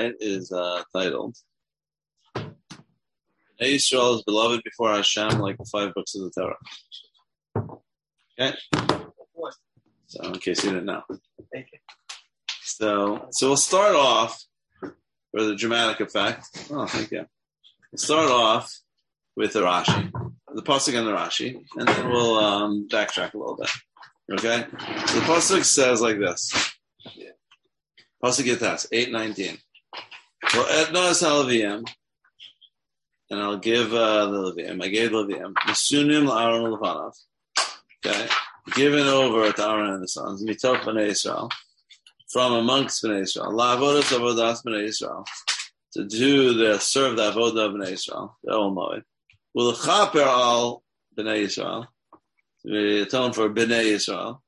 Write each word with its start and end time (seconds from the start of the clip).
tonight 0.00 0.16
is 0.20 0.52
uh, 0.52 0.82
titled 0.92 1.36
Israel 3.60 4.16
is 4.16 4.22
beloved 4.22 4.62
before 4.64 4.94
Hashem 4.94 5.38
like 5.38 5.58
the 5.58 5.66
five 5.70 5.92
books 5.94 6.14
of 6.14 6.22
the 6.22 6.30
Torah. 6.30 6.56
Okay? 8.40 8.56
So, 10.06 10.22
in 10.24 10.38
case 10.38 10.64
you 10.64 10.70
didn't 10.70 10.86
know. 10.86 11.02
Thank 11.52 11.66
you. 11.72 11.78
So, 12.62 13.28
so 13.30 13.48
we'll 13.48 13.56
start 13.58 13.94
off 13.94 14.42
for 14.80 15.44
the 15.44 15.54
dramatic 15.54 16.00
effect. 16.00 16.46
Oh, 16.70 16.86
thank 16.86 17.10
you. 17.10 17.26
We'll 17.92 17.98
start 17.98 18.30
off 18.30 18.74
with 19.36 19.52
the 19.52 19.60
Rashi, 19.60 20.10
the 20.54 20.62
pasuk 20.62 20.98
and 20.98 21.06
the 21.06 21.12
Rashi, 21.12 21.62
and 21.76 21.86
then 21.86 22.08
we'll 22.08 22.38
um, 22.38 22.88
backtrack 22.88 23.34
a 23.34 23.38
little 23.38 23.56
bit. 23.56 23.70
Okay, 24.32 24.64
so 25.06 25.20
the 25.20 25.26
pasuk 25.26 25.64
says 25.64 26.00
like 26.00 26.18
this. 26.18 26.72
Pasuk 28.24 28.88
eight 28.92 29.12
nineteen. 29.12 29.58
Well, 30.52 30.66
etna 30.68 30.98
es 31.10 31.22
halavim, 31.22 31.88
and 33.30 33.40
I'll 33.40 33.58
give 33.58 33.94
uh, 33.94 34.26
the 34.26 34.52
Levium. 34.52 34.82
I 34.82 34.88
gave 34.88 35.10
Levium. 35.10 35.54
Misunim 35.54 36.26
la'aron 36.28 36.76
levanav. 36.76 37.12
Okay, 38.04 38.26
given 38.74 39.06
over 39.06 39.52
to 39.52 39.68
Aaron 39.68 39.90
and 39.92 40.02
the 40.02 40.08
sons. 40.08 40.44
Mitoch 40.44 40.80
b'nei 40.80 41.10
Israel 41.10 41.50
from 42.28 42.54
amongst 42.54 43.04
b'nei 43.04 43.22
Israel. 43.22 43.52
La'avodas 43.52 44.12
avodas 44.12 44.64
b'nei 44.64 44.88
Israel 44.88 45.24
to 45.92 46.04
do 46.04 46.54
the 46.54 46.80
serve 46.80 47.16
the 47.16 47.30
avodah 47.30 47.82
of 47.82 47.88
Israel. 47.88 48.36
The 48.42 48.52
Ol 48.52 48.74
Moed. 48.74 49.04
Will 49.54 49.72
chaper 49.72 50.22
al 50.22 50.82
b'nei 51.16 51.42
Israel 51.42 51.86
to 52.66 53.02
atone 53.02 53.32
for 53.32 53.48
b'nei 53.50 53.84
Israel. 53.84 54.42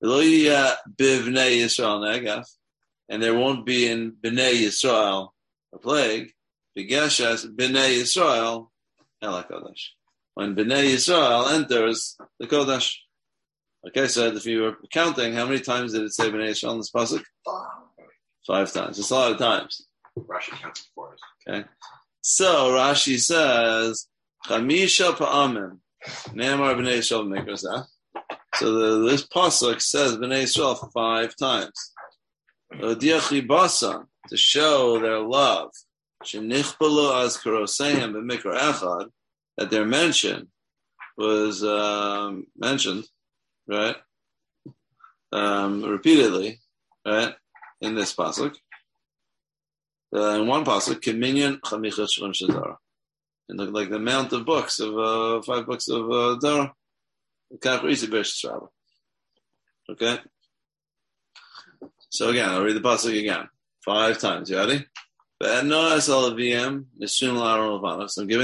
Lo 0.00 0.22
b'nei 0.22 1.56
Israel 1.56 2.00
negaf, 2.00 2.46
and 3.10 3.22
there 3.22 3.34
won't 3.34 3.66
be 3.66 3.86
in 3.86 4.12
b'nei 4.12 4.62
Israel 4.62 5.31
a 5.72 5.78
plague. 5.78 6.32
B'geshas 6.76 7.46
b'nei 7.46 8.00
Israel 8.00 8.72
el 9.20 9.42
kodesh. 9.44 9.88
When 10.34 10.54
b'nei 10.54 10.84
Israel 10.84 11.48
enters 11.48 12.16
the 12.38 12.46
kodesh. 12.46 12.94
Okay, 13.86 14.06
so 14.06 14.28
if 14.28 14.46
you 14.46 14.62
were 14.62 14.76
counting, 14.92 15.34
how 15.34 15.44
many 15.44 15.60
times 15.60 15.92
did 15.92 16.02
it 16.02 16.14
say 16.14 16.30
b'nei 16.30 16.50
Israel 16.50 16.74
in 16.74 16.78
this 16.78 16.90
pasuk? 16.90 17.22
Five 18.46 18.72
times. 18.72 18.98
It's 18.98 19.10
a 19.10 19.14
lot 19.14 19.32
of 19.32 19.38
times. 19.38 19.86
Rashi 20.18 20.50
counts 20.60 20.88
for 20.94 21.12
us. 21.12 21.20
Okay. 21.48 21.64
So 22.20 22.72
Rashi 22.72 23.18
says, 23.18 24.08
Chamisha 24.46 25.12
pa'amim. 25.12 25.78
Ne'amar 26.34 26.74
b'nei 26.74 26.98
Yisrael 26.98 27.26
mikrosah. 27.26 27.86
So 28.54 28.72
the, 28.72 29.10
this 29.10 29.26
pasuk 29.26 29.80
says 29.80 30.16
b'nei 30.16 30.44
Yisrael 30.44 30.90
five 30.92 31.36
times. 31.36 31.92
Odiach 32.72 33.46
basa 33.46 34.06
to 34.28 34.36
show 34.36 34.98
their 34.98 35.18
love. 35.20 35.70
That 39.58 39.70
their 39.70 39.84
mention 39.84 40.48
was 41.16 41.64
um, 41.64 42.46
mentioned, 42.56 43.04
right? 43.66 43.96
Um, 45.32 45.82
repeatedly, 45.82 46.60
right, 47.06 47.34
in 47.80 47.94
this 47.94 48.14
pasuk. 48.14 48.56
Uh, 50.14 50.40
in 50.40 50.46
one 50.46 50.64
pasuk, 50.64 51.00
Kiminyan 51.00 51.60
Chamicha 51.60 52.06
Shrim 52.06 52.32
Shadara. 52.32 52.76
And 53.48 53.72
like 53.72 53.90
the 53.90 53.96
amount 53.96 54.32
of 54.32 54.46
books 54.46 54.78
of 54.78 54.96
uh, 54.96 55.42
five 55.42 55.66
books 55.66 55.88
of 55.88 56.10
uh. 56.10 56.68
Okay. 59.90 60.18
So 62.10 62.28
again, 62.28 62.48
I'll 62.48 62.62
read 62.62 62.76
the 62.76 62.80
pasuk 62.80 63.18
again, 63.18 63.48
five 63.84 64.18
times. 64.18 64.50
You 64.50 64.58
ready? 64.58 64.86
So 65.42 65.48
I'm 65.48 65.68
giving 65.68 66.08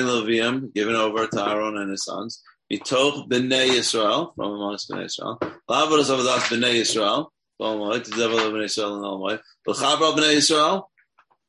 the 0.05 0.13
Levium, 0.21 0.75
giving 0.75 0.97
over 0.97 1.27
to 1.29 1.49
Aaron 1.49 1.77
and 1.77 1.91
his 1.91 2.05
sons. 2.05 2.43
Mitoch 2.73 3.29
b'nei 3.29 3.69
Yisrael, 3.69 4.35
from 4.35 4.53
amongst 4.53 4.91
b'nei 4.91 5.05
Yisrael. 5.05 5.39
Lavados 5.71 6.11
avodas 6.11 6.49
b'nei 6.49 6.75
Yisrael, 6.81 7.31
from 7.57 7.81
amongst 7.81 8.11
the 8.11 8.17
devil 8.17 8.39
of 8.41 8.53
b'nei 8.53 8.65
Yisrael 8.65 8.97
and 8.97 9.05
Elmoy. 9.05 9.39
L'chabra 9.67 10.13
b'nei 10.13 10.37
Yisrael, 10.39 10.89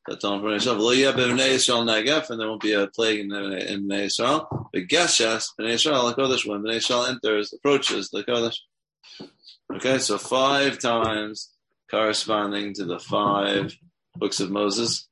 that's 0.06 0.24
on 0.24 0.40
for 0.40 0.50
Yisrael. 0.50 0.78
Lo 0.78 0.92
yeh 0.92 1.12
b'nei 1.12 1.54
Yisrael 1.56 1.84
negef, 1.84 2.30
and 2.30 2.38
there 2.40 2.48
won't 2.48 2.62
be 2.62 2.72
a 2.72 2.86
plague 2.86 3.20
in, 3.20 3.28
b'nei 3.28 4.06
Yisrael. 4.06 4.46
But 4.72 4.86
geshes 4.88 5.50
b'nei 5.58 5.74
Yisrael 5.74 6.04
l'kodesh 6.04 6.46
when 6.46 6.62
b'nei 6.62 6.76
Yisrael 6.76 7.08
enters, 7.08 7.52
approaches 7.52 8.08
the 8.10 8.22
kodesh. 8.22 8.58
Okay, 9.74 9.98
so 9.98 10.16
five 10.16 10.78
times 10.78 11.50
corresponding 11.90 12.74
to 12.74 12.84
the 12.84 12.98
five 12.98 13.74
books 14.16 14.40
of 14.40 14.50
Moses, 14.50 15.08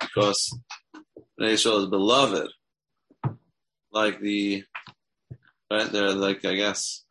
because 0.00 0.58
b'nei 1.38 1.54
Yisrael 1.54 1.82
is 1.82 1.86
beloved, 1.86 2.50
like 3.92 4.20
the 4.20 4.64
right 5.70 5.90
they're 5.90 6.12
like 6.12 6.44
I 6.44 6.54
guess 6.54 7.04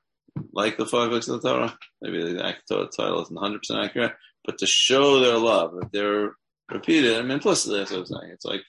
like 0.53 0.77
the 0.77 0.85
five 0.85 1.09
books 1.09 1.27
of 1.27 1.41
the 1.41 1.49
Torah. 1.49 1.77
Maybe 2.01 2.33
the 2.33 2.45
actual 2.45 2.87
title 2.87 3.21
isn't 3.23 3.35
100 3.35 3.59
percent 3.59 3.83
accurate, 3.83 4.13
but 4.45 4.57
to 4.59 4.67
show 4.67 5.19
their 5.19 5.37
love, 5.37 5.75
that 5.79 5.91
they're 5.91 6.33
repeated. 6.71 7.17
I 7.17 7.21
mean, 7.21 7.31
implicitly, 7.31 7.79
that's 7.79 7.91
what 7.91 8.01
I'm 8.01 8.05
saying. 8.05 8.31
It's 8.31 8.45
like 8.45 8.61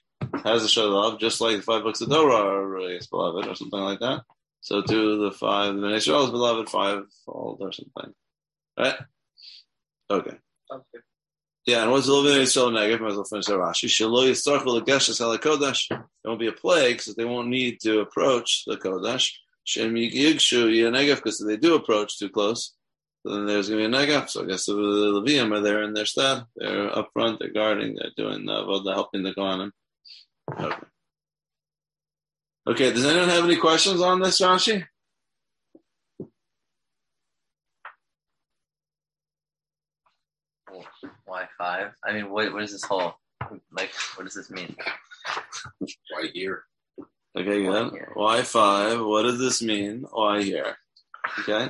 has 0.44 0.62
to 0.62 0.68
show 0.68 0.88
love, 0.88 1.20
just 1.20 1.40
like 1.40 1.56
the 1.56 1.62
five 1.62 1.82
books 1.82 2.00
of 2.00 2.10
Torah 2.10 2.34
are 2.34 2.66
really 2.66 2.98
beloved, 3.10 3.46
or 3.46 3.54
something 3.54 3.80
like 3.80 4.00
that. 4.00 4.22
So 4.60 4.82
to 4.82 5.18
the 5.24 5.32
five, 5.32 5.76
the 5.76 5.94
Israel 5.94 6.24
is 6.24 6.30
beloved 6.30 6.68
fivefold 6.68 7.58
or 7.60 7.72
something, 7.72 8.12
right? 8.78 8.96
Okay. 10.10 10.36
Okay. 10.70 10.98
Yeah, 11.66 11.82
and 11.82 11.90
what's 11.90 12.06
the 12.06 12.12
Levin 12.12 12.42
Yisrael 12.42 12.72
negative? 12.72 13.00
Might 13.00 13.10
as 13.10 13.16
well 13.16 13.24
finish 13.24 13.46
that 13.46 13.54
Rashi. 13.54 13.88
Shelo 13.88 14.28
yistarchel 14.28 14.80
legeshes 14.80 15.20
ala 15.20 15.38
kodesh. 15.38 15.88
There 15.88 16.00
won't 16.24 16.38
be 16.38 16.46
a 16.46 16.52
plague, 16.52 16.98
because 16.98 17.16
they 17.16 17.24
won't 17.24 17.48
need 17.48 17.80
to 17.80 18.00
approach 18.00 18.62
the 18.66 18.76
kodesh. 18.76 19.32
Shem 19.64 19.94
yigshu 19.94 20.92
negative, 20.92 21.18
because 21.18 21.40
if 21.40 21.48
they 21.48 21.56
do 21.56 21.74
approach 21.74 22.18
too 22.18 22.28
close, 22.28 22.72
then 23.24 23.46
there's 23.46 23.68
going 23.68 23.82
to 23.82 23.88
be 23.88 23.96
a 23.96 24.06
negav. 24.06 24.30
So 24.30 24.44
I 24.44 24.46
guess 24.46 24.66
the 24.66 24.74
Levium 24.74 25.52
are 25.56 25.60
there 25.60 25.82
in 25.82 25.92
their 25.92 26.06
stead. 26.06 26.44
They're 26.54 26.96
up 26.96 27.10
front, 27.12 27.40
they're 27.40 27.52
guarding, 27.52 27.96
they're 27.96 28.12
doing 28.16 28.48
uh, 28.48 28.64
well, 28.64 28.84
they're 28.84 28.94
helping 28.94 29.24
the 29.24 29.32
Kohanim. 29.32 29.72
Okay. 30.52 30.76
Okay, 32.68 32.92
does 32.92 33.04
anyone 33.04 33.28
have 33.28 33.44
any 33.44 33.56
questions 33.56 34.00
on 34.00 34.20
this, 34.20 34.40
Rashi? 34.40 34.84
Why 41.24 41.48
five? 41.58 41.92
I 42.04 42.12
mean, 42.12 42.30
what, 42.30 42.52
what 42.52 42.62
is 42.62 42.72
this 42.72 42.84
whole, 42.84 43.14
like, 43.72 43.90
what 44.16 44.24
does 44.24 44.34
this 44.34 44.50
mean? 44.50 44.76
Right 46.16 46.30
here. 46.32 46.64
Okay, 47.36 47.64
good. 47.64 47.92
Why 48.14 48.42
five? 48.42 49.00
What 49.00 49.22
does 49.22 49.38
this 49.38 49.62
mean? 49.62 50.06
Why 50.10 50.42
here? 50.42 50.76
Okay, 51.40 51.68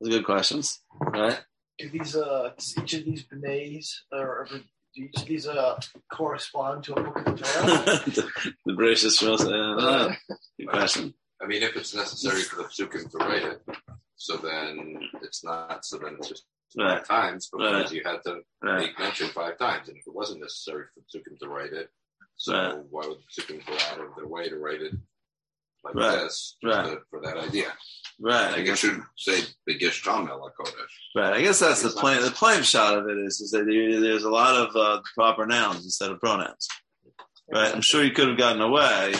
those 0.00 0.08
are 0.08 0.18
good 0.18 0.24
questions, 0.24 0.80
right? 1.00 1.40
Do 1.78 1.88
these 1.88 2.16
uh 2.16 2.50
each 2.82 2.94
of 2.94 3.04
these 3.04 3.24
benays 3.24 3.94
or 4.10 4.48
do 4.50 5.04
each 5.04 5.16
of 5.16 5.26
these 5.26 5.46
uh 5.46 5.78
correspond 6.10 6.84
to 6.84 6.94
a 6.94 7.02
book 7.02 7.16
of 7.18 7.24
the 7.24 7.30
Torah? 7.30 8.02
the, 8.06 8.54
the 8.66 8.72
British 8.72 9.04
Israel, 9.04 9.36
uh, 9.80 10.12
good 10.58 10.68
question. 10.68 11.14
I 11.40 11.46
mean, 11.46 11.62
if 11.62 11.76
it's 11.76 11.94
necessary 11.94 12.42
for 12.42 12.56
the 12.56 12.64
psukim 12.64 13.10
to 13.10 13.18
write 13.18 13.42
it, 13.44 13.62
so 14.16 14.36
then 14.36 14.98
it's 15.22 15.44
not. 15.44 15.84
So 15.84 15.98
then 15.98 16.16
it's 16.18 16.28
just 16.28 16.44
Right. 16.76 16.98
five 16.98 17.08
times 17.08 17.48
because 17.50 17.72
Right. 17.84 17.92
you 17.92 18.02
had 18.04 18.22
to 18.24 18.40
Right. 18.62 18.78
make 18.86 18.98
mention 18.98 19.28
five 19.28 19.58
times, 19.58 19.88
and 19.88 19.96
if 19.98 20.06
it 20.06 20.14
wasn't 20.14 20.40
necessary 20.40 20.84
for 20.94 21.00
the 21.00 21.06
to 21.40 21.48
write 21.48 21.72
it, 21.72 21.90
so 22.36 22.86
why 22.90 23.06
would 23.06 23.18
the 23.18 23.24
go 23.66 23.74
out 23.90 24.00
of 24.00 24.14
their 24.16 24.26
way 24.26 24.48
to 24.48 24.56
write 24.58 24.80
it 24.82 24.94
like 25.84 25.94
this 25.94 26.56
to- 26.62 27.02
for 27.10 27.20
that 27.20 27.36
idea? 27.36 27.72
Right, 28.20 28.54
I 28.54 28.62
guess. 28.62 28.78
should 28.78 29.02
say 29.16 29.40
Begish 29.68 30.02
Tamel 30.04 30.50
Kodesh. 30.58 30.94
Right, 31.14 31.32
I 31.34 31.40
guess 31.42 31.58
that's 31.60 31.82
the 31.82 31.90
plain. 31.90 32.22
The 32.22 32.30
plain 32.30 32.60
pshat 32.60 32.98
of 32.98 33.08
it 33.08 33.18
is, 33.18 33.40
is 33.40 33.50
that 33.50 33.64
there- 33.66 34.00
there's 34.00 34.24
a 34.24 34.30
lot 34.30 34.54
of 34.54 34.74
uh, 34.76 35.02
proper 35.14 35.44
nouns 35.46 35.84
instead 35.84 36.10
of 36.10 36.20
pronouns. 36.20 36.68
Right, 37.50 37.74
I'm 37.74 37.82
sure 37.82 38.02
you 38.04 38.12
could 38.12 38.28
have 38.28 38.38
gotten 38.38 38.62
away 38.62 39.14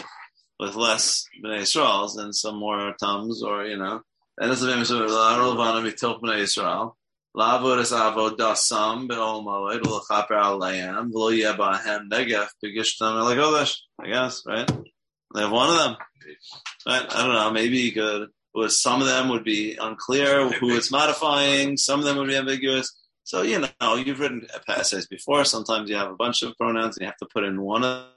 with 0.59 0.75
less 0.77 1.27
bnei 1.45 1.67
and 2.17 2.35
some 2.35 2.57
more 2.57 2.95
tums, 3.01 3.43
or 3.43 3.65
you 3.67 3.77
know, 3.77 4.03
and 4.39 4.51
that's 4.51 4.61
the 4.61 4.69
famous 4.73 4.91
of 4.91 5.11
mitoch 5.83 6.21
bnei 6.23 6.49
Negef 12.11 12.51
b'gishtam 12.63 13.15
elakodesh. 13.17 13.77
I 14.01 14.07
guess, 14.07 14.43
right? 14.47 14.71
They 15.35 15.41
have 15.41 15.51
one 15.51 15.71
of 15.71 15.79
them. 15.79 15.97
Right? 16.87 17.07
I 17.09 17.25
don't 17.25 17.35
know. 17.35 17.51
Maybe 17.51 17.79
you 17.79 17.93
could. 17.93 18.29
Was 18.55 18.83
some 18.83 19.01
of 19.01 19.07
them 19.07 19.31
would 19.31 19.45
be 19.45 19.77
unclear 19.77 20.51
who 20.51 20.77
it's 20.77 20.91
modifying. 20.91 21.79
Some 21.79 22.01
of 22.01 22.05
them 22.05 22.19
would 22.19 22.29
be 22.29 22.37
ambiguous. 22.37 22.95
So 23.25 23.41
you 23.41 23.67
know, 23.81 23.95
you've 23.95 24.21
written 24.21 24.47
essays 24.69 25.07
before. 25.07 25.47
Sometimes 25.47 25.89
you 25.89 25.97
have 25.97 26.11
a 26.11 26.17
bunch 26.17 26.43
of 26.43 26.55
pronouns 26.59 26.99
and 26.99 27.03
you 27.03 27.07
have 27.07 27.17
to 27.17 27.27
put 27.33 27.45
in 27.45 27.63
one 27.63 27.83
of 27.83 28.09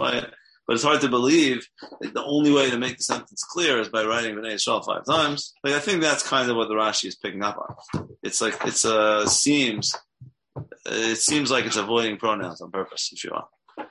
it. 0.00 0.32
But 0.70 0.76
it's 0.76 0.84
hard 0.84 1.00
to 1.00 1.08
believe 1.08 1.66
that 2.00 2.14
the 2.14 2.22
only 2.22 2.52
way 2.52 2.70
to 2.70 2.78
make 2.78 2.96
the 2.96 3.02
sentence 3.02 3.42
clear 3.42 3.80
is 3.80 3.88
by 3.88 4.04
writing 4.04 4.36
Bnei 4.36 4.54
Yisrael 4.54 4.86
five 4.86 5.04
times. 5.04 5.52
Like 5.64 5.74
I 5.74 5.80
think 5.80 6.00
that's 6.00 6.22
kind 6.22 6.48
of 6.48 6.56
what 6.56 6.68
the 6.68 6.74
Rashi 6.74 7.06
is 7.06 7.16
picking 7.16 7.42
up 7.42 7.58
on. 7.58 8.08
It's 8.22 8.40
like 8.40 8.56
it's 8.64 8.84
uh, 8.84 9.26
seems 9.26 9.96
it 10.86 11.16
seems 11.16 11.50
like 11.50 11.64
it's 11.64 11.76
avoiding 11.76 12.18
pronouns 12.18 12.60
on 12.60 12.70
purpose, 12.70 13.10
if 13.10 13.24
you 13.24 13.32
will. 13.32 13.88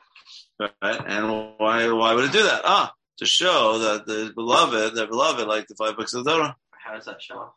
Right? 0.81 1.01
And 1.05 1.51
why 1.57 1.91
why 1.91 2.13
would 2.13 2.23
it 2.23 2.31
do 2.31 2.43
that? 2.43 2.61
Ah, 2.63 2.93
to 3.17 3.25
show 3.25 3.79
that 3.79 4.05
the 4.05 4.31
beloved, 4.33 4.95
the 4.95 5.05
beloved, 5.05 5.47
like 5.47 5.67
the 5.67 5.75
five 5.75 5.97
books 5.97 6.13
of 6.13 6.23
the 6.23 6.31
Torah. 6.31 6.55
How 6.71 6.95
does 6.95 7.03
that 7.07 7.21
show? 7.21 7.51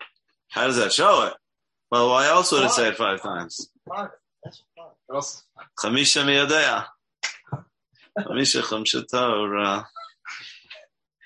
How 0.49 0.67
does 0.67 0.79
that 0.79 0.93
show 0.93 1.29
it? 1.29 1.35
Well, 1.93 2.09
why 2.09 2.27
else 2.27 2.51
would 2.51 2.65
it 2.65 2.73
say 2.73 2.89
it 2.89 2.97
five 2.97 3.23
times? 3.23 3.71
Fine. 3.89 4.09
That's 4.43 4.65
fine. 4.77 4.87
What 5.07 5.15
else? 5.15 5.45
Chamisha 5.79 6.25
miyadea. 6.25 6.87
Chamisha 8.19 8.62
chamsha 8.62 9.06
Torah. 9.09 9.87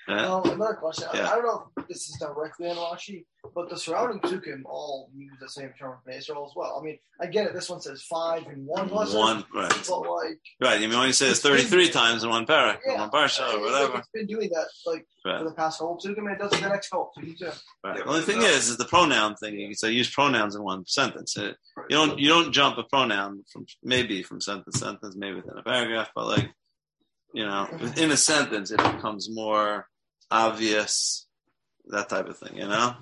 Yeah. 0.09 0.35
Um, 0.35 0.49
another 0.51 0.75
question. 0.75 1.05
I- 1.11 1.17
Yeah. 1.17 1.27
I, 1.31 1.35
don't 1.35 1.43
know 1.45 1.69
if 1.79 1.87
this 1.89 2.07
is 2.07 2.15
directly 2.17 2.69
on 2.69 2.77
Rashi, 2.77 3.25
but 3.53 3.69
the 3.69 3.75
surrounding 3.77 4.21
psukim 4.21 4.61
all 4.63 5.09
use 5.13 5.33
the 5.41 5.49
same 5.49 5.73
term 5.77 5.97
for 6.01 6.11
Israel 6.11 6.45
as 6.49 6.53
well. 6.55 6.77
I 6.79 6.81
mean, 6.85 6.97
I 7.21 7.25
get 7.25 7.45
it. 7.47 7.53
This 7.53 7.69
one 7.69 7.81
says 7.81 8.03
five 8.03 8.47
and 8.47 8.65
one 8.65 8.87
lesson. 8.87 9.19
One, 9.19 9.43
right. 9.53 9.69
But 9.85 9.99
like, 9.99 10.39
Right. 10.61 10.79
You 10.79 10.87
mean 10.87 10.97
when 10.97 11.07
you 11.07 11.13
say 11.13 11.27
it's 11.27 11.41
33 11.41 11.89
times 11.89 12.23
in 12.23 12.29
one 12.29 12.45
parak, 12.45 12.77
yeah, 12.87 13.01
one 13.01 13.09
parsha, 13.09 13.25
it's 13.25 13.39
or 13.39 13.57
like 13.57 13.61
whatever. 13.63 13.97
it's 13.97 14.07
been 14.13 14.27
doing 14.27 14.49
that 14.53 14.67
like 14.85 15.05
Right. 15.25 15.39
for 15.39 15.43
the 15.43 15.51
past 15.55 15.79
whole 15.79 15.97
psukim, 15.97 16.19
and 16.19 16.31
it 16.31 16.39
does 16.39 16.53
it 16.53 16.61
the 16.61 16.69
next 16.69 16.87
couple 16.87 17.11
psukim 17.17 17.37
too. 17.37 17.45
Right. 17.83 17.97
Yeah, 17.97 18.03
The 18.03 18.05
only 18.05 18.21
thing 18.21 18.39
no. 18.39 18.45
is, 18.45 18.69
is 18.69 18.77
the 18.77 18.85
pronoun 18.85 19.35
thing. 19.35 19.59
You 19.59 19.67
can 19.67 19.75
say 19.75 19.91
use 19.91 20.09
pronouns 20.09 20.55
in 20.55 20.63
one 20.63 20.85
sentence. 20.87 21.35
It, 21.35 21.57
you 21.89 21.97
don't 21.97 22.17
you 22.17 22.29
don't 22.29 22.53
jump 22.53 22.77
a 22.77 22.83
pronoun 22.83 23.43
from 23.51 23.65
maybe 23.83 24.23
from 24.23 24.39
sentence 24.39 24.79
to 24.79 24.85
sentence, 24.85 25.17
maybe 25.17 25.35
within 25.35 25.57
a 25.57 25.63
paragraph, 25.63 26.11
but 26.15 26.27
like 26.27 26.49
you 27.33 27.45
know, 27.45 27.67
within 27.79 28.11
a 28.11 28.17
sentence, 28.17 28.71
it 28.71 28.77
becomes 28.77 29.29
more 29.29 29.87
obvious, 30.31 31.27
that 31.87 32.09
type 32.09 32.27
of 32.27 32.37
thing. 32.37 32.57
You 32.57 32.67
know. 32.67 32.95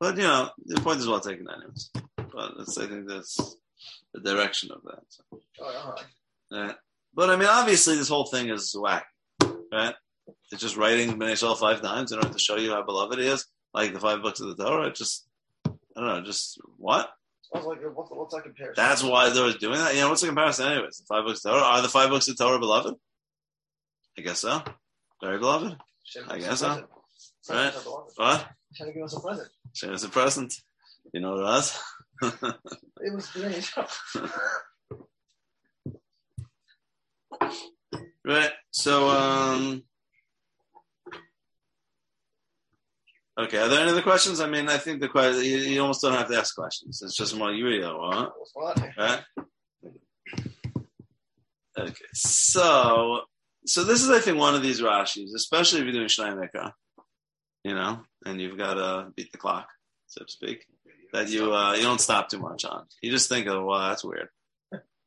But 0.00 0.16
you 0.16 0.22
know, 0.22 0.50
the 0.64 0.80
point 0.80 1.00
is 1.00 1.08
well 1.08 1.20
taken, 1.20 1.46
anyways. 1.48 1.90
But 2.16 2.52
it's, 2.58 2.76
I 2.78 2.86
think 2.86 3.08
that's 3.08 3.56
the 4.12 4.20
direction 4.20 4.70
of 4.72 4.82
that. 4.84 5.02
So. 5.08 5.22
Oh, 5.60 5.94
right. 5.96 6.04
Yeah. 6.50 6.72
But 7.14 7.30
I 7.30 7.36
mean, 7.36 7.48
obviously, 7.48 7.96
this 7.96 8.08
whole 8.08 8.26
thing 8.26 8.48
is 8.50 8.74
whack, 8.76 9.06
right? 9.72 9.94
It's 10.50 10.60
just 10.60 10.76
writing 10.76 11.18
Bnei 11.18 11.58
five 11.58 11.80
times 11.80 12.12
in 12.12 12.18
order 12.18 12.30
to 12.30 12.38
show 12.38 12.56
you 12.56 12.72
how 12.72 12.82
beloved 12.82 13.18
he 13.18 13.26
is, 13.26 13.46
like 13.72 13.92
the 13.92 14.00
five 14.00 14.22
books 14.22 14.40
of 14.40 14.48
the 14.48 14.62
Torah. 14.62 14.88
It 14.88 14.94
just, 14.94 15.26
I 15.66 15.70
don't 15.96 16.06
know, 16.06 16.20
just 16.22 16.60
what? 16.76 17.10
Sounds 17.54 17.66
like 17.66 17.78
what's, 17.94 18.10
what's 18.10 18.34
that 18.34 18.42
comparison? 18.42 18.74
That's 18.76 19.02
why 19.02 19.30
they 19.30 19.40
was 19.40 19.56
doing 19.56 19.78
that. 19.78 19.94
You 19.94 20.00
know, 20.00 20.08
what's 20.08 20.22
the 20.22 20.26
comparison, 20.26 20.72
anyways? 20.72 20.98
The 20.98 21.04
five 21.06 21.24
books 21.24 21.44
of 21.44 21.52
Torah 21.52 21.62
are 21.62 21.82
the 21.82 21.88
five 21.88 22.10
books 22.10 22.26
of 22.26 22.36
Torah 22.36 22.58
beloved? 22.58 22.94
I 24.18 24.22
guess 24.22 24.40
so. 24.40 24.60
Very 25.22 25.38
beloved. 25.38 25.76
I 26.28 26.38
guess 26.38 26.60
so. 26.60 26.84
Right. 27.48 27.72
What? 28.16 28.48
Should 28.72 28.92
give 28.92 29.04
us 29.04 29.16
a 29.16 29.20
present. 29.20 29.48
Show 29.72 29.92
us 29.92 30.02
a 30.02 30.08
present. 30.08 30.54
You 31.12 31.20
know 31.20 31.32
what 31.32 31.40
it 31.40 31.42
was? 31.42 31.80
It 33.02 33.14
was 33.14 33.26
Bnei 33.28 33.62
Right. 38.24 38.50
So, 38.72 39.08
um, 39.08 39.84
okay. 43.38 43.58
Are 43.58 43.68
there 43.68 43.80
any 43.80 43.90
other 43.90 44.02
questions? 44.02 44.40
I 44.40 44.48
mean, 44.48 44.68
I 44.68 44.78
think 44.78 45.00
the 45.00 45.08
question 45.08 45.44
you, 45.44 45.58
you 45.58 45.80
almost 45.80 46.02
don't 46.02 46.14
have 46.14 46.28
to 46.28 46.38
ask 46.38 46.54
questions. 46.54 47.02
It's 47.02 47.16
just 47.16 47.36
more 47.36 47.52
you 47.52 47.66
read? 47.66 47.84
What? 47.84 48.80
Right. 48.96 49.22
Okay. 51.76 52.04
So, 52.12 53.22
so 53.66 53.84
this 53.84 54.02
is, 54.02 54.10
I 54.10 54.20
think, 54.20 54.38
one 54.38 54.54
of 54.54 54.62
these 54.62 54.80
Rashis, 54.80 55.34
especially 55.34 55.80
if 55.80 55.84
you're 55.86 55.94
doing 55.94 56.08
Shnai 56.08 56.36
Mikra, 56.36 56.72
you 57.64 57.74
know, 57.74 58.00
and 58.24 58.40
you've 58.40 58.58
got 58.58 58.74
to 58.74 59.10
beat 59.16 59.32
the 59.32 59.38
clock, 59.38 59.68
so 60.06 60.24
to 60.24 60.30
speak. 60.30 60.66
That 61.12 61.28
you 61.28 61.52
uh, 61.54 61.74
you 61.74 61.82
don't 61.82 62.00
stop 62.00 62.28
too 62.28 62.40
much 62.40 62.64
on. 62.64 62.86
You 63.00 63.10
just 63.12 63.28
think 63.28 63.46
of, 63.46 63.64
well, 63.64 63.88
that's 63.88 64.04
weird, 64.04 64.28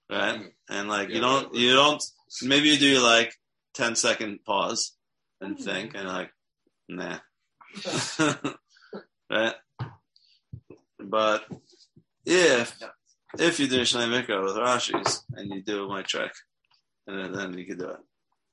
right? 0.09 0.39
And 0.69 0.88
like 0.88 1.09
you 1.09 1.19
don't 1.19 1.53
you 1.53 1.73
don't 1.73 2.01
maybe 2.41 2.69
you 2.69 2.77
do 2.77 3.00
like 3.00 3.33
10 3.73 3.95
second 3.95 4.39
pause 4.45 4.94
and 5.41 5.59
think 5.59 5.95
and 5.95 6.07
like 6.07 6.31
nah 6.88 7.19
right. 9.31 9.53
But 11.00 11.45
if 12.25 12.79
if 13.39 13.59
you 13.59 13.68
do 13.68 13.81
Shnei 13.81 14.07
Mikra 14.07 14.44
with 14.44 14.56
Rashi's 14.56 15.24
and 15.33 15.51
you 15.53 15.62
do 15.62 15.88
my 15.88 16.01
trick 16.01 16.31
and 17.06 17.33
then, 17.33 17.57
you 17.57 17.65
can 17.65 17.77
do 17.77 17.89
it. 17.89 18.00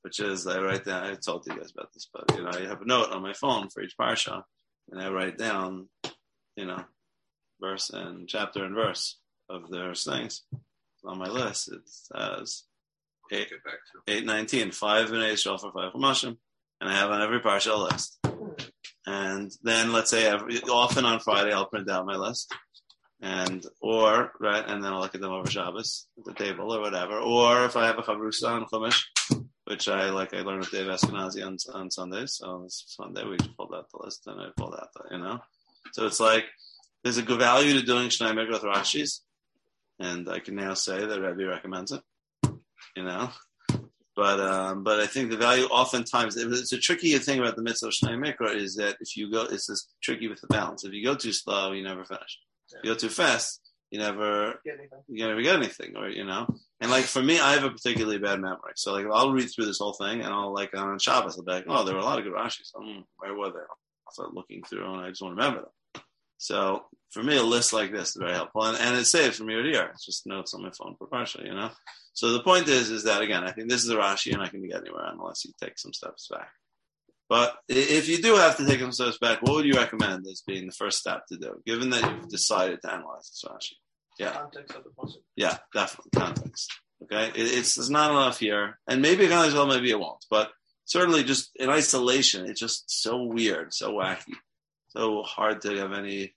Which 0.03 0.21
is 0.21 0.47
I 0.47 0.61
write 0.61 0.85
down 0.85 1.05
I 1.05 1.15
told 1.15 1.47
you 1.47 1.57
guys 1.57 1.73
about 1.73 1.93
this 1.93 2.09
but 2.13 2.37
you 2.37 2.45
know 2.45 2.51
I 2.53 2.69
have 2.69 2.83
a 2.83 2.87
note 2.87 3.11
on 3.11 3.23
my 3.23 3.33
phone 3.33 3.69
for 3.71 3.83
each 3.83 3.97
parsha 3.99 4.43
and 4.91 5.01
I 5.01 5.11
write 5.11 5.39
down 5.39 5.89
you 6.57 6.67
know 6.67 6.85
verse 7.61 7.91
and 7.91 8.29
chapter 8.29 8.65
and 8.65 8.75
verse 8.75 9.19
of 9.49 9.71
those 9.71 10.05
things 10.05 10.43
on 11.05 11.19
my 11.19 11.29
list 11.29 11.73
it 11.73 11.81
says 11.85 12.65
eight, 13.33 13.51
Get 13.51 13.65
back 13.65 13.75
to 14.07 14.13
819, 14.13 14.73
five 14.73 15.13
in 15.13 15.23
Israel 15.23 15.59
for 15.59 15.73
five 15.73 15.93
Chumashim, 15.93 16.37
and 16.81 16.91
I 16.91 16.95
have 16.95 17.11
on 17.11 17.23
every 17.23 17.41
parsha 17.41 17.91
list. 17.91 18.19
And 19.07 19.53
then 19.63 19.93
let's 19.93 20.11
say 20.11 20.27
every, 20.27 20.61
often 20.63 21.05
on 21.05 21.21
Friday 21.21 21.53
I'll 21.53 21.67
print 21.67 21.91
out 21.91 22.07
my 22.07 22.17
list, 22.17 22.53
and 23.21 23.65
or 23.81 24.33
right, 24.41 24.65
and 24.67 24.83
then 24.83 24.93
I'll 24.93 25.01
look 25.01 25.15
at 25.15 25.21
them 25.21 25.33
over 25.33 25.51
Shabbos 25.51 26.07
at 26.19 26.25
the 26.25 26.33
table 26.33 26.75
or 26.75 26.81
whatever. 26.81 27.19
Or 27.19 27.65
if 27.65 27.77
I 27.77 27.87
have 27.87 27.99
a 27.99 28.03
chavrusa 28.03 28.49
on 28.49 28.65
Chumash, 28.67 29.03
which 29.65 29.89
I 29.89 30.11
like, 30.11 30.33
I 30.33 30.41
learned 30.41 30.61
with 30.61 30.71
Dave 30.71 30.87
Eskenazi 30.87 31.45
on 31.45 31.59
on 31.75 31.91
Sundays. 31.91 32.37
So 32.37 32.63
this 32.65 32.85
Sunday 32.87 33.25
we 33.25 33.37
pulled 33.57 33.75
out 33.75 33.91
the 33.91 34.03
list 34.03 34.27
and 34.27 34.41
I 34.41 34.49
pulled 34.57 34.75
out 34.75 34.89
the, 34.95 35.17
you 35.17 35.23
know. 35.23 35.41
So 35.93 36.07
it's 36.07 36.21
like 36.21 36.45
there's 37.03 37.19
a 37.19 37.23
good 37.23 37.39
value 37.39 37.79
to 37.79 37.85
doing 37.85 38.09
Shnai 38.09 38.33
Mikra 38.33 38.53
with 38.53 38.63
Rashi's, 38.63 39.23
and 39.99 40.29
I 40.29 40.39
can 40.39 40.55
now 40.55 40.75
say 40.75 41.05
that 41.05 41.21
Rebbe 41.21 41.47
recommends 41.47 41.93
it 41.93 42.03
you 42.97 43.05
know. 43.05 43.31
But 44.17 44.39
um, 44.41 44.85
but 44.85 45.01
I 45.01 45.07
think 45.07 45.31
the 45.31 45.37
value 45.37 45.65
oftentimes 45.65 46.37
it's 46.37 46.73
a 46.73 46.79
tricky 46.79 47.17
thing 47.19 47.41
about 47.41 47.57
the 47.57 47.63
mitzvah 47.63 47.89
of 47.89 47.93
Shnei 47.93 48.17
Mikra 48.17 48.55
is 48.55 48.77
that 48.77 48.97
if 49.01 49.17
you 49.17 49.31
go, 49.31 49.43
it's 49.43 49.67
this 49.67 49.89
tricky 50.03 50.29
with 50.29 50.41
the 50.41 50.47
balance. 50.47 50.85
If 50.85 50.93
you 50.93 51.05
go 51.05 51.17
too 51.17 51.33
slow, 51.33 51.73
you 51.73 51.83
never 51.83 52.05
finish. 52.05 52.39
If 52.73 52.85
you 52.85 52.91
go 52.93 52.97
too 52.97 53.09
fast, 53.09 53.61
you 53.91 53.99
never 53.99 54.61
Get 54.65 54.79
anything. 54.79 54.99
you 55.09 55.27
never 55.27 55.43
get 55.43 55.57
anything, 55.57 55.97
or 55.97 56.09
you 56.09 56.25
know. 56.25 56.47
And 56.81 56.91
like 56.93 57.05
for 57.05 57.23
me, 57.23 57.41
I 57.41 57.55
have 57.55 57.65
a 57.65 57.71
particularly 57.71 58.19
bad 58.19 58.41
memory, 58.41 58.73
so 58.77 58.93
like 58.93 59.07
I'll 59.13 59.33
read 59.33 59.49
through 59.49 59.67
this 59.67 59.79
whole 59.81 59.95
thing, 59.95 60.21
and 60.21 60.33
I'll 60.33 60.53
like 60.55 60.77
on 60.77 60.99
Shabbos, 61.01 61.37
I'll 61.37 61.45
be 61.45 61.53
like, 61.53 61.65
oh, 61.69 61.85
there 61.85 61.95
were 61.95 62.01
a 62.01 62.05
lot 62.05 62.19
of 62.19 62.25
good 62.25 62.35
Rashis. 62.35 62.71
Hmm, 62.75 63.01
where 63.19 63.35
were 63.35 63.51
they? 63.51 63.59
I'll 63.59 64.13
start 64.13 64.35
looking 64.35 64.63
through, 64.63 64.93
and 64.93 65.01
I 65.05 65.09
just 65.09 65.23
want 65.23 65.37
to 65.37 65.43
remember 65.43 65.63
them. 65.63 65.71
So 66.39 66.85
for 67.11 67.23
me, 67.23 67.37
a 67.37 67.43
list 67.43 67.73
like 67.73 67.93
this 67.93 68.11
is 68.11 68.17
very 68.17 68.33
helpful, 68.33 68.65
and, 68.65 68.77
and 68.79 68.97
it 68.97 69.07
saves 69.07 69.39
from 69.39 69.51
year 69.51 69.63
to 69.63 69.69
year. 69.69 69.91
It's 69.93 70.05
just 70.05 70.27
notes 70.27 70.55
on 70.55 70.63
my 70.63 70.71
phone 70.71 70.97
for 70.97 71.09
you 71.45 71.55
know. 71.55 71.71
So 72.13 72.33
the 72.33 72.43
point 72.43 72.69
is, 72.69 72.91
is 72.91 73.05
that 73.05 73.23
again, 73.23 73.45
I 73.45 73.53
think 73.53 73.69
this 73.69 73.85
is 73.85 73.91
a 73.91 73.97
Rashi, 73.97 74.33
and 74.33 74.43
I 74.43 74.49
can 74.49 74.67
get 74.67 74.81
anywhere 74.81 75.07
unless 75.07 75.45
you 75.45 75.53
take 75.61 75.79
some 75.79 75.93
steps 75.93 76.29
back. 76.31 76.49
But 77.29 77.57
if 77.69 78.09
you 78.09 78.19
do 78.19 78.35
have 78.37 78.57
to 78.59 78.67
take 78.67 78.81
some 78.81 78.93
steps 78.93 79.19
back, 79.19 79.43
what 79.43 79.55
would 79.55 79.65
you 79.65 79.75
recommend 79.75 80.27
as 80.27 80.43
being 80.47 80.67
the 80.67 80.73
first 80.73 80.99
step 80.99 81.27
to 81.29 81.39
do, 81.39 81.63
given 81.65 81.91
that 81.91 82.03
you've 82.03 82.29
decided 82.29 82.83
to 82.83 82.93
analyze 82.93 83.31
this 83.31 83.45
Rashi? 83.47 83.75
Yeah. 84.19 84.33
Context 84.33 84.77
of 84.77 84.85
the 84.85 84.91
puzzle. 84.91 85.23
Yeah, 85.37 85.59
definitely 85.73 86.11
context. 86.15 86.73
Okay, 87.03 87.29
it, 87.29 87.59
it's 87.59 87.75
there's 87.75 87.91
not 87.91 88.11
enough 88.11 88.39
here, 88.39 88.79
and 88.87 89.03
maybe 89.03 89.25
it 89.25 89.33
as 89.33 89.55
well, 89.55 89.67
maybe 89.67 89.91
it 89.91 89.99
won't, 89.99 90.25
but 90.31 90.51
certainly 90.85 91.25
just 91.25 91.51
in 91.57 91.69
isolation, 91.69 92.47
it's 92.47 92.61
just 92.61 92.85
so 92.89 93.23
weird, 93.23 93.75
so 93.75 93.93
wacky, 93.93 94.35
so 94.97 95.23
hard 95.23 95.63
to 95.63 95.77
have 95.77 95.93
any, 95.93 96.35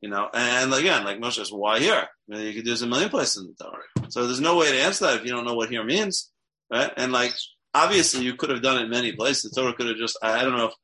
you 0.00 0.08
know. 0.08 0.28
And 0.32 0.72
again, 0.74 1.04
like 1.04 1.18
Moshe 1.18 1.34
says, 1.34 1.52
why 1.52 1.78
here? 1.78 2.06
I 2.06 2.34
mean, 2.34 2.46
you 2.46 2.54
could 2.54 2.64
do 2.64 2.70
this 2.70 2.82
a 2.82 2.86
million 2.86 3.10
places 3.10 3.42
in 3.42 3.54
the 3.56 3.64
Torah. 3.64 4.10
So 4.10 4.26
there's 4.26 4.40
no 4.40 4.56
way 4.56 4.70
to 4.70 4.80
answer 4.80 5.06
that 5.06 5.16
if 5.16 5.24
you 5.24 5.32
don't 5.32 5.44
know 5.44 5.54
what 5.54 5.70
here 5.70 5.84
means, 5.84 6.30
right? 6.70 6.92
And 6.96 7.12
like 7.12 7.32
obviously, 7.74 8.24
you 8.24 8.34
could 8.34 8.50
have 8.50 8.62
done 8.62 8.82
it 8.82 8.88
many 8.88 9.12
places. 9.12 9.50
The 9.50 9.60
Torah 9.60 9.74
could 9.74 9.88
have 9.88 9.96
just 9.96 10.18
I, 10.22 10.40
I 10.40 10.42
don't 10.42 10.56
know 10.56 10.66
if 10.66 10.74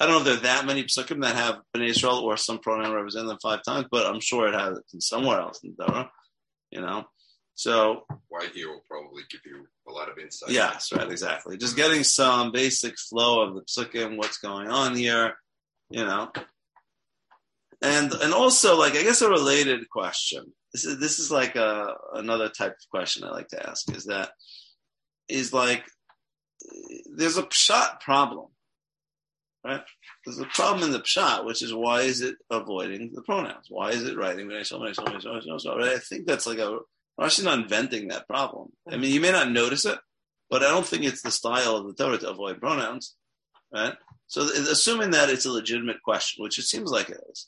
I 0.00 0.06
don't 0.06 0.14
know 0.14 0.18
if 0.20 0.24
there 0.24 0.34
are 0.34 0.56
that 0.56 0.66
many 0.66 0.84
psukim 0.84 1.22
that 1.22 1.36
have 1.36 1.60
Bnei 1.74 1.90
Israel 1.90 2.18
or 2.18 2.36
some 2.36 2.58
pronoun 2.58 2.92
represent 2.92 3.28
them 3.28 3.38
five 3.40 3.62
times, 3.62 3.86
but 3.90 4.06
I'm 4.06 4.20
sure 4.20 4.48
it 4.48 4.54
has 4.54 4.78
it 4.78 5.02
somewhere 5.02 5.40
else 5.40 5.62
in 5.62 5.74
the 5.76 5.84
Torah, 5.84 6.10
you 6.70 6.80
know. 6.80 7.04
So 7.54 8.02
why 8.28 8.48
here 8.52 8.68
will 8.68 8.82
probably 8.88 9.22
give 9.30 9.40
you 9.46 9.66
a 9.88 9.92
lot 9.92 10.10
of 10.10 10.18
insight. 10.18 10.50
yes, 10.50 10.90
right, 10.92 11.08
exactly. 11.08 11.56
Just 11.56 11.76
getting 11.76 12.02
some 12.02 12.50
basic 12.50 12.98
flow 12.98 13.42
of 13.42 13.54
the 13.54 13.62
psukim, 13.62 14.16
what's 14.16 14.38
going 14.38 14.68
on 14.68 14.96
here, 14.96 15.34
you 15.90 16.04
know. 16.04 16.32
And 17.84 18.14
and 18.14 18.32
also 18.32 18.78
like 18.78 18.94
I 18.94 19.02
guess 19.02 19.20
a 19.20 19.28
related 19.28 19.90
question. 19.90 20.52
This 20.72 20.86
is 20.86 20.98
this 20.98 21.18
is 21.18 21.30
like 21.30 21.54
a 21.54 21.94
another 22.14 22.48
type 22.48 22.72
of 22.72 22.90
question 22.90 23.24
I 23.24 23.30
like 23.30 23.48
to 23.48 23.68
ask 23.68 23.94
is 23.94 24.06
that 24.06 24.30
is 25.28 25.52
like 25.52 25.84
there's 27.14 27.36
a 27.36 27.42
pshat 27.42 28.00
problem, 28.00 28.46
right? 29.62 29.82
There's 30.24 30.38
a 30.38 30.46
problem 30.46 30.84
in 30.84 30.92
the 30.92 31.00
pshat, 31.00 31.44
which 31.44 31.60
is 31.60 31.74
why 31.74 32.00
is 32.00 32.22
it 32.22 32.36
avoiding 32.50 33.12
the 33.14 33.20
pronouns? 33.20 33.66
Why 33.68 33.90
is 33.90 34.04
it 34.04 34.16
writing 34.16 34.48
right? 34.48 34.66
I 34.72 35.98
think 35.98 36.26
that's 36.26 36.46
like 36.46 36.58
a 36.58 36.78
Rashi's 37.20 37.44
not 37.44 37.58
inventing 37.58 38.08
that 38.08 38.26
problem. 38.26 38.72
I 38.90 38.96
mean, 38.96 39.12
you 39.12 39.20
may 39.20 39.30
not 39.30 39.50
notice 39.50 39.84
it, 39.84 39.98
but 40.48 40.62
I 40.62 40.68
don't 40.68 40.86
think 40.86 41.04
it's 41.04 41.22
the 41.22 41.30
style 41.30 41.76
of 41.76 41.86
the 41.86 41.92
Torah 41.92 42.18
to 42.18 42.30
avoid 42.30 42.60
pronouns, 42.60 43.14
right? 43.72 43.94
So, 44.26 44.42
assuming 44.42 45.10
that 45.10 45.28
it's 45.28 45.44
a 45.44 45.52
legitimate 45.52 46.02
question, 46.02 46.42
which 46.42 46.58
it 46.58 46.64
seems 46.64 46.90
like 46.90 47.10
it 47.10 47.20
is, 47.30 47.46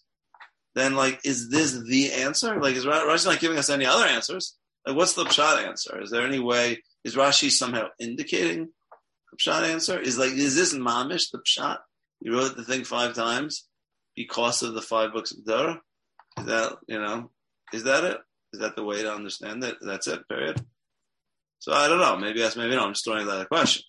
then 0.77 0.95
like, 0.95 1.21
is 1.25 1.49
this 1.49 1.73
the 1.73 2.13
answer? 2.13 2.61
Like, 2.61 2.77
is 2.77 2.85
Rashi 2.85 3.25
not 3.25 3.41
giving 3.41 3.57
us 3.57 3.71
any 3.71 3.87
other 3.87 4.05
answers? 4.05 4.57
Like, 4.87 4.95
what's 4.95 5.15
the 5.15 5.25
pshat 5.25 5.67
answer? 5.67 6.03
Is 6.03 6.11
there 6.11 6.27
any 6.27 6.39
way? 6.39 6.83
Is 7.03 7.17
Rashi 7.17 7.51
somehow 7.51 7.89
indicating 7.99 8.69
the 9.33 9.39
pshat 9.39 9.63
answer? 9.63 9.99
Is 9.99 10.19
like, 10.19 10.33
is 10.33 10.55
this 10.55 10.75
mamish 10.75 11.31
the 11.33 11.39
pshat? 11.39 11.79
You 12.21 12.35
wrote 12.35 12.57
the 12.57 12.63
thing 12.63 12.85
five 12.85 13.15
times 13.15 13.67
because 14.15 14.63
of 14.63 14.75
the 14.75 14.83
five 14.83 15.15
books 15.15 15.33
of 15.33 15.47
Torah. 15.47 15.81
Is 16.39 16.45
that 16.45 16.77
you 16.87 16.99
know? 16.99 17.31
Is 17.73 17.85
that 17.85 18.05
it? 18.05 18.19
Is 18.53 18.61
that 18.61 18.77
the 18.77 18.85
way 18.85 19.03
to 19.03 19.13
understand 19.13 19.65
it? 19.65 19.77
That's 19.81 20.07
it. 20.07 20.29
Period. 20.29 20.63
So 21.59 21.73
I 21.73 21.89
don't 21.89 22.01
know. 22.01 22.19
Maybe 22.19 22.41
that's 22.41 22.57
maybe 22.57 22.77
no. 22.77 22.85
I'm 22.85 22.93
just 22.93 23.05
throwing 23.07 23.27
that 23.27 23.41
a 23.41 23.47
question. 23.47 23.83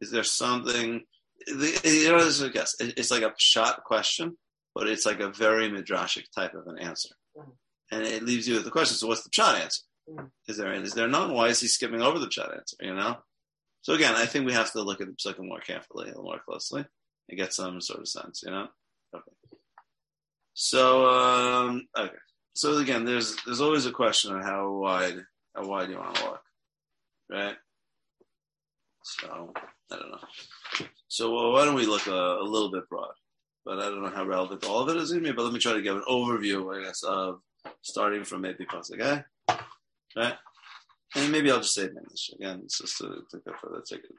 Is 0.00 0.10
there 0.10 0.24
something? 0.24 1.02
The, 1.46 1.80
you 1.84 2.10
know, 2.10 2.18
this 2.24 2.40
is 2.40 2.42
a 2.42 2.50
guess. 2.50 2.74
It's 2.80 3.12
like 3.12 3.22
a 3.22 3.32
pshat 3.32 3.84
question, 3.84 4.36
but 4.74 4.88
it's 4.88 5.06
like 5.06 5.20
a 5.20 5.30
very 5.30 5.68
midrashic 5.68 6.24
type 6.34 6.54
of 6.54 6.66
an 6.66 6.78
answer, 6.78 7.10
Mhm. 7.36 7.56
and 7.90 8.02
it 8.06 8.22
leaves 8.22 8.46
you 8.48 8.54
with 8.54 8.64
the 8.64 8.70
question. 8.70 8.96
So 8.96 9.06
what's 9.06 9.22
the 9.24 9.30
pshat 9.30 9.54
answer? 9.60 9.82
Mhm. 10.08 10.30
Is 10.48 10.56
there 10.56 10.72
is 10.72 10.94
there 10.94 11.08
none? 11.08 11.32
Why 11.34 11.48
is 11.48 11.60
he 11.60 11.68
skipping 11.68 12.02
over 12.02 12.18
the 12.18 12.28
pshat 12.28 12.56
answer? 12.56 12.76
You 12.80 12.94
know. 12.94 13.22
So 13.82 13.94
again, 13.94 14.14
I 14.14 14.26
think 14.26 14.46
we 14.46 14.52
have 14.52 14.70
to 14.72 14.82
look 14.82 15.00
at 15.00 15.08
the 15.08 15.14
psukim 15.14 15.48
more 15.48 15.60
carefully, 15.60 16.04
a 16.04 16.08
little 16.08 16.22
more 16.24 16.40
closely, 16.40 16.84
and 17.28 17.38
get 17.38 17.52
some 17.52 17.80
sort 17.80 18.00
of 18.00 18.08
sense. 18.08 18.42
You 18.44 18.52
know. 18.52 18.68
Okay. 19.14 19.32
So 20.54 21.08
um, 21.08 21.88
okay. 21.96 22.16
So 22.54 22.76
again, 22.78 23.04
there's 23.04 23.36
there's 23.44 23.60
always 23.60 23.86
a 23.86 23.92
question 23.92 24.34
on 24.34 24.42
how 24.42 24.70
wide 24.72 25.24
how 25.54 25.66
wide 25.66 25.90
you 25.90 25.96
want 25.98 26.16
to 26.16 26.24
look, 26.24 26.42
right? 27.30 27.56
So 29.04 29.52
I 29.90 29.96
don't 29.96 30.10
know. 30.10 30.86
So 31.08 31.32
well, 31.34 31.52
why 31.52 31.64
don't 31.64 31.74
we 31.74 31.86
look 31.86 32.06
a, 32.06 32.12
a 32.12 32.44
little 32.44 32.70
bit 32.70 32.88
broad? 32.88 33.14
But 33.64 33.78
I 33.78 33.84
don't 33.84 34.02
know 34.02 34.10
how 34.10 34.24
relevant 34.24 34.64
all 34.64 34.80
of 34.80 34.88
it 34.88 35.00
is 35.00 35.10
going 35.10 35.24
to 35.24 35.30
be. 35.30 35.36
But 35.36 35.44
let 35.44 35.52
me 35.52 35.60
try 35.60 35.72
to 35.72 35.82
give 35.82 35.96
an 35.96 36.04
overview, 36.08 36.76
I 36.76 36.84
guess, 36.84 37.02
of 37.02 37.40
starting 37.82 38.24
from 38.24 38.42
maybe 38.42 38.64
pasuk, 38.64 39.00
okay? 39.00 39.22
Right? 40.16 40.34
And 41.14 41.30
maybe 41.30 41.50
I'll 41.50 41.60
just 41.60 41.74
say 41.74 41.82
it 41.82 41.90
in 41.90 41.98
English 41.98 42.30
again, 42.34 42.60
it's 42.64 42.78
just 42.78 42.98
to, 42.98 43.22
to 43.30 43.38
go 43.38 43.52
further, 43.60 43.82
take 43.86 44.04
it. 44.04 44.10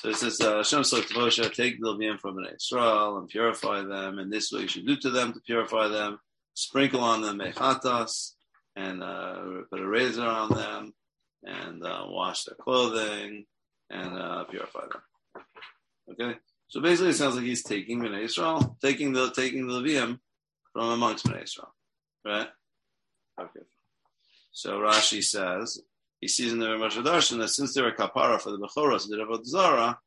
So 0.00 0.10
it 0.10 0.16
says, 0.16 0.40
uh, 0.40 0.58
Hashem 0.58 0.84
spoke 0.84 1.06
to 1.06 1.14
Moshe, 1.14 1.54
take 1.54 1.80
the 1.80 1.88
Levium 1.88 2.20
from 2.20 2.36
Bnei 2.36 2.54
Israel 2.54 3.16
and 3.18 3.28
purify 3.28 3.82
them, 3.82 4.18
and 4.18 4.30
this 4.30 4.44
is 4.44 4.52
what 4.52 4.62
you 4.62 4.68
should 4.68 4.86
do 4.86 4.96
to 4.96 5.10
them 5.10 5.32
to 5.32 5.40
purify 5.40 5.88
them. 5.88 6.18
Sprinkle 6.54 7.00
on 7.00 7.22
them 7.22 7.38
mechatas, 7.38 8.32
and 8.76 9.02
uh, 9.02 9.40
put 9.70 9.80
a 9.80 9.86
razor 9.86 10.26
on 10.26 10.50
them, 10.50 10.92
and 11.44 11.82
uh, 11.84 12.04
wash 12.08 12.44
their 12.44 12.56
clothing, 12.56 13.46
and 13.90 14.18
uh, 14.18 14.44
purify 14.44 14.82
them. 14.82 15.42
Okay? 16.12 16.38
So 16.68 16.80
basically, 16.80 17.10
it 17.10 17.14
sounds 17.14 17.36
like 17.36 17.44
he's 17.44 17.62
taking 17.62 18.00
Bnei 18.00 18.24
Israel, 18.24 18.76
taking 18.82 19.12
the 19.12 19.30
taking 19.30 19.66
the 19.66 19.74
Levium 19.74 20.18
from 20.72 20.90
amongst 20.90 21.26
Bnei 21.26 21.44
Israel, 21.44 21.74
right? 22.24 22.48
Okay. 23.40 23.60
So 24.52 24.78
Rashi 24.78 25.22
says 25.22 25.80
he 26.20 26.28
sees 26.28 26.52
in 26.52 26.58
the 26.58 26.66
Rashi 26.66 27.04
Darshan 27.04 27.38
that 27.38 27.48
since 27.48 27.74
they're 27.74 27.88
a 27.88 27.94
kapara 27.94 28.40
for 28.40 28.50
the 28.50 28.58
Bechoros, 28.58 29.08
the 29.08 29.16
Avodah 29.16 29.44
Zara, 29.44 29.98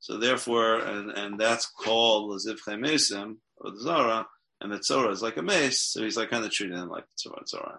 so 0.00 0.18
therefore, 0.18 0.78
and 0.78 1.10
and 1.10 1.38
that's 1.38 1.66
called 1.66 2.30
Mesim 2.30 3.36
or 3.56 3.70
the 3.72 3.80
Zara, 3.80 4.26
and 4.60 4.72
the 4.72 4.78
Tzora 4.78 5.12
is 5.12 5.22
like 5.22 5.36
a 5.36 5.42
mace, 5.42 5.82
so 5.82 6.02
he's 6.02 6.16
like 6.16 6.30
kind 6.30 6.44
of 6.44 6.50
treating 6.50 6.76
them 6.76 6.88
like 6.88 7.04
Tzora 7.18 7.42
Tzora, 7.52 7.78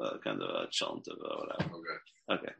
uh, 0.00 0.18
kind 0.22 0.42
of 0.42 0.48
a 0.48 0.68
chant 0.70 1.08
of 1.08 1.18
uh, 1.18 1.36
whatever. 1.36 1.74
Okay. 1.74 2.42
Okay. 2.42 2.52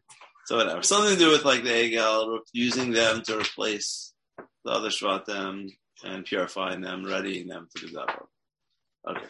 So 0.47 0.57
whatever. 0.57 0.83
Something 0.83 1.15
to 1.15 1.19
do 1.19 1.31
with 1.31 1.45
like 1.45 1.65
the 1.65 1.71
Egel, 1.71 2.41
using 2.53 2.93
them 2.93 3.23
to 3.23 3.39
replace 3.39 4.14
the 4.65 4.71
other 4.71 4.89
Shvatim 4.89 5.71
and 6.03 6.25
purifying 6.25 6.81
them, 6.81 7.05
readying 7.05 7.49
them 7.49 7.69
to 7.77 7.87
that 7.89 8.09
work. 8.09 8.29
Okay. 9.09 9.27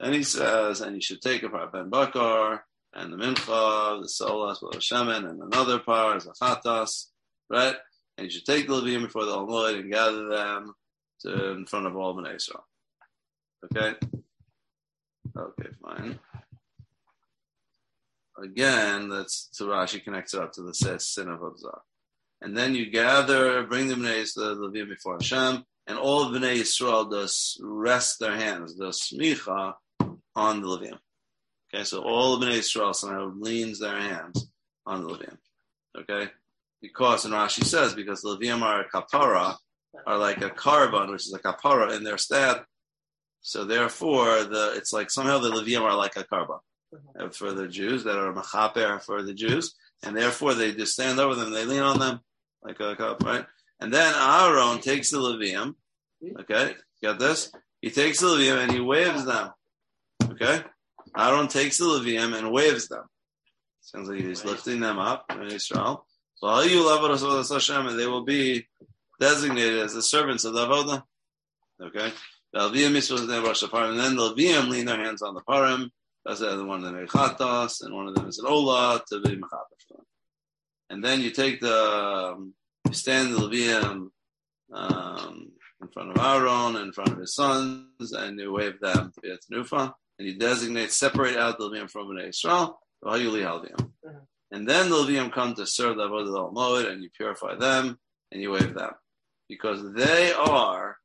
And 0.00 0.14
he 0.14 0.22
says, 0.22 0.80
and 0.80 0.94
you 0.94 1.00
should 1.00 1.22
take 1.22 1.42
a 1.42 1.48
part 1.48 1.72
Ben 1.72 1.88
Bakar 1.88 2.64
and 2.92 3.12
the 3.12 3.16
Mincha, 3.16 4.00
the 4.00 4.08
Solas, 4.08 4.60
the 4.60 4.78
Shemen, 4.78 5.28
and 5.28 5.40
another 5.40 5.78
part, 5.78 6.22
the 6.24 6.32
Chatas, 6.32 7.06
right? 7.48 7.76
And 8.18 8.24
you 8.24 8.30
should 8.30 8.44
take 8.44 8.66
the 8.66 8.74
Levim 8.74 9.02
before 9.02 9.24
the 9.24 9.32
Almoid 9.32 9.80
and 9.80 9.92
gather 9.92 10.28
them 10.28 10.74
to, 11.20 11.50
in 11.52 11.66
front 11.66 11.86
of 11.86 11.96
all 11.96 12.16
Bnei 12.16 12.36
Israel. 12.36 12.66
Okay? 13.64 13.94
Okay, 15.36 15.68
fine. 15.82 16.18
Again, 18.42 19.08
that's 19.08 19.48
to 19.56 19.64
Rashi 19.64 20.02
connects 20.02 20.34
it 20.34 20.40
up 20.40 20.52
to 20.52 20.62
the 20.62 20.74
sin 20.74 21.28
of 21.28 21.40
Abzar. 21.40 21.80
And 22.44 22.54
then 22.54 22.74
you 22.74 22.90
gather, 22.90 23.62
bring 23.62 23.88
the 23.88 23.94
Bnei 23.94 24.30
the 24.34 24.54
Levim 24.54 24.90
before 24.90 25.14
Hashem, 25.14 25.64
and 25.86 25.96
all 25.96 26.24
of 26.24 26.30
Bnei 26.30 26.56
Israel 26.56 27.06
does 27.06 27.58
rest 27.62 28.20
their 28.20 28.36
hands, 28.36 28.74
does 28.74 29.00
smicha 29.00 29.72
on 30.36 30.60
the 30.60 30.68
Levim. 30.68 30.98
Okay, 31.72 31.84
so 31.84 32.02
all 32.02 32.34
of 32.34 32.42
Bnei 32.42 32.58
Israel 32.58 32.92
somehow 32.92 33.32
leans 33.34 33.78
their 33.80 33.98
hands 33.98 34.46
on 34.84 35.04
the 35.04 35.08
Levim. 35.08 35.38
Okay, 35.98 36.30
because, 36.82 37.24
and 37.24 37.32
Rashi 37.32 37.64
says, 37.64 37.94
because 37.94 38.20
the 38.20 38.36
Levim 38.36 38.60
are 38.60 38.82
a 38.82 38.90
kapara, 38.90 39.56
are 40.06 40.18
like 40.18 40.42
a 40.42 40.50
korban, 40.50 41.12
which 41.12 41.26
is 41.26 41.32
a 41.32 41.38
kapara 41.38 41.96
in 41.96 42.04
their 42.04 42.18
stead. 42.18 42.60
So 43.40 43.64
therefore, 43.64 44.44
the 44.44 44.74
it's 44.76 44.92
like 44.92 45.10
somehow 45.10 45.38
the 45.38 45.50
Levim 45.50 45.80
are 45.80 45.96
like 45.96 46.16
a 46.16 46.24
korban 46.24 46.58
uh, 47.18 47.30
for 47.30 47.52
the 47.54 47.68
Jews 47.68 48.04
that 48.04 48.18
are 48.18 48.34
machaper 48.34 49.00
for 49.02 49.22
the 49.22 49.32
Jews, 49.32 49.74
and 50.02 50.14
therefore 50.14 50.52
they 50.52 50.74
just 50.74 50.92
stand 50.92 51.18
over 51.18 51.34
them, 51.34 51.50
they 51.50 51.64
lean 51.64 51.80
on 51.80 51.98
them 51.98 52.20
like 52.64 52.80
a 52.80 52.96
cup, 52.96 53.22
right? 53.22 53.44
And 53.80 53.92
then 53.92 54.14
Aaron 54.14 54.80
takes 54.80 55.10
the 55.10 55.18
Levium, 55.18 55.74
okay, 56.40 56.74
got 57.02 57.18
this? 57.18 57.52
He 57.80 57.90
takes 57.90 58.20
the 58.20 58.28
Levium 58.28 58.62
and 58.62 58.72
he 58.72 58.80
waves 58.80 59.24
them, 59.24 59.50
okay? 60.30 60.62
Aaron 61.16 61.48
takes 61.48 61.78
the 61.78 61.84
Levium 61.84 62.36
and 62.36 62.50
waves 62.50 62.88
them. 62.88 63.04
Sounds 63.82 64.08
like 64.08 64.20
he's 64.20 64.44
lifting 64.44 64.80
them 64.80 64.98
up 64.98 65.26
in 65.30 65.42
Israel. 65.42 66.06
So 66.36 66.46
all 66.46 66.64
you 66.64 66.84
love 66.84 67.02
Hashem, 67.50 67.86
and 67.86 67.98
they 67.98 68.06
will 68.06 68.24
be 68.24 68.66
designated 69.20 69.80
as 69.80 69.92
the 69.92 70.02
servants 70.02 70.44
of 70.44 70.54
the 70.54 70.66
Avodah. 70.66 71.02
Okay? 71.82 72.12
The 72.52 72.60
Levium 72.60 72.94
is 72.94 73.08
supposed 73.08 73.28
to 73.28 73.40
Rosh 73.42 73.62
Hashanah, 73.62 73.90
and 73.90 74.00
then 74.00 74.16
the 74.16 74.34
Levium 74.34 74.68
lean 74.68 74.86
their 74.86 75.02
hands 75.02 75.22
on 75.22 75.34
the 75.34 75.42
Parim. 75.42 75.90
That's 76.24 76.40
the 76.40 76.48
other 76.48 76.64
one 76.64 76.82
of 76.82 76.92
them 76.92 77.06
Mechatas, 77.06 77.82
and 77.82 77.94
one 77.94 78.08
of 78.08 78.14
them 78.14 78.26
is 78.26 78.38
an 78.38 78.46
Ola 78.46 79.02
to 79.08 79.20
be 79.20 79.36
Mechatas. 79.36 80.04
And 80.94 81.02
then 81.02 81.20
you 81.20 81.32
take 81.32 81.60
the, 81.60 81.76
um, 81.76 82.54
you 82.86 82.94
stand 82.94 83.34
the 83.34 83.38
Levium 83.38 84.10
um, 84.72 85.50
in 85.82 85.88
front 85.88 86.10
of 86.12 86.24
Aaron, 86.24 86.76
in 86.76 86.92
front 86.92 87.10
of 87.10 87.18
his 87.18 87.34
sons, 87.34 88.12
and 88.12 88.38
you 88.38 88.52
wave 88.52 88.78
them 88.78 89.10
to 89.12 89.20
be 89.20 89.30
a 89.30 89.38
Tanufa, 89.38 89.92
and 90.16 90.28
you 90.28 90.38
designate, 90.38 90.92
separate 90.92 91.36
out 91.36 91.58
the 91.58 91.68
Levium 91.68 91.90
from 91.90 92.06
Bnei 92.06 92.28
Israel, 92.28 92.78
Mhm. 93.04 94.26
and 94.52 94.68
then 94.68 94.88
the 94.88 94.94
Levium 94.94 95.32
come 95.32 95.52
to 95.56 95.66
serve 95.66 95.96
the 95.96 96.04
Avodah 96.04 96.38
al 96.38 96.52
Moed, 96.52 96.88
and 96.88 97.02
you 97.02 97.10
purify 97.10 97.56
them, 97.56 97.98
and 98.30 98.40
you 98.40 98.52
wave 98.52 98.74
them. 98.74 98.92
Because 99.48 99.80
they 99.94 100.32
are 100.32 100.98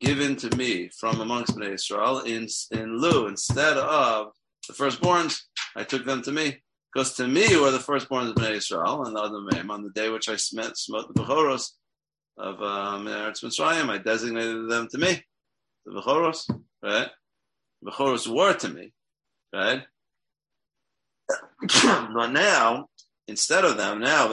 given 0.00 0.34
to 0.34 0.56
me 0.56 0.88
from 0.88 1.20
amongst 1.20 1.56
Bnei 1.56 1.74
Israel 1.74 2.22
in, 2.22 2.48
in 2.72 2.98
lieu, 2.98 3.28
instead 3.28 3.76
of 3.76 4.32
the 4.66 4.74
firstborns, 4.74 5.42
I 5.76 5.84
took 5.84 6.04
them 6.04 6.22
to 6.22 6.32
me. 6.32 6.60
Because 6.92 7.14
to 7.14 7.28
me 7.28 7.56
were 7.56 7.70
the 7.70 7.78
firstborns 7.78 8.30
of 8.30 8.36
Bnei 8.36 8.56
Israel, 8.56 9.04
and 9.04 9.14
the 9.14 9.20
other 9.20 9.42
name, 9.52 9.70
on 9.70 9.82
the 9.82 9.90
day 9.90 10.08
which 10.08 10.28
I 10.28 10.36
smote, 10.36 10.76
smote 10.76 11.14
the 11.14 11.22
Bechoros 11.22 11.72
of 12.38 12.62
um, 12.62 13.06
Eretz 13.06 13.44
Mitzrayim, 13.44 13.90
I 13.90 13.98
designated 13.98 14.70
them 14.70 14.88
to 14.92 14.98
me, 14.98 15.22
the 15.84 16.00
Bechoros, 16.00 16.48
right? 16.82 17.10
The 17.82 17.90
Bechoros 17.90 18.26
were 18.26 18.54
to 18.54 18.68
me, 18.68 18.92
right? 19.52 19.82
but 22.14 22.28
now, 22.28 22.88
instead 23.26 23.64
of 23.64 23.76
them, 23.76 24.00
now, 24.00 24.28
now 24.28 24.32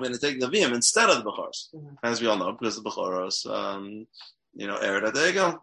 going 0.00 0.12
to 0.12 0.18
take 0.18 0.40
the 0.40 0.48
Vim 0.48 0.74
instead 0.74 1.08
of 1.08 1.24
the 1.24 1.30
Bechoros, 1.30 1.68
Mhm. 1.74 1.96
as 2.02 2.20
we 2.20 2.26
all 2.26 2.36
know, 2.36 2.52
because 2.52 2.76
the 2.76 2.82
Bechoros, 2.82 3.50
um, 3.50 4.06
you 4.54 4.66
know, 4.66 4.78
the 4.78 5.10
Egel. 5.10 5.58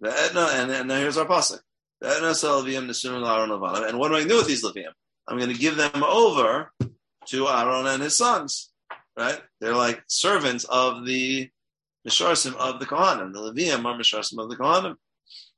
The 0.00 0.10
Edna, 0.10 0.48
and, 0.54 0.70
and 0.72 0.88
now 0.88 0.98
here's 0.98 1.16
our 1.16 1.26
pasuk. 1.26 1.60
The. 2.02 3.86
And 3.88 3.98
what 3.98 4.08
do 4.08 4.16
I 4.16 4.24
do 4.24 4.36
with 4.36 4.48
these 4.48 4.64
Levium? 4.64 4.92
I'm 5.28 5.38
going 5.38 5.52
to 5.52 5.58
give 5.58 5.76
them 5.76 6.02
over 6.02 6.72
to 7.26 7.48
Aaron 7.48 7.86
and 7.86 8.02
his 8.02 8.16
sons. 8.16 8.70
Right? 9.16 9.40
They're 9.60 9.76
like 9.76 10.02
servants 10.08 10.64
of 10.64 11.06
the 11.06 11.48
Misharsim 12.06 12.56
of 12.56 12.80
the 12.80 12.86
Kohanim. 12.86 13.32
The 13.32 13.38
Levium 13.38 13.84
are 13.84 13.96
Misharsim 13.96 14.42
of 14.42 14.50
the 14.50 14.56
Kohanim. 14.56 14.96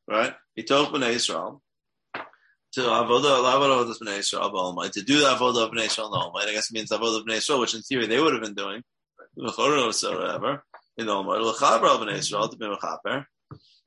Right? 0.06 0.34
He 0.54 0.64
told 0.64 0.88
Bnei 0.88 1.14
Israel 1.14 1.62
to 2.14 2.80
Avodah 2.80 3.90
of 3.90 3.98
Bnei 3.98 4.18
Israel 4.18 4.90
to 4.92 5.02
do 5.02 5.20
the 5.20 5.26
Avodah 5.26 5.64
of 5.64 5.70
Bnei 5.70 5.86
Israel 5.86 6.10
Ba'almai. 6.10 6.48
I 6.48 6.52
guess 6.52 6.70
it 6.70 6.74
means 6.74 6.90
Avodah 6.90 7.20
of 7.20 7.26
Bnei 7.26 7.36
Israel, 7.36 7.60
which 7.60 7.74
in 7.74 7.80
theory 7.80 8.06
they 8.06 8.20
would 8.20 8.34
have 8.34 8.42
been 8.42 8.54
doing. 8.54 8.82
In 9.36 11.06
the 11.06 11.12
Almighty. 11.12 13.24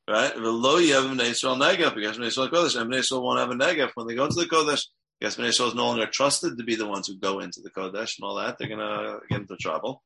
Right? 0.09 0.33
V'lo 0.35 0.79
yev 0.79 1.09
Bnei 1.13 1.31
Israel 1.31 1.55
Negef, 1.57 1.93
because 1.95 2.17
Bnei 2.17 2.27
Israel 2.27 2.49
Kodesh, 2.49 2.79
and 2.79 2.89
Bnei 2.89 2.99
Israel 2.99 3.23
won't 3.23 3.39
have 3.39 3.51
a 3.51 3.55
Negef 3.55 3.91
when 3.95 4.07
they 4.07 4.15
go 4.15 4.25
into 4.25 4.39
the 4.39 4.45
Kodesh. 4.45 4.85
Because 5.19 5.35
Bnei 5.35 5.49
Israel 5.49 5.69
is 5.69 5.75
no 5.75 5.87
longer 5.87 6.05
trusted 6.05 6.57
to 6.57 6.63
be 6.63 6.75
the 6.75 6.87
ones 6.87 7.07
who 7.07 7.17
go 7.17 7.39
into 7.39 7.61
the 7.61 7.71
Kodesh 7.71 8.17
and 8.17 8.23
all 8.23 8.35
that. 8.35 8.57
They're 8.57 8.69
going 8.69 8.79
to 8.79 9.19
get 9.29 9.41
into 9.41 9.57
trouble, 9.57 10.03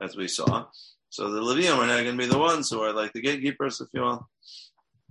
as 0.00 0.16
we 0.16 0.28
saw. 0.28 0.66
So 1.08 1.30
the 1.30 1.40
Levium 1.40 1.78
are 1.78 1.86
now 1.86 2.02
going 2.02 2.16
to 2.16 2.22
be 2.22 2.26
the 2.26 2.38
ones 2.38 2.70
who 2.70 2.80
are 2.80 2.92
like 2.92 3.12
the 3.12 3.20
gatekeepers, 3.20 3.80
if 3.80 3.88
you 3.92 4.02
will. 4.02 4.28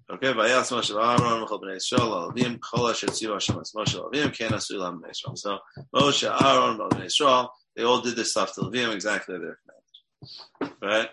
Okay, 0.10 0.34
Vayas 0.34 0.72
Moshe 0.72 0.92
Aaron 0.92 1.46
V'chol 1.46 1.62
Bnei 1.62 1.78
Yisrael 1.78 2.34
Alavim 2.34 2.60
Kol 2.60 2.90
Asher 2.90 3.08
Tzivu 3.08 3.34
Hashem 3.34 3.56
Moshe 3.56 3.96
Alavim 3.96 4.34
Ken 4.38 4.52
Asu 4.52 4.78
Lam 4.78 5.02
Bnei 5.02 5.12
Yisrael. 5.12 5.38
So 5.38 5.60
Moshe, 5.96 6.28
Aaron, 6.28 6.78
Bnei 6.78 7.06
Yisrael, 7.06 7.50
they 7.76 7.84
all 7.84 8.02
did 8.02 8.16
this 8.16 8.32
stuff 8.32 8.54
to 8.56 8.62
Levim 8.62 8.94
exactly 8.94 9.36
commanded. 9.36 10.76
Right? 10.82 11.10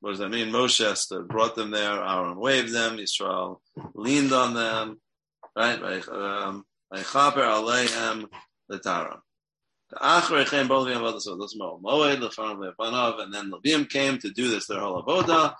What 0.00 0.10
does 0.10 0.18
that 0.20 0.30
mean? 0.30 0.48
Moshe 0.48 0.96
stood, 0.96 1.28
brought 1.28 1.54
them 1.54 1.70
there. 1.70 2.02
Aaron 2.02 2.38
waved 2.38 2.72
them. 2.72 2.96
Yisrael 2.96 3.60
leaned 3.94 4.32
on 4.32 4.54
them. 4.54 5.00
Right? 5.54 6.08
Um, 6.08 6.64
and 6.92 7.04
then 13.34 13.50
Levim 13.50 13.90
came 13.90 14.18
to 14.18 14.30
do 14.30 14.48
this 14.48 14.66
their 14.66 14.80
whole 14.80 15.02
avoda. 15.02 15.54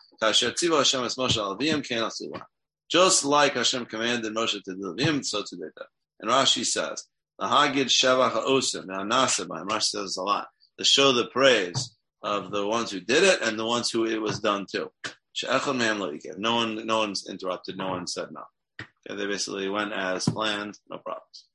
Just 2.89 3.25
like 3.25 3.55
Hashem 3.55 3.87
commanded 3.87 4.35
Moshe 4.35 4.63
to 4.63 4.75
do 4.75 4.95
Levim, 4.95 5.25
so 5.25 5.43
to 5.43 5.57
do 5.57 5.71
that. 5.77 5.87
And 6.21 6.31
Rashi 6.31 6.65
says 6.65 7.05
the 7.39 7.47
Hagid. 7.47 8.87
Now 8.87 9.03
Nasibah, 9.03 9.67
Rashi 9.67 9.83
says 9.83 10.17
a 10.17 10.23
lot 10.23 10.49
to 10.79 10.85
show 10.85 11.13
the 11.13 11.27
praise 11.27 11.95
of 12.23 12.51
the 12.51 12.67
ones 12.67 12.91
who 12.91 13.01
did 13.01 13.25
it 13.25 13.41
and 13.43 13.59
the 13.59 13.67
ones 13.67 13.91
who 13.91 14.07
it 14.07 14.21
was 14.21 14.41
done 14.41 14.67
to. 14.73 14.91
She'echad 15.33 15.77
mehem 15.77 15.99
lo 15.99 16.13
yikev. 16.13 16.39
No 16.39 16.57
one, 16.57 16.87
no 16.87 16.99
one's 16.99 17.29
interrupted. 17.29 17.77
No 17.77 17.91
one 17.91 18.07
said 18.07 18.29
no. 18.33 18.43
Okay, 18.81 19.17
they 19.17 19.27
basically 19.27 19.69
went 19.69 19.93
as 19.93 20.29
planned. 20.29 20.79
No 20.91 20.99
problems. 20.99 21.47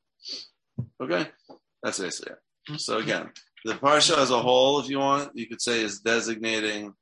Okay, 1.02 1.30
that's 1.84 2.00
basically 2.00 2.34
it. 2.34 2.80
So 2.80 2.98
again, 2.98 3.30
the 3.64 3.74
parsha 3.74 4.18
as 4.18 4.32
a 4.32 4.40
whole, 4.40 4.80
if 4.80 4.90
you 4.90 5.00
want, 5.00 5.32
you 5.36 5.48
could 5.48 5.62
say 5.62 5.82
is 5.82 6.00
designating 6.00 6.94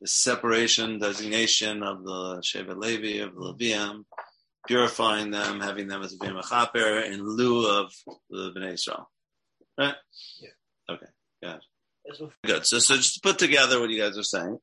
the 0.00 0.06
separation, 0.06 0.98
designation 0.98 1.82
of 1.82 2.04
the 2.04 2.42
Shevet 2.42 2.76
Levi, 2.76 3.22
of 3.24 3.34
the 3.34 3.40
Levium, 3.40 4.04
purifying 4.66 5.30
them, 5.30 5.60
having 5.60 5.88
them 5.88 6.02
as 6.02 6.12
a 6.12 6.18
Bima 6.18 6.42
Chaper 6.46 7.00
in 7.00 7.24
lieu 7.24 7.66
of 7.66 7.92
the 8.28 8.52
Bnei 8.52 8.74
Israel. 8.74 9.10
Right? 9.78 9.94
Yeah. 10.40 10.50
Okay. 10.90 11.06
As 11.42 11.54
with- 11.54 11.75
Good. 12.44 12.66
So, 12.66 12.78
so 12.78 12.96
just 12.96 13.22
put 13.22 13.38
together 13.38 13.80
what 13.80 13.90
you 13.90 14.00
guys 14.00 14.16
are 14.16 14.22
saying 14.22 14.58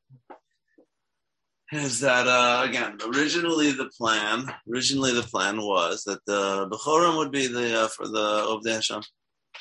is 1.73 2.01
that 2.01 2.27
uh, 2.27 2.63
again, 2.67 2.97
originally 3.13 3.71
the 3.71 3.89
plan, 3.97 4.45
originally 4.71 5.13
the 5.13 5.23
plan 5.23 5.57
was 5.57 6.03
that 6.03 6.23
the 6.25 6.67
Bechorim 6.69 7.17
would 7.17 7.31
be 7.31 7.47
the 7.47 7.81
uh, 7.81 7.87
for 7.87 8.07
the 8.07 8.45
Ovdei 8.47 8.75
Hashem, 8.75 9.01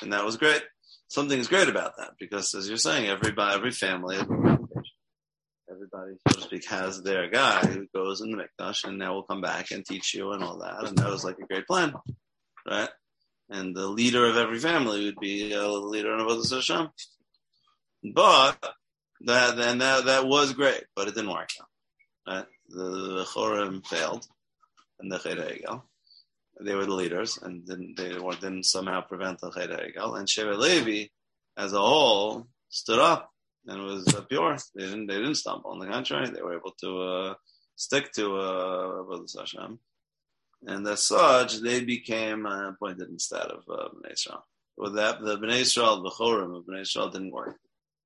and 0.01 0.13
that 0.13 0.23
was 0.23 0.37
great. 0.37 0.61
Something 1.07 1.39
is 1.39 1.47
great 1.47 1.69
about 1.69 1.93
that 1.97 2.11
because, 2.19 2.53
as 2.53 2.67
you're 2.67 2.77
saying, 2.77 3.07
everybody, 3.07 3.55
every 3.55 3.71
family, 3.71 4.17
everybody, 5.69 6.13
so 6.27 6.35
to 6.35 6.41
speak, 6.41 6.67
has 6.69 7.01
their 7.01 7.29
guy 7.29 7.65
who 7.65 7.87
goes 7.93 8.21
in 8.21 8.31
the 8.31 8.37
mikdash, 8.37 8.83
and 8.83 8.97
now 8.97 9.13
will 9.13 9.23
come 9.23 9.41
back 9.41 9.71
and 9.71 9.85
teach 9.85 10.13
you 10.13 10.31
and 10.31 10.43
all 10.43 10.59
that, 10.59 10.87
and 10.87 10.97
that 10.97 11.09
was 11.09 11.23
like 11.23 11.37
a 11.41 11.47
great 11.47 11.67
plan, 11.67 11.93
right? 12.69 12.89
And 13.49 13.75
the 13.75 13.87
leader 13.87 14.25
of 14.25 14.37
every 14.37 14.59
family 14.59 15.05
would 15.05 15.19
be 15.19 15.53
a 15.53 15.67
leader 15.67 16.13
of 16.13 16.27
Avodah 16.27 16.55
Hashem. 16.55 16.89
But 18.03 18.57
that 19.21 19.55
that 19.55 20.05
that 20.05 20.27
was 20.27 20.53
great, 20.53 20.83
but 20.95 21.07
it 21.07 21.15
didn't 21.15 21.31
work 21.31 21.49
out. 21.61 21.67
Right? 22.27 22.45
The, 22.69 22.83
the 22.83 23.23
Chorim 23.25 23.85
failed, 23.85 24.27
and 24.99 25.11
the 25.11 25.19
Cheder. 25.19 25.81
They 26.61 26.75
were 26.75 26.85
the 26.85 26.93
leaders, 26.93 27.39
and 27.41 27.65
didn't 27.65 27.95
they 27.97 28.17
were, 28.19 28.33
didn't 28.33 28.65
somehow 28.65 29.01
prevent 29.01 29.39
the 29.39 29.51
Cheder. 29.51 29.91
And 29.95 30.27
Shevet 30.27 30.57
Levi, 30.57 31.09
as 31.57 31.73
a 31.73 31.79
whole, 31.79 32.47
stood 32.69 32.99
up 32.99 33.31
and 33.67 33.83
was 33.83 34.03
pure. 34.29 34.57
They 34.75 34.85
didn't 34.85 35.07
they 35.07 35.15
didn't 35.15 35.35
stumble. 35.35 35.71
On 35.71 35.79
the 35.79 35.87
contrary, 35.87 36.29
they 36.29 36.41
were 36.41 36.57
able 36.57 36.73
to 36.81 37.01
uh, 37.01 37.33
stick 37.75 38.11
to 38.13 38.35
uh, 38.35 39.17
Hashem. 39.37 39.79
And 40.65 40.87
as 40.87 41.03
such, 41.03 41.57
they 41.57 41.83
became 41.83 42.45
uh, 42.45 42.69
appointed 42.69 43.09
instead 43.09 43.47
of 43.47 43.63
uh, 43.69 43.89
Bnei 43.89 44.13
Israel. 44.13 44.45
With 44.77 44.95
that, 44.95 45.21
the 45.21 45.37
Bnei 45.37 45.61
Israel, 45.61 46.01
the 46.01 46.09
Chorim 46.09 46.57
of 46.57 46.65
Bnei 46.65 46.81
Israel 46.81 47.09
didn't 47.09 47.31
work. 47.31 47.57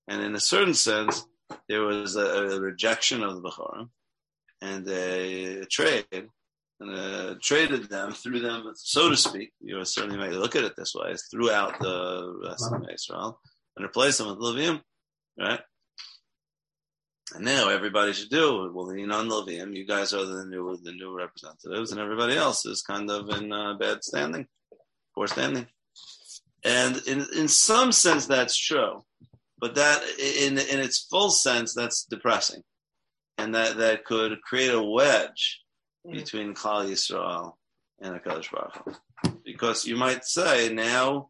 And 0.08 0.22
in 0.22 0.36
a 0.36 0.40
certain 0.40 0.74
sense, 0.74 1.26
there 1.68 1.82
was 1.82 2.16
a, 2.16 2.56
a 2.56 2.60
rejection 2.60 3.24
of 3.24 3.36
the 3.36 3.42
Bechorim 3.42 3.90
and 4.62 4.88
a 4.88 5.66
trade, 5.66 6.06
and 6.80 6.96
uh, 6.96 7.36
traded 7.42 7.90
them, 7.90 8.14
through 8.14 8.40
them, 8.40 8.72
so 8.76 9.10
to 9.10 9.18
speak. 9.18 9.52
You 9.60 9.84
certainly 9.86 10.18
may 10.18 10.30
look 10.30 10.56
at 10.56 10.64
it 10.64 10.76
this 10.76 10.94
way, 10.96 11.14
threw 11.30 11.52
out 11.52 11.80
the 11.80 12.40
rest 12.44 12.72
of 12.72 12.84
Israel 12.92 13.40
and 13.76 13.84
replaced 13.84 14.20
them 14.20 14.28
with 14.28 14.38
Levium, 14.38 14.82
right? 15.40 15.60
And 17.36 17.44
now 17.44 17.70
everybody 17.70 18.14
should 18.14 18.30
do 18.30 18.72
will 18.74 18.88
lean 18.88 19.12
on 19.12 19.28
Levium. 19.28 19.76
You 19.76 19.86
guys 19.86 20.14
are 20.14 20.24
the 20.24 20.46
new 20.46 20.78
the 20.82 20.94
new 20.94 21.16
representatives, 21.16 21.92
and 21.92 22.00
everybody 22.00 22.38
else 22.38 22.66
is 22.66 22.82
kind 22.82 23.12
of 23.12 23.30
in 23.30 23.52
uh, 23.52 23.74
bad 23.74 24.04
standing, 24.04 24.48
poor 25.14 25.28
standing. 25.28 25.68
And 26.64 26.96
in 27.06 27.26
in 27.36 27.50
some 27.50 27.92
sense, 27.92 28.28
that's 28.28 28.56
true 28.58 29.04
but 29.60 29.76
that 29.76 30.02
in 30.20 30.58
in 30.58 30.80
its 30.80 31.00
full 31.10 31.30
sense 31.30 31.74
that's 31.74 32.04
depressing. 32.04 32.62
And 33.38 33.54
that 33.56 33.78
that 33.78 34.06
could 34.06 34.42
create 34.42 34.74
a 34.74 34.82
wedge 34.82 35.62
between 36.10 36.56
Klal 36.56 36.90
Yisrael 36.90 37.54
and 38.00 38.16
HaKadosh 38.16 38.52
Baruch 38.52 38.82
Hu. 39.24 39.32
because 39.44 39.86
you 39.86 39.96
might 39.96 40.26
say 40.26 40.74
now 40.74 41.30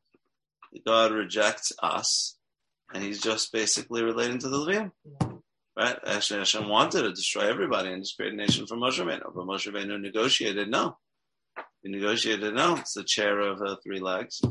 God 0.86 1.12
rejects 1.12 1.72
us 1.82 2.38
and 2.94 3.04
he's 3.04 3.22
just 3.22 3.52
basically 3.52 4.04
relating 4.04 4.40
to 4.40 4.50
the 4.50 4.58
Levim 4.58 4.92
right? 5.78 5.98
Actually 6.06 6.40
Hashem 6.40 6.68
wanted 6.68 7.04
to 7.04 7.12
destroy 7.12 7.48
everybody 7.50 7.92
and 7.92 8.02
just 8.02 8.18
create 8.18 8.34
a 8.34 8.36
nation 8.36 8.66
from 8.66 8.80
Moshe 8.80 9.00
Rabbeinu. 9.00 9.34
But 9.36 9.46
Moshe 9.46 9.72
Rabbeinu 9.72 10.02
negotiated 10.02 10.70
no. 10.70 10.98
He 11.84 11.90
negotiated 11.90 12.54
no. 12.56 12.76
It's 12.78 12.94
the 12.94 13.04
chair 13.04 13.40
of 13.40 13.62
uh, 13.62 13.76
three 13.84 14.00
legs 14.00 14.42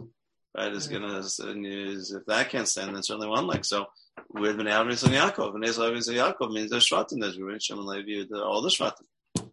right, 0.56 0.72
is 0.72 0.88
going 0.88 1.02
to, 1.02 1.18
is, 1.18 2.12
if 2.12 2.24
that 2.26 2.50
can't 2.50 2.68
stand, 2.68 2.94
then 2.94 3.02
certainly 3.02 3.28
one 3.28 3.46
leg. 3.46 3.64
So 3.64 3.86
with 4.30 4.56
Bnei 4.56 4.70
Avram 4.70 5.02
and 5.04 5.14
Yaakov, 5.14 5.54
Bnei 5.54 5.68
Avram 5.68 5.94
and 5.94 6.38
Yaakov 6.38 6.52
means 6.52 6.70
there's 6.70 6.88
Shvatim, 6.88 7.20
there's 7.20 7.38
Reuben, 7.38 7.60
Shimon, 7.60 7.86
Levi, 7.86 8.26
all 8.34 8.62
the 8.62 8.68
Shvatim, 8.68 9.06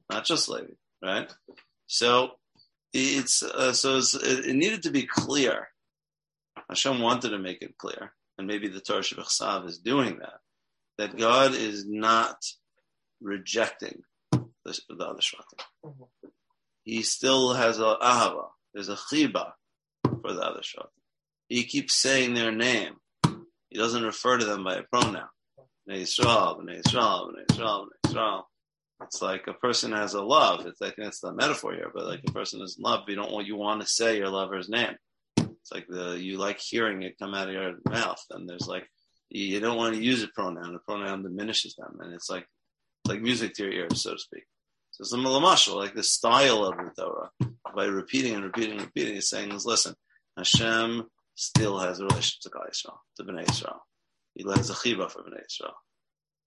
not 0.10 0.26
just 0.26 0.50
Levi, 0.50 0.74
right? 1.04 1.34
So 1.88 2.32
it's, 2.94 3.44
uh, 3.44 3.74
so 3.74 3.98
it's, 3.98 4.13
it, 4.13 4.46
it, 4.46 4.56
needed 4.56 4.84
to 4.84 4.92
be 4.92 5.04
clear. 5.04 5.68
Hashem 6.70 7.02
wanted 7.02 7.30
to 7.30 7.39
make 7.39 7.62
it 7.62 7.78
clear, 7.78 8.13
and 8.38 8.48
maybe 8.48 8.68
the 8.68 8.80
Torah 8.80 9.02
Shabbat 9.02 9.68
is 9.68 9.80
doing 9.80 10.20
that, 10.20 10.39
that 10.98 11.18
God 11.18 11.54
is 11.54 11.86
not 11.88 12.38
rejecting 13.22 14.04
the, 14.32 14.80
the 14.89 15.06
other 15.06 15.22
Shvatim. 15.22 15.60
Mhm. 15.86 16.08
He 16.84 17.02
still 17.04 17.54
has 17.54 17.80
a 17.80 17.96
ahava, 18.02 18.48
there's 18.74 18.89
a 18.89 18.96
chiba, 18.96 19.54
for 20.23 20.33
the 20.33 20.41
other 20.41 20.62
Shvatim. 20.62 20.88
He 21.49 21.63
keeps 21.65 21.93
saying 22.01 22.33
their 22.33 22.51
name. 22.51 22.93
He 23.69 23.77
doesn't 23.77 24.03
refer 24.03 24.38
to 24.38 24.45
them 24.45 24.63
by 24.63 24.75
a 24.75 24.83
pronoun. 24.83 25.27
Bnei 25.88 26.03
Yisrael, 26.03 26.59
Bnei 26.59 26.81
Yisrael. 26.81 28.43
It's 29.01 29.21
like 29.21 29.47
a 29.47 29.53
person 29.53 29.91
has 29.91 30.13
a 30.13 30.21
love. 30.21 30.65
It's 30.65 30.79
like 30.79 30.95
it's 30.97 31.19
the 31.19 31.33
metaphor 31.33 31.73
here, 31.73 31.91
but 31.93 32.05
like 32.05 32.21
a 32.27 32.31
person 32.31 32.62
is 32.62 32.77
in 32.77 32.83
love. 32.83 33.03
You 33.07 33.15
don't 33.15 33.31
want 33.31 33.47
you 33.47 33.57
want 33.57 33.81
to 33.81 33.88
say 33.88 34.17
your 34.17 34.29
lover's 34.29 34.69
name. 34.69 34.95
It's 35.38 35.71
like 35.71 35.88
the 35.88 36.17
you 36.19 36.38
like 36.38 36.59
hearing 36.59 37.03
it 37.03 37.17
come 37.19 37.33
out 37.33 37.49
of 37.49 37.53
your 37.53 37.73
mouth, 37.89 38.23
and 38.31 38.47
there's 38.47 38.67
like 38.67 38.88
you 39.29 39.59
don't 39.59 39.77
want 39.77 39.95
to 39.95 40.01
use 40.01 40.23
a 40.23 40.27
pronoun. 40.29 40.75
A 40.75 40.79
pronoun 40.79 41.23
diminishes 41.23 41.75
them, 41.75 41.97
and 41.99 42.13
it's 42.13 42.29
like 42.29 42.47
it's 43.03 43.13
like 43.13 43.21
music 43.21 43.53
to 43.55 43.63
your 43.63 43.73
ears, 43.73 44.03
so 44.03 44.13
to 44.13 44.19
speak. 44.19 44.43
So 44.91 45.01
it's 45.01 45.13
a 45.13 45.17
malamashal, 45.17 45.75
like 45.75 45.95
the 45.95 46.03
style 46.03 46.63
of 46.65 46.77
the 46.77 46.91
Torah, 46.95 47.31
by 47.75 47.86
repeating 47.86 48.36
and 48.36 48.43
repeating 48.43 48.73
and 48.73 48.81
repeating, 48.81 49.15
is 49.15 49.27
saying 49.27 49.51
is 49.51 49.65
listen, 49.65 49.95
Hashem 50.38 51.06
still 51.36 51.80
has 51.80 52.00
a 52.00 52.06
relationship 52.06 52.41
to 52.41 52.50
Klal 52.50 52.69
Yisrael, 52.69 52.98
to 53.17 53.24
Bnei 53.24 53.50
Israel. 53.50 53.86
He 54.34 54.43
has 54.43 54.69
a 54.69 54.74
chiva 54.74 55.10
for 55.10 55.22
Bnei 55.22 55.46
Israel. 55.46 55.76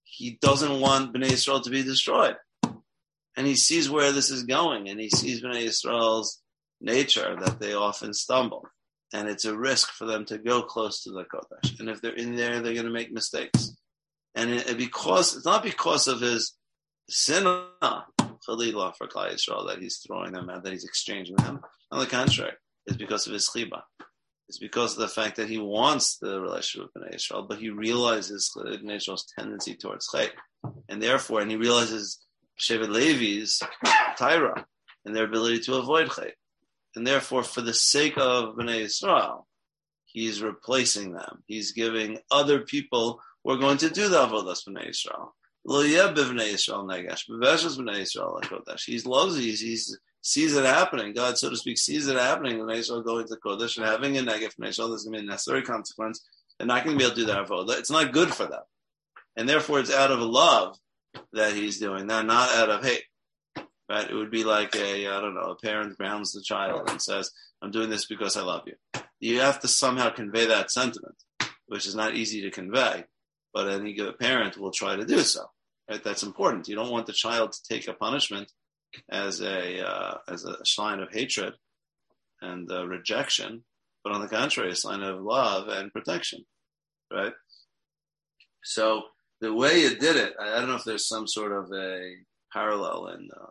He 0.05 0.39
doesn't 0.41 0.81
want 0.81 1.15
Bnei 1.15 1.33
Israel 1.33 1.61
to 1.61 1.71
be 1.71 1.83
destroyed. 1.83 2.37
And 3.37 3.47
he 3.47 3.55
sees 3.55 3.91
where 3.91 4.13
this 4.13 4.31
is 4.31 4.45
going, 4.45 4.89
and 4.89 4.99
he 4.99 5.11
sees 5.11 5.43
Bnei 5.43 5.63
Israel's 5.63 6.41
nature 6.81 7.37
that 7.41 7.61
they 7.61 7.75
often 7.75 8.13
stumble. 8.15 8.67
And 9.13 9.29
it's 9.29 9.45
a 9.45 9.57
risk 9.57 9.91
for 9.91 10.05
them 10.05 10.25
to 10.27 10.39
go 10.39 10.63
close 10.63 11.03
to 11.03 11.11
the 11.11 11.25
Kodesh. 11.25 11.79
And 11.79 11.89
if 11.89 12.01
they're 12.01 12.13
in 12.13 12.35
there, 12.35 12.61
they're 12.61 12.75
going 12.75 12.87
to 12.87 12.93
make 12.93 13.13
mistakes. 13.13 13.77
And 14.35 14.51
it, 14.51 14.77
because, 14.77 15.37
it's 15.37 15.47
not 15.47 15.63
because 15.63 16.09
of 16.09 16.21
his 16.21 16.55
sinah, 17.09 17.67
uh, 17.81 18.03
Khalilah 18.47 18.97
for 18.97 19.07
Klal 19.07 19.33
Yisrael, 19.33 19.69
that 19.69 19.81
he's 19.81 19.99
throwing 19.99 20.33
them 20.33 20.51
out, 20.51 20.65
that 20.65 20.73
he's 20.73 20.85
exchanging 20.85 21.37
them. 21.37 21.61
On 21.93 22.01
the 22.01 22.07
contrary, 22.07 22.53
it's 22.87 22.97
because 22.97 23.27
of 23.27 23.33
his 23.33 23.49
chiba. 23.49 23.83
It's 24.49 24.59
because 24.59 24.93
of 24.93 25.01
the 25.01 25.09
fact 25.09 25.37
that 25.37 25.49
he 25.49 25.59
wants 25.59 26.19
the 26.19 26.41
relationship 26.41 26.91
with 26.95 27.03
Bnei 27.03 27.17
Israel, 27.17 27.47
but 27.49 27.59
he 27.59 27.71
realizes 27.71 28.51
Bnei 28.57 28.97
Israel's 28.97 29.27
tendency 29.37 29.75
towards 29.75 30.09
chayk, 30.09 30.31
and 30.89 31.03
therefore, 31.03 31.41
and 31.41 31.51
he 31.51 31.57
realizes 31.57 32.25
Shevet 32.61 32.89
Levi's 32.89 33.61
tyra 34.19 34.65
and 35.05 35.15
their 35.15 35.25
ability 35.25 35.61
to 35.61 35.75
avoid 35.75 36.09
chayk, 36.09 36.33
and 36.95 37.07
therefore, 37.07 37.43
for 37.43 37.61
the 37.61 37.75
sake 37.75 38.17
of 38.17 38.55
Bnei 38.55 38.83
Israel, 38.83 39.49
he's 40.05 40.43
replacing 40.43 41.13
them. 41.13 41.43
He's 41.47 41.73
giving 41.73 42.19
other 42.31 42.61
people 42.61 43.21
who 43.43 43.51
are 43.51 43.59
going 43.59 43.79
to 43.79 43.91
do 43.91 44.09
the 44.09 44.27
avodas 44.27 44.67
Bnei 44.69 44.91
Israel 44.91 45.35
Lo 45.69 45.81
yeh 45.81 46.13
b'vnei 46.15 46.53
Yisrael 46.53 46.87
negash, 46.87 47.29
b'veshes 47.29 47.77
b'nei 47.77 48.03
Yisrael 48.03 48.41
kodesh. 48.43 48.85
He 48.85 49.01
loves, 49.01 49.35
these. 49.35 49.61
he's 49.61 49.99
sees 50.27 50.57
it 50.57 50.65
happening. 50.65 51.13
God, 51.13 51.39
so 51.39 51.49
to 51.49 51.57
speak, 51.57 51.79
sees 51.79 52.09
it 52.09 52.17
happening. 52.17 52.59
When 52.59 52.77
Israel 52.77 53.01
going 53.01 53.29
to 53.29 53.37
Kodesh 53.37 53.77
and 53.77 53.87
having 53.87 54.17
a 54.17 54.23
negative 54.23 54.55
from 54.55 54.65
Israel, 54.65 54.89
there's 54.89 55.05
going 55.05 55.15
to 55.15 55.21
be 55.21 55.27
a 55.27 55.31
necessary 55.31 55.63
consequence. 55.63 56.27
They're 56.59 56.67
not 56.67 56.85
going 56.85 56.99
to 56.99 56.99
be 56.99 57.05
able 57.05 57.15
to 57.15 57.21
do 57.21 57.27
that 57.27 57.47
avodah. 57.47 57.79
It's 57.79 57.93
not 57.93 58.13
good 58.13 58.35
for 58.35 58.45
them, 58.45 58.63
and 59.37 59.49
therefore 59.49 59.79
it's 59.79 59.93
out 59.93 60.11
of 60.11 60.19
love 60.19 60.79
that 61.33 61.55
he's 61.55 61.79
doing 61.79 62.09
that, 62.09 62.27
not 62.27 62.51
out 62.57 62.71
of 62.71 62.85
hate. 62.85 63.05
Right? 63.89 64.11
It 64.11 64.15
would 64.15 64.33
be 64.33 64.43
like 64.43 64.75
a 64.75 65.07
I 65.07 65.21
don't 65.21 65.35
know, 65.35 65.53
a 65.53 65.57
parent 65.57 65.97
grounds 65.97 66.33
the 66.33 66.43
child 66.43 66.91
and 66.91 67.01
says, 67.01 67.31
"I'm 67.63 67.71
doing 67.71 67.89
this 67.89 68.07
because 68.07 68.37
I 68.37 68.43
love 68.43 68.63
you." 68.67 68.75
You 69.21 69.41
have 69.41 69.61
to 69.61 69.69
somehow 69.69 70.11
convey 70.11 70.47
that 70.47 70.73
sentiment, 70.73 71.23
which 71.67 71.87
is 71.87 71.95
not 71.95 72.17
easy 72.17 72.43
to 72.43 72.51
convey, 72.51 73.05
but 73.55 73.69
any 73.69 73.95
good 73.95 74.19
parent 74.19 74.59
will 74.59 74.73
try 74.73 74.97
to 74.97 75.05
do 75.05 75.21
so. 75.21 75.45
Right? 75.89 76.03
That's 76.03 76.25
important. 76.25 76.67
You 76.67 76.75
don't 76.75 76.91
want 76.91 77.07
the 77.07 77.13
child 77.13 77.53
to 77.53 77.63
take 77.63 77.87
a 77.87 77.93
punishment 77.93 78.51
as 79.11 79.41
a 79.41 79.87
uh, 79.87 80.19
as 80.29 80.45
a 80.45 80.57
sign 80.65 81.01
of 81.01 81.13
hatred 81.13 81.55
and 82.41 82.71
uh, 82.71 82.87
rejection, 82.87 83.65
but 84.05 84.13
on 84.13 84.21
the 84.21 84.29
contrary, 84.29 84.71
a 84.71 84.77
sign 84.77 85.03
of 85.03 85.21
love 85.21 85.69
and 85.69 85.93
protection, 85.93 86.45
right? 87.13 87.33
So 88.63 89.03
the 89.41 89.53
way 89.53 89.83
it 89.83 90.01
did 90.01 90.17
it, 90.17 90.35
I, 90.41 90.57
I 90.57 90.61
don't 90.61 90.69
know 90.69 90.77
if 90.77 90.85
there's 90.85 91.09
some 91.09 91.27
sort 91.27 91.53
of 91.53 91.73
a 91.73 92.15
parallel 92.53 93.09
in 93.09 93.29
uh, 93.37 93.47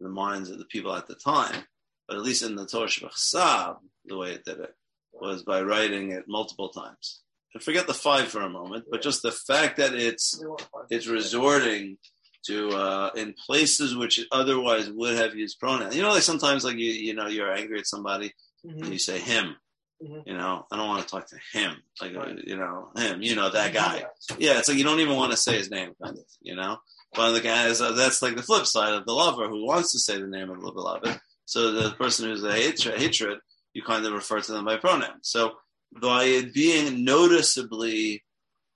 the 0.00 0.08
minds 0.08 0.50
of 0.50 0.58
the 0.58 0.66
people 0.66 0.94
at 0.94 1.06
the 1.06 1.14
time, 1.14 1.64
but 2.06 2.16
at 2.16 2.22
least 2.22 2.42
in 2.42 2.56
the 2.56 2.66
Torah 2.66 2.86
Shabbat 2.86 3.76
the 4.06 4.16
way 4.16 4.32
it 4.32 4.44
did 4.44 4.60
it 4.60 4.74
was 5.12 5.42
by 5.42 5.62
writing 5.62 6.12
it 6.12 6.24
multiple 6.28 6.68
times. 6.68 7.20
And 7.54 7.62
forget 7.62 7.86
the 7.86 7.94
five 7.94 8.28
for 8.28 8.42
a 8.42 8.50
moment, 8.50 8.86
but 8.90 9.00
just 9.00 9.22
the 9.22 9.30
fact 9.30 9.76
that 9.76 9.94
it's 9.94 10.42
it's 10.90 11.06
resorting 11.06 11.98
to 12.46 12.68
uh, 12.70 13.10
in 13.16 13.34
places 13.46 13.96
which 13.96 14.20
otherwise 14.32 14.90
would 14.90 15.16
have 15.16 15.34
used 15.34 15.58
pronouns. 15.58 15.94
You 15.96 16.02
know, 16.02 16.10
like 16.10 16.22
sometimes 16.22 16.64
like 16.64 16.76
you 16.76 16.90
you 16.92 17.14
know 17.14 17.26
you're 17.28 17.52
angry 17.52 17.78
at 17.78 17.86
somebody 17.86 18.32
Mm-hmm. 18.66 18.82
and 18.84 18.92
you 18.94 18.98
say 18.98 19.18
him. 19.18 19.56
Mhm. 20.02 20.22
You 20.26 20.34
know, 20.38 20.64
I 20.72 20.76
don't 20.78 20.88
want 20.88 21.02
to 21.02 21.08
talk 21.08 21.28
to 21.28 21.36
him. 21.52 21.76
Like 22.00 22.16
uh, 22.16 22.32
you 22.46 22.56
know 22.56 22.88
him. 22.96 23.20
You 23.20 23.36
know 23.36 23.50
that 23.50 23.74
guy. 23.74 24.04
Yeah, 24.38 24.58
it's 24.58 24.68
like 24.70 24.78
you 24.78 24.84
don't 24.84 25.00
even 25.00 25.16
want 25.16 25.32
to 25.32 25.36
say 25.36 25.58
his 25.58 25.70
name, 25.70 25.92
kind 26.02 26.16
of. 26.16 26.24
You 26.40 26.56
know, 26.56 26.78
but 27.14 27.32
the 27.32 27.42
guy 27.42 27.66
is 27.66 27.82
uh, 27.82 27.92
that's 27.92 28.22
like 28.22 28.36
the 28.36 28.42
flip 28.42 28.64
side 28.64 28.94
of 28.94 29.04
the 29.04 29.12
lover 29.12 29.48
who 29.48 29.66
wants 29.66 29.92
to 29.92 29.98
say 29.98 30.18
the 30.18 30.26
name 30.26 30.48
of 30.48 30.62
the 30.62 30.72
beloved. 30.72 31.20
So 31.44 31.72
the 31.72 31.90
person 31.90 32.26
who's 32.30 32.42
a 32.42 32.52
hatred, 32.52 32.98
hatred, 32.98 33.38
you 33.74 33.82
kind 33.82 34.06
of 34.06 34.14
refer 34.14 34.40
to 34.40 34.52
them 34.52 34.64
by 34.64 34.78
pronouns. 34.78 35.28
So 35.28 35.52
by 36.00 36.24
it 36.24 36.54
being 36.54 37.04
noticeably, 37.04 38.24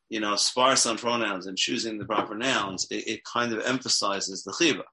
you 0.09 0.21
know, 0.21 0.37
sparse 0.37 0.87
on 0.87 0.97
pronouns 0.97 1.47
and 1.47 1.57
choosing 1.57 1.99
the 1.99 2.05
proper 2.05 2.35
nouns, 2.35 2.87
it, 2.91 3.07
it 3.09 3.25
kind 3.25 3.53
of 3.53 3.65
emphasizes 3.65 4.43
the 4.43 4.53
chiba. 4.53 4.85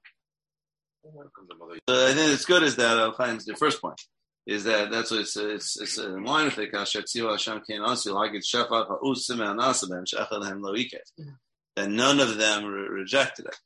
So 1.04 1.88
I 1.88 2.12
think 2.12 2.32
it's 2.32 2.44
good 2.44 2.62
is 2.62 2.76
that 2.76 2.98
I'll 2.98 3.12
the 3.16 3.56
first 3.58 3.80
point 3.80 4.00
is 4.46 4.64
that 4.64 4.90
that's 4.90 5.10
what 5.10 5.20
it's 5.20 5.36
it's, 5.36 5.78
uh, 5.78 5.82
it's 5.82 5.98
in 5.98 6.24
line 6.24 6.46
with 6.46 6.58
it. 6.58 6.72
Kasher 6.72 7.02
tziva 7.02 7.32
Hashem 7.32 7.62
kein 7.68 7.80
asu 7.80 8.12
hagid 8.12 8.42
shefat 8.44 8.88
ha'usim 8.88 9.38
ha'nasa 9.38 9.88
ben 9.88 10.04
she'echad 10.06 10.44
hem 10.44 10.62
lo 10.62 10.74
iket. 10.74 11.10
That 11.76 11.90
none 11.90 12.20
of 12.20 12.38
them 12.38 12.64
re- 12.64 12.88
rejected 12.88 13.46
it. 13.46 13.56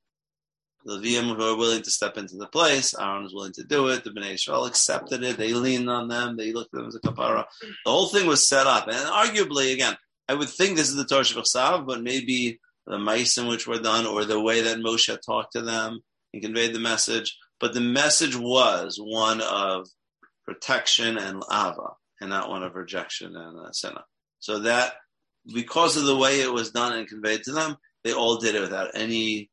The 0.85 0.95
Levium 0.95 1.37
who 1.37 1.43
are 1.43 1.57
willing 1.57 1.83
to 1.83 1.91
step 1.91 2.17
into 2.17 2.37
the 2.37 2.47
place, 2.47 2.95
Aaron 2.99 3.25
was 3.25 3.35
willing 3.35 3.53
to 3.53 3.65
do 3.65 3.89
it. 3.89 4.03
The 4.03 4.11
Bnei 4.11 4.35
Israel 4.35 4.65
accepted 4.65 5.23
it. 5.23 5.37
They 5.37 5.53
leaned 5.53 5.91
on 5.91 6.09
them. 6.09 6.37
They 6.37 6.53
looked 6.53 6.75
at 6.75 6.79
them 6.79 6.89
as 6.89 6.95
a 6.95 7.01
kapara. 7.01 7.45
The 7.61 7.91
whole 7.91 8.09
thing 8.09 8.27
was 8.27 8.49
set 8.49 8.67
up, 8.67 8.87
and 8.89 8.97
arguably, 8.97 9.75
again, 9.75 9.97
I 10.31 10.35
would 10.35 10.49
think 10.49 10.77
this 10.77 10.89
is 10.89 10.95
the 10.95 11.05
Torah 11.05 11.25
Shabbat 11.25 11.87
but 11.87 12.03
maybe 12.03 12.61
the 12.87 12.99
mice 12.99 13.37
in 13.37 13.49
which 13.49 13.67
were 13.67 13.81
done, 13.81 14.07
or 14.07 14.25
the 14.25 14.41
way 14.41 14.61
that 14.61 14.79
Moshe 14.79 15.19
talked 15.27 15.55
to 15.55 15.61
them 15.61 16.03
and 16.33 16.41
conveyed 16.41 16.73
the 16.73 16.79
message. 16.79 17.37
But 17.59 17.75
the 17.75 17.81
message 17.81 18.37
was 18.37 18.97
one 19.03 19.41
of 19.41 19.89
protection 20.47 21.19
and 21.19 21.43
ava, 21.51 21.95
and 22.21 22.31
not 22.31 22.49
one 22.49 22.63
of 22.63 22.77
rejection 22.77 23.35
and 23.35 23.59
uh, 23.59 23.73
sinna. 23.73 24.05
So 24.39 24.61
that 24.61 24.93
because 25.53 25.97
of 25.97 26.05
the 26.05 26.17
way 26.17 26.43
it 26.43 26.53
was 26.53 26.71
done 26.71 26.93
and 26.93 27.09
conveyed 27.09 27.43
to 27.45 27.53
them, 27.53 27.77
they 28.05 28.13
all 28.13 28.37
did 28.37 28.55
it 28.55 28.61
without 28.61 28.93
any 28.95 29.51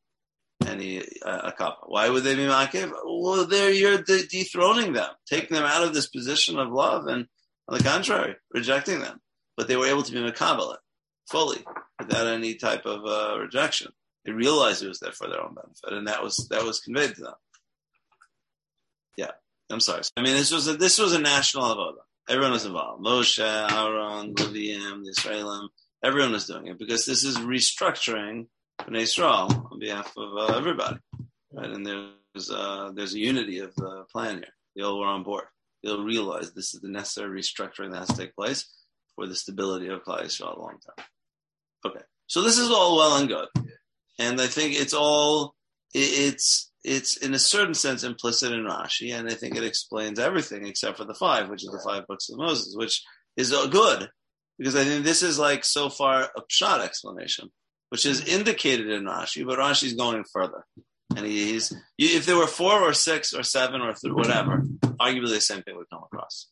any 0.64 1.02
uh. 1.26 1.50
Why 1.86 2.08
would 2.08 2.22
they 2.22 2.36
be 2.36 2.42
makiv? 2.42 2.92
Well, 3.04 3.46
there 3.46 3.72
you're 3.72 4.02
de- 4.02 4.28
dethroning 4.28 4.92
them, 4.92 5.10
taking 5.28 5.56
them 5.56 5.66
out 5.66 5.82
of 5.82 5.92
this 5.92 6.08
position 6.08 6.56
of 6.56 6.70
love, 6.70 7.08
and 7.08 7.26
on 7.68 7.78
the 7.78 7.82
contrary, 7.82 8.36
rejecting 8.54 9.00
them. 9.00 9.20
But 9.58 9.66
they 9.66 9.76
were 9.76 9.88
able 9.88 10.04
to 10.04 10.12
be 10.12 10.20
makabel 10.20 10.76
fully 11.28 11.64
without 11.98 12.28
any 12.28 12.54
type 12.54 12.86
of 12.86 13.04
uh, 13.04 13.40
rejection. 13.40 13.92
They 14.24 14.30
realized 14.30 14.84
it 14.84 14.88
was 14.88 15.00
there 15.00 15.10
for 15.10 15.28
their 15.28 15.42
own 15.42 15.54
benefit, 15.54 15.98
and 15.98 16.06
that 16.06 16.22
was 16.22 16.46
that 16.50 16.62
was 16.62 16.78
conveyed 16.78 17.16
to 17.16 17.22
them. 17.22 17.34
Yeah, 19.16 19.32
I'm 19.68 19.80
sorry. 19.80 20.02
I 20.16 20.22
mean, 20.22 20.34
this 20.34 20.52
was 20.52 20.68
a, 20.68 20.76
this 20.76 20.98
was 20.98 21.12
a 21.12 21.18
national 21.18 21.64
avoda. 21.64 22.02
Everyone 22.28 22.52
was 22.52 22.66
involved. 22.66 23.04
Moshe, 23.04 23.40
Aaron, 23.40 24.34
Levium, 24.34 25.02
the 25.04 25.10
Israelim. 25.16 25.68
Everyone 26.04 26.32
was 26.32 26.46
doing 26.46 26.68
it 26.68 26.78
because 26.78 27.04
this 27.04 27.24
is 27.24 27.38
restructuring 27.38 28.46
Bnei 28.82 29.00
Israel 29.00 29.68
on 29.72 29.80
behalf 29.80 30.12
of 30.16 30.36
uh, 30.36 30.56
everybody. 30.56 30.98
Right? 31.52 31.70
And 31.70 31.84
there's 31.84 32.48
uh, 32.48 32.92
there's 32.94 33.14
a 33.14 33.18
unity 33.18 33.58
of 33.58 33.74
the 33.74 34.04
plan 34.12 34.36
here. 34.36 34.54
They 34.76 34.82
all 34.82 35.00
were 35.00 35.06
on 35.06 35.24
board. 35.24 35.46
They'll 35.82 36.04
realize 36.04 36.52
this 36.52 36.74
is 36.74 36.80
the 36.80 36.88
necessary 36.88 37.40
restructuring 37.40 37.90
that 37.90 38.00
has 38.00 38.08
to 38.08 38.16
take 38.16 38.36
place 38.36 38.66
for 39.18 39.26
the 39.26 39.34
stability 39.34 39.88
of 39.88 40.04
Klal 40.04 40.22
Yisrael 40.22 40.56
a 40.56 40.60
long 40.60 40.78
term. 40.86 41.06
Okay, 41.84 42.04
so 42.28 42.42
this 42.42 42.56
is 42.56 42.70
all 42.70 42.96
well 42.96 43.16
and 43.16 43.28
good, 43.28 43.48
and 44.18 44.40
I 44.40 44.46
think 44.46 44.80
it's 44.80 44.94
all 44.94 45.54
it's 45.92 46.70
it's 46.84 47.16
in 47.16 47.34
a 47.34 47.38
certain 47.38 47.74
sense 47.74 48.04
implicit 48.04 48.52
in 48.52 48.60
Rashi, 48.60 49.12
and 49.12 49.28
I 49.28 49.34
think 49.34 49.56
it 49.56 49.64
explains 49.64 50.20
everything 50.20 50.66
except 50.66 50.98
for 50.98 51.04
the 51.04 51.14
five, 51.14 51.50
which 51.50 51.64
is 51.64 51.70
the 51.70 51.82
five 51.84 52.06
books 52.06 52.28
of 52.30 52.38
Moses, 52.38 52.74
which 52.76 53.02
is 53.36 53.52
uh, 53.52 53.66
good 53.66 54.08
because 54.56 54.76
I 54.76 54.84
think 54.84 55.04
this 55.04 55.22
is 55.22 55.36
like 55.36 55.64
so 55.64 55.88
far 55.88 56.30
a 56.36 56.42
pshat 56.42 56.80
explanation, 56.80 57.50
which 57.88 58.06
is 58.06 58.24
indicated 58.24 58.88
in 58.88 59.04
Rashi, 59.04 59.44
but 59.44 59.58
Rashi's 59.58 59.94
going 59.94 60.24
further. 60.32 60.64
And 61.16 61.26
he's 61.26 61.74
if 61.98 62.24
there 62.24 62.36
were 62.36 62.46
four 62.46 62.82
or 62.82 62.92
six 62.92 63.32
or 63.32 63.42
seven 63.42 63.80
or 63.80 63.94
three, 63.94 64.12
whatever, 64.12 64.62
arguably 65.00 65.30
the 65.30 65.40
same 65.40 65.62
thing 65.62 65.76
would 65.76 65.90
come 65.90 66.04
across. 66.04 66.48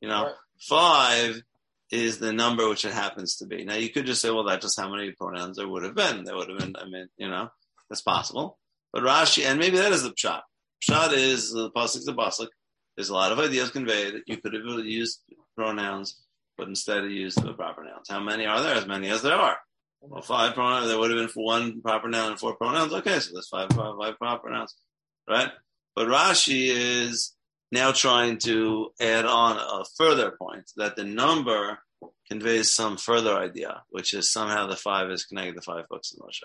You 0.00 0.08
know, 0.08 0.32
five 0.60 1.42
is 1.90 2.18
the 2.18 2.32
number 2.32 2.68
which 2.68 2.84
it 2.84 2.92
happens 2.92 3.36
to 3.36 3.46
be. 3.46 3.64
Now 3.64 3.74
you 3.74 3.90
could 3.90 4.06
just 4.06 4.20
say, 4.20 4.30
well, 4.30 4.44
that's 4.44 4.64
just 4.64 4.78
how 4.78 4.90
many 4.90 5.12
pronouns 5.12 5.56
there 5.56 5.68
would 5.68 5.84
have 5.84 5.94
been. 5.94 6.24
There 6.24 6.36
would 6.36 6.48
have 6.48 6.58
been. 6.58 6.76
I 6.76 6.84
mean, 6.84 7.08
you 7.16 7.28
know, 7.28 7.48
that's 7.88 8.02
possible. 8.02 8.58
But 8.92 9.02
Rashi, 9.02 9.44
and 9.44 9.58
maybe 9.58 9.78
that 9.78 9.92
is 9.92 10.02
the 10.02 10.10
pshat. 10.10 10.42
Pshat 10.88 11.12
is 11.12 11.50
the 11.50 11.70
pasuk 11.70 12.04
the 12.04 12.14
pasuk. 12.14 12.48
There's 12.96 13.10
a 13.10 13.14
lot 13.14 13.32
of 13.32 13.38
ideas 13.38 13.70
conveyed. 13.70 14.14
That 14.14 14.22
you 14.26 14.36
could 14.38 14.54
have 14.54 14.64
used 14.84 15.20
pronouns, 15.56 16.20
but 16.56 16.68
instead 16.68 17.04
you 17.04 17.10
used 17.10 17.42
the 17.42 17.52
proper 17.52 17.84
nouns. 17.84 18.08
How 18.08 18.20
many 18.20 18.46
are 18.46 18.60
there? 18.62 18.74
As 18.74 18.86
many 18.86 19.08
as 19.08 19.22
there 19.22 19.34
are. 19.34 19.56
Well, 20.00 20.22
five 20.22 20.54
pronouns. 20.54 20.88
There 20.88 20.98
would 20.98 21.10
have 21.10 21.18
been 21.18 21.28
for 21.28 21.44
one 21.44 21.80
proper 21.82 22.08
noun 22.08 22.32
and 22.32 22.40
four 22.40 22.54
pronouns. 22.56 22.92
Okay, 22.92 23.18
so 23.18 23.30
there's 23.32 23.48
five, 23.48 23.70
five, 23.70 23.94
five 23.98 24.18
proper 24.18 24.50
nouns, 24.50 24.74
right? 25.28 25.50
But 25.94 26.08
Rashi 26.08 26.68
is 26.68 27.34
now 27.70 27.92
trying 27.92 28.38
to 28.38 28.90
add 29.00 29.24
on 29.24 29.56
a 29.56 29.84
further 29.96 30.30
point 30.30 30.70
that 30.76 30.96
the 30.96 31.04
number 31.04 31.78
conveys 32.28 32.70
some 32.70 32.96
further 32.96 33.34
idea, 33.36 33.82
which 33.90 34.14
is 34.14 34.32
somehow 34.32 34.66
the 34.66 34.76
five 34.76 35.10
is 35.10 35.24
connected 35.24 35.56
to 35.56 35.62
five 35.62 35.88
books 35.88 36.12
of 36.12 36.18
Moshe. 36.18 36.44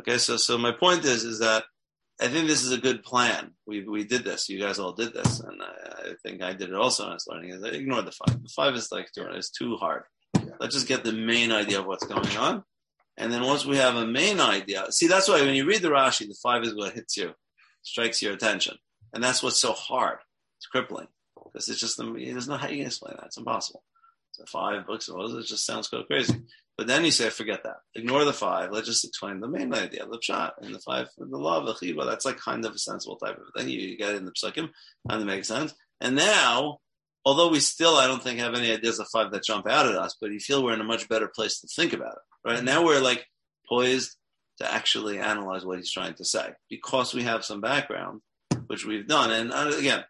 Okay, 0.00 0.18
so 0.18 0.36
so 0.36 0.58
my 0.58 0.72
point 0.72 1.04
is 1.04 1.24
is 1.24 1.40
that 1.40 1.64
I 2.20 2.28
think 2.28 2.46
this 2.48 2.62
is 2.62 2.72
a 2.72 2.78
good 2.78 3.02
plan. 3.02 3.52
We 3.66 3.86
we 3.86 4.04
did 4.04 4.24
this. 4.24 4.48
You 4.48 4.60
guys 4.60 4.78
all 4.78 4.92
did 4.92 5.12
this, 5.12 5.40
and 5.40 5.62
I, 5.62 6.10
I 6.10 6.14
think 6.22 6.42
I 6.42 6.52
did 6.52 6.70
it 6.70 6.74
also 6.74 7.04
when 7.04 7.12
I 7.12 7.14
was 7.14 7.26
learning. 7.28 7.50
Is 7.50 7.64
I 7.64 7.68
ignored 7.68 8.06
the 8.06 8.12
five. 8.12 8.42
The 8.42 8.48
five 8.48 8.74
is 8.74 8.90
like 8.90 9.12
too, 9.12 9.26
it's 9.32 9.50
too 9.50 9.76
hard. 9.76 10.02
Let's 10.60 10.74
just 10.74 10.88
get 10.88 11.04
the 11.04 11.12
main 11.12 11.52
idea 11.52 11.80
of 11.80 11.86
what's 11.86 12.06
going 12.06 12.36
on, 12.36 12.62
and 13.16 13.32
then 13.32 13.42
once 13.42 13.66
we 13.66 13.76
have 13.76 13.96
a 13.96 14.06
main 14.06 14.40
idea, 14.40 14.86
see 14.90 15.06
that's 15.06 15.28
why 15.28 15.40
when 15.42 15.54
you 15.54 15.66
read 15.66 15.82
the 15.82 15.88
Rashi, 15.88 16.26
the 16.26 16.36
five 16.42 16.62
is 16.62 16.74
what 16.74 16.94
hits 16.94 17.16
you, 17.16 17.32
strikes 17.82 18.22
your 18.22 18.32
attention, 18.32 18.76
and 19.12 19.22
that's 19.22 19.42
what's 19.42 19.60
so 19.60 19.72
hard. 19.72 20.18
It's 20.58 20.66
crippling 20.66 21.08
because 21.44 21.68
it's 21.68 21.80
just 21.80 21.98
there's 21.98 22.48
no 22.48 22.56
how 22.56 22.68
you 22.68 22.78
can 22.78 22.86
explain 22.86 23.14
that. 23.16 23.26
It's 23.26 23.36
impossible. 23.36 23.82
So 24.32 24.44
five 24.46 24.86
books 24.86 25.08
of 25.08 25.16
Moses 25.16 25.44
it 25.44 25.48
just 25.48 25.66
sounds 25.66 25.88
so 25.88 26.02
crazy. 26.02 26.34
But 26.76 26.88
then 26.88 27.06
you 27.06 27.10
say, 27.10 27.30
forget 27.30 27.62
that. 27.64 27.78
Ignore 27.94 28.26
the 28.26 28.34
five. 28.34 28.70
Let's 28.70 28.86
just 28.86 29.04
explain 29.04 29.40
the 29.40 29.48
main 29.48 29.72
idea, 29.72 30.04
the 30.06 30.18
pshat, 30.18 30.52
and 30.60 30.74
the 30.74 30.78
five, 30.78 31.08
the 31.16 31.38
law 31.38 31.58
of 31.58 31.66
the 31.66 31.72
chiba. 31.72 32.04
That's 32.04 32.26
like 32.26 32.36
kind 32.36 32.66
of 32.66 32.74
a 32.74 32.78
sensible 32.78 33.16
type 33.16 33.38
of 33.38 33.44
thing. 33.56 33.70
You, 33.70 33.96
get 33.96 34.14
in 34.14 34.26
the 34.26 34.32
psukim, 34.32 34.68
and 35.08 35.22
it 35.22 35.24
makes 35.24 35.48
sense. 35.48 35.72
And 36.02 36.16
now, 36.16 36.80
although 37.24 37.48
we 37.48 37.60
still, 37.60 37.96
I 37.96 38.06
don't 38.06 38.22
think, 38.22 38.40
have 38.40 38.54
any 38.54 38.70
ideas 38.70 38.98
of 38.98 39.08
five 39.10 39.32
that 39.32 39.44
jump 39.44 39.66
out 39.66 39.86
at 39.86 39.94
us, 39.94 40.16
but 40.20 40.32
you 40.32 40.38
feel 40.38 40.62
we're 40.62 40.74
in 40.74 40.82
a 40.82 40.84
much 40.84 41.08
better 41.08 41.28
place 41.28 41.60
to 41.60 41.66
think 41.68 41.94
about 41.94 42.12
it. 42.12 42.48
Right 42.48 42.62
now, 42.62 42.84
we're 42.84 43.00
like 43.00 43.26
poised 43.66 44.14
to 44.58 44.70
actually 44.70 45.18
analyze 45.18 45.64
what 45.64 45.78
he's 45.78 45.90
trying 45.90 46.14
to 46.14 46.24
say 46.26 46.50
because 46.68 47.14
we 47.14 47.22
have 47.22 47.42
some 47.42 47.62
background, 47.62 48.20
which 48.66 48.84
we've 48.86 49.06
done. 49.06 49.30
And 49.30 49.52
uh, 49.52 49.72
again, 49.78 50.04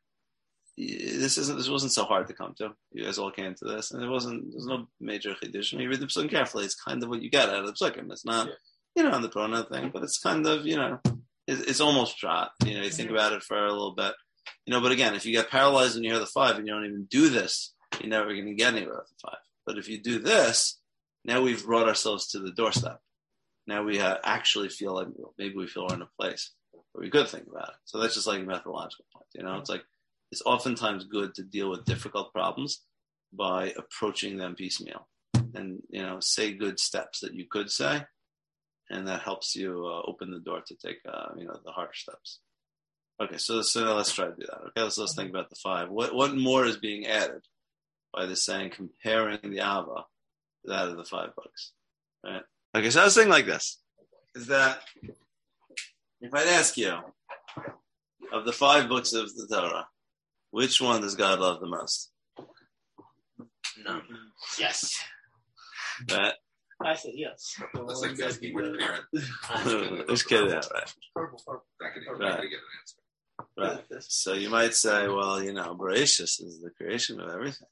this 0.77 1.39
isn't 1.39 1.57
this 1.57 1.69
wasn't 1.71 1.93
so 1.93 2.05
hard 2.05 2.27
to 2.27 2.35
come 2.35 2.55
to. 2.59 2.71
You 2.93 3.05
guys 3.05 3.19
all 3.19 3.31
came 3.31 3.55
to 3.55 3.65
this, 3.65 3.91
and 3.93 4.03
it 4.03 4.09
wasn't. 4.09 4.51
There's 4.53 4.67
no 4.67 4.87
major 5.01 5.35
chiddush. 5.35 5.73
When 5.73 5.83
you 5.83 5.89
read 5.89 6.01
the 6.01 6.07
psukim 6.07 6.31
carefully, 6.31 6.65
it's 6.65 6.75
kind 6.75 7.03
of 7.03 7.09
what 7.09 7.23
you 7.23 7.31
get 7.31 7.49
out 7.49 7.65
of 7.65 7.67
the 7.67 7.73
psukim. 7.73 8.11
It's 8.13 8.25
not 8.27 8.49
Yeah. 8.49 8.55
you 8.97 9.03
know, 9.05 9.13
on 9.15 9.23
the 9.23 9.29
pronoun 9.29 9.67
thing, 9.67 9.91
but 9.93 10.03
it's 10.03 10.19
kind 10.19 10.47
of, 10.47 10.67
you 10.67 10.77
know, 10.77 11.01
it's, 11.47 11.63
it's 11.63 11.81
almost 11.81 12.21
pshat. 12.23 12.49
You 12.65 12.75
know, 12.75 12.83
you 12.83 12.91
think 12.91 13.11
about 13.11 13.33
it 13.33 13.43
for 13.43 13.57
a 13.57 13.71
little 13.73 13.95
bit, 13.95 14.13
you 14.67 14.73
know, 14.73 14.81
but 14.81 14.93
again, 14.93 15.15
if 15.15 15.25
you 15.25 15.33
get 15.33 15.51
paralyzed 15.51 15.97
and 15.97 16.05
you 16.05 16.11
hear 16.11 16.21
the 16.21 16.27
five 16.27 16.57
and 16.57 16.67
you 16.67 16.75
don't 16.75 16.85
even 16.85 17.07
do 17.11 17.29
this, 17.31 17.73
you're 18.01 18.11
never 18.11 18.33
going 18.35 18.47
to 18.47 18.55
get 18.55 18.75
anywhere 18.75 18.99
with 18.99 19.09
the 19.09 19.29
five. 19.31 19.39
But 19.65 19.79
if 19.79 19.89
you 19.89 20.01
do 20.03 20.19
this, 20.19 20.79
now 21.25 21.41
we've 21.43 21.65
brought 21.65 21.89
ourselves 21.89 22.29
to 22.29 22.39
the 22.39 22.53
doorstep. 22.53 23.01
Now 23.67 23.83
we 23.83 24.01
uh, 24.01 24.17
actually 24.25 24.69
feel 24.69 24.95
like 24.95 25.09
maybe 25.39 25.57
we 25.57 25.67
feel 25.67 25.87
we're 25.89 25.97
in 25.97 26.03
a 26.03 26.09
place 26.21 26.53
where 26.73 27.03
we 27.03 27.11
could 27.11 27.29
think 27.29 27.47
about 27.49 27.71
it. 27.71 27.75
So 27.85 27.99
that's 27.99 28.15
just 28.15 28.27
like 28.27 28.41
a 28.41 28.45
methodological 28.45 29.05
point. 29.13 29.27
You 29.35 29.43
know, 29.43 29.57
it's 29.59 29.71
like 29.71 29.85
it's 30.31 30.43
oftentimes 30.45 31.05
good 31.05 31.35
to 31.35 31.43
deal 31.43 31.71
with 31.71 31.85
difficult 31.85 32.33
problems 32.33 32.83
by 33.33 33.73
approaching 33.77 34.37
them 34.37 34.55
piecemeal 34.55 35.09
and 35.55 35.83
you 35.89 36.03
know 36.03 36.19
say 36.21 36.53
good 36.53 36.79
steps 36.79 37.21
that 37.21 37.35
you 37.35 37.45
could 37.51 37.71
say 37.71 38.03
and 38.91 39.09
that 39.09 39.23
helps 39.23 39.57
you 39.57 39.85
uh, 39.85 40.09
open 40.09 40.31
the 40.31 40.39
door 40.39 40.63
to 40.67 40.77
take 40.77 40.99
uh, 41.09 41.29
you 41.37 41.45
know 41.45 41.59
the 41.65 41.73
harder 41.73 41.95
steps. 41.95 42.41
Okay 43.21 43.39
so 43.39 43.63
so 43.63 43.97
let's 43.97 44.13
try 44.13 44.27
to 44.27 44.35
do 44.39 44.47
that. 44.47 44.61
Okay 44.69 44.89
so 44.91 45.03
let's 45.03 45.15
think 45.15 45.31
about 45.31 45.51
the 45.51 45.57
five. 45.57 45.89
What 45.89 46.15
what 46.15 46.37
more 46.37 46.65
is 46.65 46.77
being 46.77 47.07
added 47.07 47.43
by 48.13 48.27
the 48.27 48.37
saying 48.37 48.71
comparing 48.71 49.41
the 49.43 49.59
ava 49.59 50.05
to 50.63 50.71
that 50.71 50.89
of 50.89 50.97
the 50.97 51.05
five 51.05 51.35
books 51.35 51.73
right 52.25 52.43
okay 52.77 52.91
so 52.91 53.01
i 53.01 53.05
was 53.05 53.15
saying 53.15 53.29
like 53.29 53.47
this 53.47 53.81
is 54.35 54.47
that 54.49 54.81
if 56.21 56.33
i'd 56.35 56.47
ask 56.49 56.77
you 56.77 56.93
of 58.33 58.45
the 58.45 58.53
five 58.53 58.89
books 58.89 59.13
of 59.13 59.35
the 59.35 59.47
torah 59.51 59.87
which 60.51 60.81
one 60.81 61.01
does 61.01 61.15
god 61.15 61.39
love 61.41 61.61
the 61.61 61.67
most 61.67 62.11
No. 63.85 64.01
Yes. 64.59 65.03
right 66.11 66.35
I 66.85 66.93
said 66.95 67.13
yes. 67.15 67.59
That's 67.73 68.03
like 68.03 68.21
asking 68.21 68.53
which 68.55 68.79
parent. 68.79 69.05
Just 70.11 70.29
kidding, 70.29 70.51
yeah, 70.51 70.57
right? 70.75 70.93
Purple, 71.15 71.41
purple. 71.47 71.65
Not 72.19 72.39
Right. 72.39 72.51
get 72.51 72.61
an. 73.59 73.79
Right. 73.91 74.03
So 74.03 74.35
you 74.35 74.51
might 74.51 74.75
say, 74.75 75.09
well, 75.09 75.43
you 75.43 75.55
know, 75.55 75.75
Bereshis 75.75 76.39
is 76.45 76.61
the 76.63 76.69
creation 76.77 77.19
of 77.19 77.31
everything. 77.31 77.67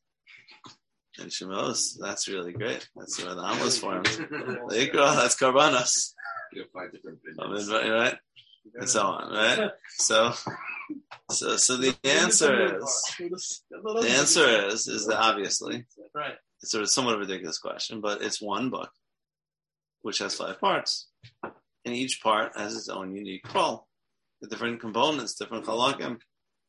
And 1.18 1.30
Shemos, 1.30 1.96
that's 2.00 2.28
really 2.28 2.52
great. 2.52 2.88
That's 2.96 3.24
where 3.24 3.34
the 3.34 3.42
Am 3.42 3.60
was 3.60 3.78
formed. 3.78 4.06
Vayikra, 4.06 5.14
that's 5.16 5.36
Karbanos. 5.36 6.12
You 6.52 6.62
have 6.62 6.70
five 6.70 6.92
different 6.92 7.18
I 7.38 7.44
opinions. 7.44 7.70
right, 7.70 7.90
right? 7.90 8.18
And 8.74 8.88
so 8.88 9.02
on, 9.02 9.32
right? 9.32 9.70
So, 9.90 10.32
so, 11.30 11.56
so 11.56 11.76
the 11.76 11.96
answer 12.04 12.76
is, 12.76 13.12
the 13.70 14.14
answer 14.16 14.66
is, 14.66 14.88
is 14.88 15.06
that 15.06 15.20
obviously, 15.20 15.86
right. 16.14 16.34
it's 16.62 16.72
sort 16.72 16.82
of 16.82 16.90
somewhat 16.90 17.14
of 17.14 17.20
a 17.20 17.24
ridiculous 17.24 17.58
question, 17.58 18.00
but 18.00 18.22
it's 18.22 18.40
one 18.40 18.70
book, 18.70 18.90
which 20.02 20.18
has 20.18 20.34
five 20.34 20.60
parts. 20.60 21.08
And 21.84 21.94
each 21.94 22.22
part 22.22 22.56
has 22.56 22.76
its 22.76 22.88
own 22.88 23.14
unique 23.14 23.52
role. 23.54 23.86
The 24.40 24.48
different 24.48 24.80
components, 24.80 25.34
different 25.34 25.66
halakim. 25.66 26.18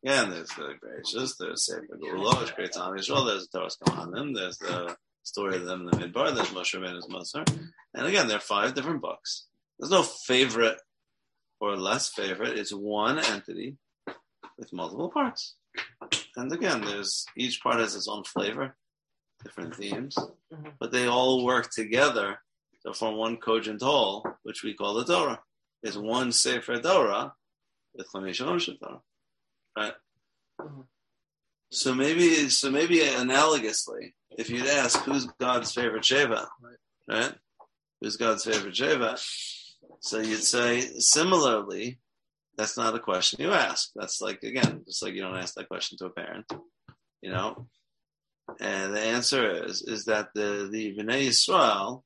Again, 0.05 0.29
there's 0.29 0.49
the 0.49 0.75
gracious, 0.79 1.35
there's 1.37 1.65
Sefer 1.65 1.97
Geulah, 1.99 2.39
which 2.39 2.53
creates 2.53 2.77
Am 2.77 2.93
Yisrael, 2.93 3.25
there's 3.25 3.47
the 3.47 3.57
Toras 3.59 3.79
Kohanim, 3.79 4.35
there's 4.35 4.59
the 4.59 4.95
story 5.23 5.55
of 5.55 5.65
them 5.65 5.81
in 5.81 5.85
the 5.87 5.97
Midbar, 5.97 6.35
there's 6.35 6.49
Moshe 6.49 6.79
Rabbeinu's 6.79 7.09
Moser. 7.09 7.43
And 7.95 8.05
again, 8.05 8.27
there 8.27 8.37
are 8.37 8.41
five 8.41 8.75
different 8.75 9.01
books. 9.01 9.47
There's 9.79 9.89
no 9.89 10.03
favorite 10.03 10.77
or 11.59 11.75
less 11.75 12.09
favorite. 12.09 12.55
It's 12.59 12.71
one 12.71 13.17
entity 13.17 13.77
with 14.59 14.71
multiple 14.71 15.09
parts. 15.09 15.55
And 16.35 16.51
again, 16.53 16.81
there's 16.81 17.25
each 17.35 17.63
part 17.63 17.79
has 17.79 17.95
its 17.95 18.07
own 18.07 18.25
flavor, 18.25 18.75
different 19.43 19.75
themes, 19.75 20.15
Mhm. 20.53 20.73
but 20.79 20.91
they 20.91 21.07
all 21.07 21.43
work 21.43 21.71
together 21.71 22.41
to 22.85 22.93
form 22.93 23.15
one 23.15 23.37
cogent 23.37 23.81
whole, 23.81 24.23
which 24.43 24.61
we 24.61 24.75
call 24.75 24.93
the 24.93 25.03
Torah. 25.03 25.41
There's 25.81 25.97
one 25.97 26.31
Sefer 26.31 26.79
Torah 26.79 27.33
with 27.95 28.07
Chamisha 28.13 28.79
Torah, 28.79 29.01
right? 29.77 29.93
Mhm. 30.59 30.87
So 31.71 31.93
maybe, 31.93 32.49
so 32.49 32.71
maybe 32.71 32.99
analogously, 32.99 34.13
if 34.37 34.49
you'd 34.49 34.67
ask 34.67 34.99
who's 35.01 35.25
God's 35.39 35.73
favorite 35.73 36.03
Sheva, 36.03 36.47
right? 37.07 37.33
Who's 38.01 38.17
God's 38.17 38.45
favorite 38.45 38.75
Sheva? 38.75 39.17
So 39.99 40.19
you'd 40.19 40.43
say 40.43 40.81
similarly, 40.99 41.99
that's 42.57 42.77
not 42.77 42.95
a 42.95 42.99
question 42.99 43.41
you 43.41 43.51
ask. 43.51 43.91
That's 43.95 44.21
like 44.21 44.43
again, 44.43 44.83
just 44.85 45.03
like 45.03 45.13
you 45.13 45.21
don't 45.21 45.37
ask 45.37 45.55
that 45.55 45.67
question 45.67 45.97
to 45.97 46.05
a 46.05 46.09
parent, 46.11 46.45
you 47.21 47.31
know. 47.31 47.67
And 48.59 48.93
the 48.95 49.01
answer 49.01 49.65
is 49.65 49.81
is 49.81 50.05
that 50.05 50.29
the 50.35 50.69
the 50.71 50.95
Bnei 50.95 51.27
Yisrael 51.27 52.03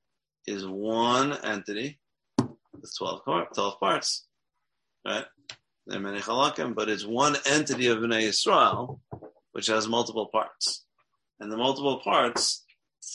is 0.48 0.66
one 0.66 1.34
entity 1.44 2.00
with 2.38 2.96
12, 2.98 3.26
par- 3.26 3.50
12 3.54 3.80
parts, 3.80 4.26
right? 5.06 5.26
There 5.90 5.98
are 5.98 6.04
many 6.04 6.20
halakim, 6.20 6.76
but 6.76 6.88
it's 6.88 7.04
one 7.04 7.36
entity 7.48 7.88
of 7.88 7.98
Bnei 7.98 8.30
Yisrael 8.30 9.00
which 9.54 9.66
has 9.66 9.88
multiple 9.88 10.28
parts, 10.32 10.86
and 11.40 11.52
the 11.52 11.58
multiple 11.58 12.00
parts 12.04 12.64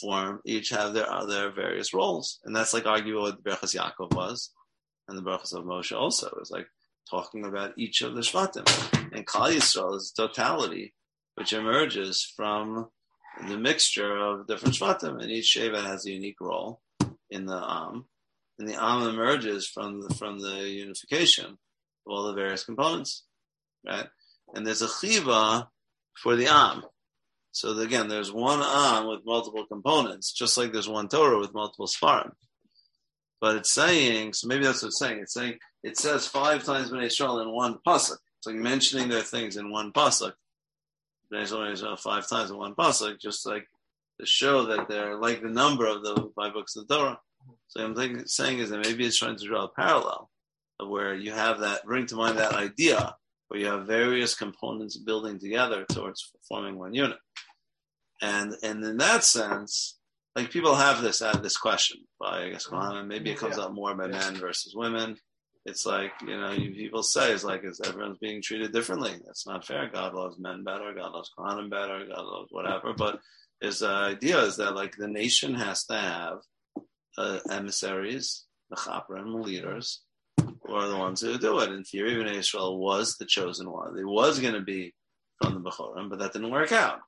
form 0.00 0.40
each 0.44 0.70
have 0.70 0.92
their 0.92 1.06
their 1.28 1.52
various 1.52 1.94
roles, 1.94 2.40
and 2.44 2.54
that's 2.54 2.74
like 2.74 2.84
arguing 2.84 3.22
what 3.22 3.36
the 3.36 3.48
Berachas 3.48 3.76
Yaakov 3.76 4.12
was, 4.12 4.50
and 5.06 5.16
the 5.16 5.22
Berachas 5.22 5.54
of 5.54 5.64
Moshe 5.64 5.96
also. 5.96 6.36
Is 6.42 6.50
like 6.50 6.66
talking 7.08 7.44
about 7.44 7.74
each 7.78 8.02
of 8.02 8.16
the 8.16 8.22
Shvatim, 8.22 8.66
and 9.12 9.24
Klal 9.24 9.54
Yisrael 9.54 9.96
is 9.96 10.10
totality, 10.10 10.94
which 11.36 11.52
emerges 11.52 12.28
from 12.36 12.88
the 13.46 13.56
mixture 13.56 14.16
of 14.16 14.48
different 14.48 14.74
Shvatim, 14.74 15.22
and 15.22 15.30
each 15.30 15.56
Shevet 15.56 15.86
has 15.86 16.06
a 16.06 16.10
unique 16.10 16.40
role 16.40 16.80
in 17.30 17.46
the 17.46 17.56
Am, 17.56 18.06
and 18.58 18.68
the 18.68 18.82
Am 18.82 19.08
emerges 19.08 19.68
from 19.68 20.00
the, 20.00 20.12
from 20.16 20.40
the 20.40 20.68
unification 20.68 21.58
of 22.06 22.12
all 22.12 22.24
the 22.24 22.34
various 22.34 22.64
components, 22.64 23.24
right? 23.86 24.06
And 24.54 24.66
there's 24.66 24.82
a 24.82 24.86
chiva 24.86 25.68
for 26.22 26.36
the 26.36 26.46
Am. 26.46 26.82
So 27.52 27.78
again, 27.78 28.08
there's 28.08 28.32
one 28.32 28.60
Am 28.62 29.06
with 29.06 29.20
multiple 29.24 29.66
components, 29.66 30.32
just 30.32 30.56
like 30.58 30.72
there's 30.72 30.88
one 30.88 31.08
Torah 31.08 31.38
with 31.38 31.54
multiple 31.54 31.86
Sfarim. 31.86 32.32
But 33.40 33.56
it's 33.56 33.72
saying, 33.72 34.32
so 34.32 34.48
maybe 34.48 34.64
that's 34.64 34.82
what 34.82 34.88
it's 34.88 34.98
saying. 34.98 35.20
It's 35.20 35.34
saying 35.34 35.58
it 35.82 35.98
says 35.98 36.26
five 36.26 36.64
times 36.64 36.90
Bnei 36.90 37.06
Israel 37.06 37.40
in 37.40 37.50
one 37.50 37.78
pasuk. 37.86 38.16
It's 38.38 38.46
like 38.46 38.56
mentioning 38.56 39.08
their 39.08 39.22
things 39.22 39.56
in 39.56 39.70
one 39.70 39.92
pasuk. 39.92 40.32
Bnei 41.32 41.42
Israel, 41.42 41.72
Bnei 41.74 41.92
uh, 41.92 41.96
five 41.96 42.28
times 42.28 42.50
in 42.50 42.56
one 42.56 42.74
pasuk, 42.74 43.20
just 43.20 43.46
like 43.46 43.66
to 44.18 44.26
show 44.26 44.64
that 44.66 44.88
they're 44.88 45.16
like 45.16 45.42
the 45.42 45.48
number 45.48 45.86
of 45.86 46.02
the 46.02 46.30
five 46.34 46.54
books 46.54 46.76
of 46.76 46.86
the 46.86 46.94
Torah. 46.94 47.18
So 47.68 47.84
I'm 47.84 47.94
thinking, 47.94 48.26
saying 48.26 48.58
is 48.58 48.70
that 48.70 48.84
maybe 48.84 49.04
it's 49.04 49.18
trying 49.18 49.36
to 49.36 49.46
draw 49.46 49.64
a 49.64 49.68
parallel 49.68 50.30
where 50.78 51.14
you 51.14 51.32
have 51.32 51.60
that, 51.60 51.84
bring 51.84 52.06
to 52.06 52.16
mind 52.16 52.38
that 52.38 52.54
idea 52.54 53.14
where 53.48 53.60
you 53.60 53.66
have 53.66 53.86
various 53.86 54.34
components 54.34 54.96
building 54.96 55.38
together 55.38 55.84
towards 55.90 56.32
forming 56.48 56.78
one 56.78 56.94
unit. 56.94 57.18
And 58.22 58.54
and 58.62 58.82
in 58.84 58.96
that 58.98 59.24
sense, 59.24 59.98
like 60.34 60.50
people 60.50 60.74
have 60.74 61.02
this 61.02 61.20
uh, 61.20 61.36
this 61.38 61.56
question 61.56 61.98
by 62.18 62.44
I 62.44 62.50
guess 62.50 62.68
maybe 63.06 63.30
it 63.30 63.38
comes 63.38 63.56
Yeah. 63.58 63.64
up 63.64 63.72
more 63.72 63.94
by 63.94 64.04
Yeah. 64.04 64.18
men 64.18 64.36
versus 64.36 64.74
women. 64.74 65.16
It's 65.66 65.84
like 65.86 66.12
you 66.22 66.36
know, 66.38 66.52
you, 66.52 66.72
people 66.74 67.02
say 67.02 67.32
it's 67.32 67.44
like 67.44 67.64
is 67.64 67.80
everyone's 67.80 68.18
being 68.18 68.42
treated 68.42 68.72
differently. 68.72 69.14
That's 69.24 69.46
not 69.46 69.66
fair. 69.66 69.88
God 69.92 70.14
loves 70.14 70.38
men 70.38 70.62
better. 70.64 70.92
God 70.94 71.12
loves 71.12 71.30
Kohanim 71.36 71.70
better. 71.70 72.06
God 72.06 72.24
loves 72.24 72.48
whatever. 72.50 72.92
But 72.94 73.20
his 73.60 73.82
uh, 73.82 73.90
idea 73.92 74.38
is 74.40 74.56
that 74.58 74.74
like 74.74 74.96
the 74.96 75.08
nation 75.08 75.54
has 75.54 75.84
to 75.86 75.94
have 75.96 76.38
uh, 77.18 77.40
emissaries, 77.50 78.44
the 78.70 78.76
chaprim 78.76 79.42
leaders, 79.42 80.02
who 80.64 80.74
are 80.74 80.88
the 80.88 80.96
ones 80.96 81.20
who 81.20 81.38
do 81.38 81.58
it. 81.60 81.70
In 81.70 81.84
theory, 81.84 82.14
Bnei 82.14 82.36
Israel 82.36 82.78
was 82.78 83.16
the 83.16 83.26
chosen 83.26 83.70
one. 83.70 83.98
It 83.98 84.06
was 84.06 84.38
going 84.38 84.54
to 84.54 84.60
be 84.60 84.94
from 85.42 85.54
the 85.54 85.60
Bechorim, 85.70 86.08
but 86.08 86.18
that 86.20 86.32
didn't 86.32 86.50
work 86.50 86.72
out. 86.72 87.00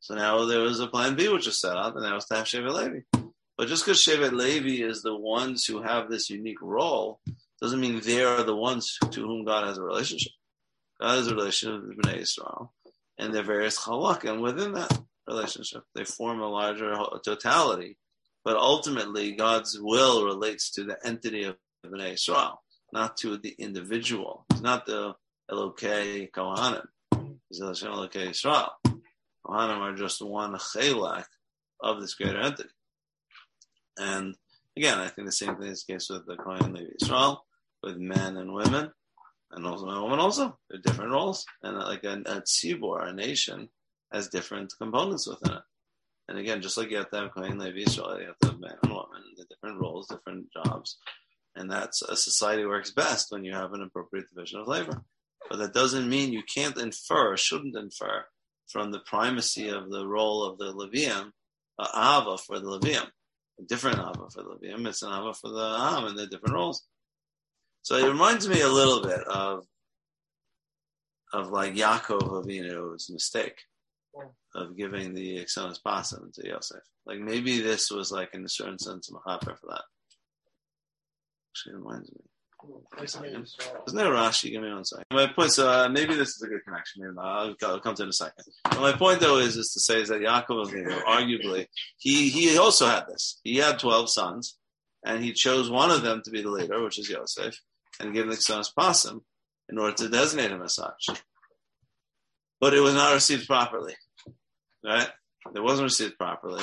So 0.00 0.14
now 0.14 0.44
there 0.44 0.60
was 0.60 0.80
a 0.80 0.86
plan 0.86 1.14
B 1.16 1.28
which 1.28 1.46
was 1.46 1.60
set 1.60 1.76
up, 1.76 1.96
and 1.96 2.04
that 2.04 2.14
was 2.14 2.26
to 2.26 2.36
have 2.36 2.46
Shevet 2.46 2.72
Levi. 2.72 3.00
But 3.58 3.68
just 3.68 3.84
because 3.84 3.98
Shevet 3.98 4.32
Levi 4.32 4.82
is 4.82 5.02
the 5.02 5.14
ones 5.14 5.64
who 5.64 5.82
have 5.82 6.08
this 6.08 6.30
unique 6.30 6.62
role, 6.62 7.20
doesn't 7.60 7.80
mean 7.80 8.00
they 8.00 8.24
are 8.24 8.42
the 8.42 8.56
ones 8.56 8.96
to 9.10 9.20
whom 9.20 9.44
God 9.44 9.66
has 9.66 9.76
a 9.76 9.82
relationship. 9.82 10.32
God 11.00 11.16
has 11.16 11.26
a 11.26 11.34
relationship 11.34 11.82
with 11.82 11.98
Bnei 11.98 12.18
Israel, 12.18 12.72
and 13.18 13.34
their 13.34 13.42
various 13.42 13.78
halakim 13.78 14.40
within 14.40 14.72
that 14.72 14.98
relationship. 15.26 15.82
They 15.94 16.04
form 16.04 16.40
a 16.40 16.48
larger 16.48 16.94
totality, 17.24 17.98
but 18.44 18.56
ultimately 18.56 19.32
God's 19.32 19.78
will 19.78 20.24
relates 20.24 20.70
to 20.72 20.84
the 20.84 20.96
entity 21.04 21.44
of 21.44 21.56
Bnei 21.84 22.14
Israel, 22.14 22.62
not 22.92 23.16
to 23.18 23.36
the 23.36 23.54
individual. 23.58 24.44
It's 24.50 24.60
not 24.60 24.86
the 24.86 25.14
Elokei 25.50 26.30
Kohanim. 26.30 26.86
It's 27.50 27.60
Hashem 27.60 27.92
Elokei 27.92 28.30
Israel. 28.30 28.72
Kohanim 29.44 29.78
are 29.78 29.96
just 29.96 30.22
one 30.22 30.54
chelak 30.54 31.26
of 31.80 32.00
this 32.00 32.14
greater 32.14 32.40
entity. 32.40 32.68
And 33.98 34.34
again, 34.76 34.98
I 34.98 35.08
think 35.08 35.26
the 35.26 35.32
same 35.32 35.56
thing 35.56 35.68
is 35.68 35.84
the 35.84 35.94
case 35.94 36.08
with 36.10 36.26
the 36.26 36.36
Kohen 36.36 36.74
Levi 36.74 36.92
Israel, 37.00 37.44
with 37.82 37.96
men 37.96 38.36
and 38.36 38.52
women, 38.52 38.90
and 39.52 39.66
also 39.66 39.86
men 39.86 39.96
and 39.96 40.04
women 40.04 40.20
also. 40.20 40.58
They're 40.68 40.80
different 40.80 41.12
roles. 41.12 41.44
And 41.62 41.76
uh, 41.76 41.86
like 41.86 42.04
a, 42.04 42.22
a 42.26 42.42
tzibor, 42.42 43.08
a 43.08 43.12
nation, 43.12 43.68
has 44.12 44.28
different 44.28 44.72
components 44.80 45.26
within 45.26 45.56
it. 45.56 45.62
And 46.28 46.38
again, 46.38 46.62
just 46.62 46.76
like 46.76 46.90
you 46.90 46.98
have 46.98 47.10
to 47.10 47.16
have 47.16 47.32
Kohen 47.32 47.58
Levi 47.58 47.80
Israel, 47.80 48.20
you 48.20 48.26
have 48.26 48.38
to 48.38 48.48
have 48.48 48.60
men 48.60 48.76
and 48.82 48.92
women, 48.92 49.22
the 49.36 49.44
different 49.46 49.80
roles, 49.80 50.06
different 50.06 50.46
jobs. 50.52 50.98
And 51.56 51.70
that's 51.70 52.02
a 52.02 52.16
society 52.16 52.64
works 52.64 52.92
best 52.92 53.30
when 53.30 53.44
you 53.44 53.52
have 53.54 53.72
an 53.72 53.82
appropriate 53.82 54.26
division 54.32 54.60
of 54.60 54.68
labor. 54.68 55.02
But 55.48 55.58
that 55.58 55.74
doesn't 55.74 56.08
mean 56.08 56.32
you 56.32 56.42
can't 56.42 56.76
infer, 56.76 57.36
shouldn't 57.36 57.76
infer, 57.76 58.24
from 58.68 58.92
the 58.92 59.00
primacy 59.00 59.68
of 59.68 59.90
the 59.90 60.06
role 60.06 60.44
of 60.44 60.58
the 60.58 60.72
Levium, 60.72 61.32
uh, 61.78 62.20
Ava 62.22 62.38
for 62.38 62.60
the 62.60 62.78
Levium. 62.78 63.06
A 63.58 63.62
different 63.66 63.98
Ava 63.98 64.28
for 64.32 64.42
the 64.42 64.50
Levium, 64.50 64.86
it's 64.86 65.02
an 65.02 65.12
Ava 65.12 65.34
for 65.34 65.50
the 65.50 65.76
Am, 65.78 66.04
and 66.04 66.18
they're 66.18 66.26
different 66.26 66.54
roles. 66.54 66.86
So 67.82 67.96
it 67.96 68.08
reminds 68.08 68.48
me 68.48 68.60
a 68.60 68.68
little 68.68 69.02
bit 69.02 69.20
of 69.26 69.64
of 71.32 71.50
like 71.50 71.74
Yaakov 71.74 72.44
Avinu's 72.44 73.08
mistake 73.10 73.62
of 74.54 74.76
giving 74.76 75.14
the 75.14 75.44
Ksonis 75.44 75.80
Pasim 75.84 76.32
to 76.34 76.46
Yosef. 76.46 76.82
Like 77.06 77.20
maybe 77.20 77.60
this 77.60 77.90
was 77.90 78.10
like 78.10 78.34
in 78.34 78.44
a 78.44 78.48
certain 78.48 78.78
sense 78.78 79.10
a 79.10 79.40
for 79.40 79.56
that. 79.68 79.82
Actually 81.50 81.74
reminds 81.74 82.12
me. 82.12 82.20
Isn't 83.02 83.96
there 83.96 84.12
a 84.12 84.16
Rashi? 84.16 84.50
Give 84.50 84.62
me 84.62 84.70
one 84.70 84.84
second. 84.84 85.06
My 85.10 85.26
point, 85.28 85.50
so 85.50 85.66
uh, 85.66 85.88
maybe 85.88 86.14
this 86.14 86.28
is 86.36 86.42
a 86.42 86.46
good 86.46 86.62
connection. 86.64 87.02
Maybe 87.02 87.14
not. 87.14 87.24
I'll, 87.24 87.56
I'll 87.64 87.80
come 87.80 87.94
to 87.94 88.02
it 88.02 88.04
in 88.04 88.10
a 88.10 88.12
second. 88.12 88.44
But 88.64 88.80
my 88.80 88.92
point, 88.92 89.20
though, 89.20 89.38
is 89.38 89.56
is 89.56 89.72
to 89.72 89.80
say 89.80 90.02
is 90.02 90.10
that 90.10 90.20
Yaakov 90.20 90.66
Avinu, 90.66 91.02
arguably, 91.04 91.66
he 91.96 92.28
he 92.28 92.58
also 92.58 92.86
had 92.86 93.06
this. 93.08 93.40
He 93.44 93.56
had 93.56 93.78
twelve 93.78 94.10
sons, 94.10 94.58
and 95.04 95.24
he 95.24 95.32
chose 95.32 95.70
one 95.70 95.90
of 95.90 96.02
them 96.02 96.20
to 96.24 96.30
be 96.30 96.42
the 96.42 96.50
leader, 96.50 96.82
which 96.82 96.98
is 96.98 97.08
Yosef, 97.08 97.58
and 97.98 98.12
gave 98.12 98.24
him 98.24 98.30
the 98.30 98.36
Ksonis 98.36 98.74
Pasim 98.78 99.22
in 99.70 99.78
order 99.78 99.96
to 99.96 100.08
designate 100.10 100.50
him 100.50 100.62
as 100.62 100.74
such. 100.74 101.08
But 102.60 102.74
it 102.74 102.80
was 102.80 102.94
not 102.94 103.14
received 103.14 103.46
properly, 103.46 103.94
right? 104.84 105.08
It 105.54 105.62
wasn't 105.62 105.84
received 105.86 106.18
properly. 106.18 106.62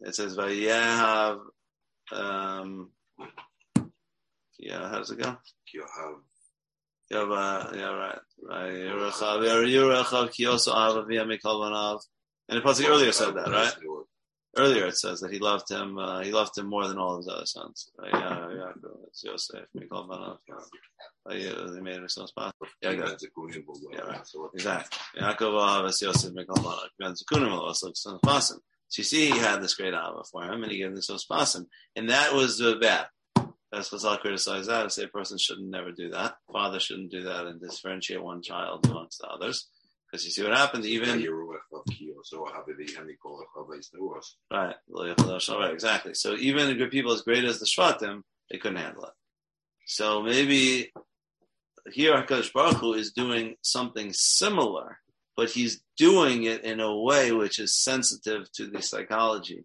It 0.00 0.14
says 0.14 0.36
Vayehav. 0.36 1.40
Um, 2.12 2.90
yeah, 4.70 4.88
how 4.88 4.98
does 4.98 5.10
it 5.10 5.18
go? 5.18 5.36
You 5.72 5.82
have 5.82 7.74
Yeah, 7.74 7.92
right. 7.92 8.18
Right. 8.42 8.72
Yerechav, 8.72 9.42
Yerechav, 9.42 10.32
ki 10.32 10.46
also 10.46 10.70
Ava 10.72 11.04
via 11.04 11.22
And 11.22 11.30
the 11.30 12.60
pasuk 12.60 12.88
earlier 12.88 13.12
said 13.12 13.34
that, 13.34 13.48
right? 13.48 13.72
Earlier 14.56 14.86
it 14.86 14.96
says 14.96 15.20
that 15.20 15.32
he 15.32 15.38
loved 15.38 15.70
him. 15.70 15.96
Uh, 15.98 16.20
he 16.20 16.32
loved 16.32 16.58
him 16.58 16.66
more 16.66 16.86
than 16.88 16.98
all 16.98 17.12
of 17.12 17.18
his 17.18 17.28
other 17.28 17.46
sons. 17.46 17.90
Right? 17.96 18.10
Yeah, 18.12 18.50
yeah. 18.52 18.72
It's 19.06 19.22
Yosef, 19.22 19.66
Mikal 19.76 20.08
Vanav. 20.08 20.38
Uh, 21.28 21.34
yeah, 21.34 21.52
they 21.72 21.80
made 21.80 21.96
him 21.96 22.08
so 22.08 22.26
possible. 22.36 22.66
Yeah, 22.82 22.94
good. 22.94 23.16
Yeah, 23.92 24.00
right. 24.00 24.20
Exactly. 24.54 24.98
Yaakov 25.20 25.38
Ahavas 25.38 26.02
Yosef 26.02 26.32
Mikal 26.32 26.58
Vanav. 26.58 26.88
Ben 26.98 27.14
Zekunim 27.14 27.52
also 27.52 27.92
son 27.94 28.18
of 28.22 28.42
So 28.42 28.56
you 28.96 29.04
see, 29.04 29.30
he 29.30 29.38
had 29.38 29.62
this 29.62 29.74
great 29.74 29.94
Ava 29.94 30.22
for 30.30 30.42
him, 30.44 30.64
and 30.64 30.72
he 30.72 30.78
gave 30.78 30.88
him 30.88 30.96
this 30.96 31.10
Pasim, 31.30 31.66
and 31.94 32.10
that 32.10 32.32
was 32.34 32.60
uh, 32.60 32.74
bad. 32.80 33.06
That's 33.72 33.88
Chazal 33.90 34.18
criticized 34.18 34.68
that 34.68 34.82
and 34.82 34.92
say 34.92 35.04
a 35.04 35.08
person 35.08 35.38
shouldn't 35.38 35.70
never 35.70 35.92
do 35.92 36.10
that. 36.10 36.34
Father 36.52 36.80
shouldn't 36.80 37.12
do 37.12 37.22
that 37.24 37.46
and 37.46 37.60
differentiate 37.60 38.22
one 38.22 38.42
child 38.42 38.84
amongst 38.86 39.20
the 39.20 39.28
others. 39.28 39.68
Because 40.10 40.24
you 40.24 40.32
see 40.32 40.42
what 40.42 40.56
happens, 40.56 40.86
even 40.86 41.20
right, 44.50 44.74
right, 45.60 45.72
exactly. 45.72 46.14
So 46.14 46.34
even 46.34 46.66
the 46.66 46.74
good 46.74 46.90
people 46.90 47.12
as 47.12 47.22
great 47.22 47.44
as 47.44 47.60
the 47.60 47.66
Shvatim, 47.66 48.22
they 48.50 48.58
couldn't 48.58 48.78
handle 48.78 49.04
it. 49.04 49.12
So 49.86 50.20
maybe 50.22 50.92
here 51.92 52.14
Hakadosh 52.14 52.52
Baruch 52.52 52.78
Hu 52.78 52.94
is 52.94 53.12
doing 53.12 53.54
something 53.62 54.12
similar, 54.12 54.98
but 55.36 55.50
he's 55.50 55.80
doing 55.96 56.42
it 56.42 56.64
in 56.64 56.80
a 56.80 56.96
way 56.96 57.30
which 57.30 57.60
is 57.60 57.76
sensitive 57.76 58.50
to 58.52 58.66
the 58.66 58.82
psychology 58.82 59.64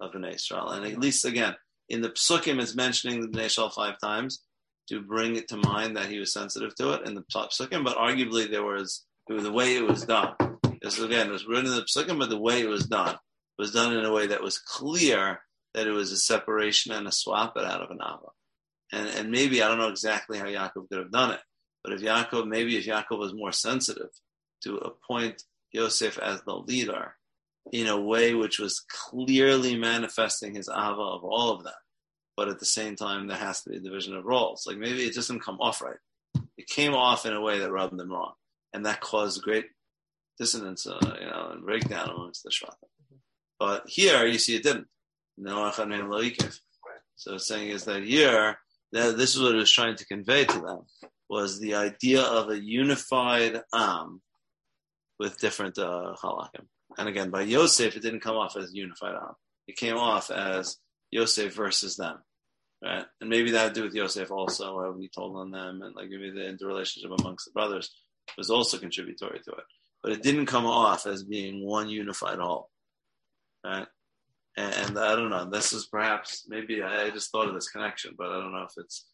of 0.00 0.14
an 0.14 0.24
Israel. 0.24 0.70
And 0.70 0.84
at 0.84 0.98
least 0.98 1.24
again, 1.24 1.54
in 1.88 2.00
the 2.00 2.10
psukim 2.10 2.60
is 2.60 2.74
mentioning 2.74 3.20
the 3.20 3.28
Bnei 3.28 3.46
Yisrael 3.46 3.72
five 3.72 3.98
times 4.00 4.42
to 4.88 5.00
bring 5.00 5.36
it 5.36 5.48
to 5.48 5.56
mind 5.56 5.96
that 5.96 6.06
he 6.06 6.18
was 6.18 6.32
sensitive 6.32 6.74
to 6.76 6.92
it 6.92 7.06
in 7.06 7.14
the 7.14 7.22
psukim, 7.22 7.84
but 7.84 7.96
arguably 7.96 8.50
there 8.50 8.64
was 8.64 9.04
the 9.28 9.52
way 9.52 9.76
it 9.76 9.86
was 9.86 10.04
done. 10.04 10.34
This 10.80 10.98
again 10.98 11.28
it 11.28 11.32
was 11.32 11.46
written 11.46 11.66
in 11.66 11.74
the 11.74 11.82
psukim, 11.82 12.18
but 12.18 12.30
the 12.30 12.40
way 12.40 12.60
it 12.60 12.68
was 12.68 12.86
done 12.86 13.16
was 13.58 13.72
done 13.72 13.96
in 13.96 14.04
a 14.04 14.12
way 14.12 14.28
that 14.28 14.42
was 14.42 14.58
clear 14.58 15.40
that 15.74 15.86
it 15.86 15.92
was 15.92 16.12
a 16.12 16.16
separation 16.16 16.92
and 16.92 17.06
a 17.06 17.12
swap 17.12 17.56
it 17.56 17.64
out 17.64 17.82
of 17.82 17.90
an 17.90 17.98
ava. 18.02 18.30
And 18.92 19.08
and 19.08 19.30
maybe 19.30 19.62
I 19.62 19.68
don't 19.68 19.78
know 19.78 19.88
exactly 19.88 20.38
how 20.38 20.46
Yaakov 20.46 20.88
could 20.88 20.98
have 20.98 21.12
done 21.12 21.32
it, 21.32 21.40
but 21.82 21.92
if 21.92 22.00
Yaakov 22.00 22.46
maybe 22.46 22.76
if 22.76 22.86
Yaakov 22.86 23.18
was 23.18 23.34
more 23.34 23.52
sensitive 23.52 24.10
to 24.62 24.76
appoint 24.76 25.42
Yosef 25.72 26.18
as 26.18 26.42
the 26.42 26.54
leader 26.54 27.16
in 27.72 27.86
a 27.86 28.00
way 28.00 28.34
which 28.34 28.58
was 28.58 28.84
clearly 28.88 29.76
manifesting 29.76 30.54
his 30.54 30.68
ava 30.68 31.00
of 31.00 31.24
all 31.24 31.50
of 31.50 31.64
them. 31.64 31.74
But 32.36 32.48
at 32.48 32.58
the 32.58 32.66
same 32.66 32.96
time, 32.96 33.26
there 33.26 33.36
has 33.36 33.62
to 33.62 33.70
be 33.70 33.76
a 33.76 33.80
division 33.80 34.14
of 34.14 34.24
roles. 34.24 34.64
Like 34.66 34.76
maybe 34.76 35.04
it 35.04 35.14
just 35.14 35.28
didn't 35.28 35.44
come 35.44 35.58
off 35.60 35.80
right. 35.80 35.96
It 36.56 36.66
came 36.66 36.94
off 36.94 37.26
in 37.26 37.32
a 37.32 37.40
way 37.40 37.58
that 37.58 37.72
rubbed 37.72 37.98
them 37.98 38.12
wrong, 38.12 38.34
and 38.72 38.86
that 38.86 39.00
caused 39.00 39.42
great 39.42 39.66
dissonance, 40.38 40.86
uh, 40.86 41.16
you 41.20 41.26
know, 41.26 41.50
and 41.52 41.64
breakdown 41.64 42.10
amongst 42.10 42.42
the 42.42 42.50
shvatim. 42.50 42.88
But 43.58 43.84
here, 43.86 44.26
you 44.26 44.38
see, 44.38 44.54
it 44.54 44.62
didn't. 44.62 44.88
No 45.38 45.70
So 45.70 47.34
it's 47.34 47.48
saying 47.48 47.68
is 47.68 47.84
that 47.84 48.02
here, 48.02 48.58
that 48.92 49.16
this 49.16 49.34
is 49.34 49.42
what 49.42 49.54
it 49.54 49.58
was 49.58 49.70
trying 49.70 49.96
to 49.96 50.06
convey 50.06 50.44
to 50.44 50.60
them 50.60 50.80
was 51.28 51.58
the 51.58 51.74
idea 51.74 52.22
of 52.22 52.48
a 52.50 52.58
unified 52.58 53.60
am 53.74 54.22
with 55.18 55.38
different 55.38 55.78
uh, 55.78 56.14
halakim. 56.22 56.66
And 56.98 57.08
again, 57.08 57.30
by 57.30 57.42
Yosef, 57.42 57.96
it 57.96 58.02
didn't 58.02 58.20
come 58.20 58.36
off 58.36 58.56
as 58.56 58.72
unified 58.72 59.14
Am. 59.14 59.34
It 59.66 59.76
came 59.76 59.96
off 59.96 60.30
as 60.30 60.78
Yosef 61.10 61.54
versus 61.54 61.96
them. 61.96 62.18
Right? 62.82 63.04
And 63.20 63.30
maybe 63.30 63.50
that 63.52 63.58
had 63.58 63.74
to 63.74 63.80
do 63.80 63.84
with 63.84 63.94
Yosef 63.94 64.30
also, 64.30 64.80
how 64.80 64.96
he 64.98 65.08
told 65.08 65.36
on 65.36 65.50
them, 65.50 65.82
and 65.82 65.94
like 65.94 66.08
maybe 66.08 66.30
the 66.30 66.46
interrelationship 66.46 67.10
amongst 67.18 67.46
the 67.46 67.52
brothers 67.52 67.90
was 68.36 68.50
also 68.50 68.78
contributory 68.78 69.40
to 69.44 69.50
it. 69.52 69.64
But 70.02 70.12
it 70.12 70.22
didn't 70.22 70.46
come 70.46 70.66
off 70.66 71.06
as 71.06 71.24
being 71.24 71.64
one 71.66 71.88
unified 71.88 72.38
whole. 72.38 72.70
Right? 73.64 73.86
And, 74.56 74.74
and 74.74 74.98
I 74.98 75.16
don't 75.16 75.30
know, 75.30 75.50
this 75.50 75.72
is 75.72 75.86
perhaps, 75.86 76.44
maybe 76.48 76.82
I, 76.82 77.04
I 77.04 77.10
just 77.10 77.30
thought 77.30 77.48
of 77.48 77.54
this 77.54 77.68
connection, 77.68 78.14
but 78.16 78.28
I 78.28 78.40
don't 78.40 78.52
know 78.52 78.66
if 78.68 78.74
it's, 78.76 79.06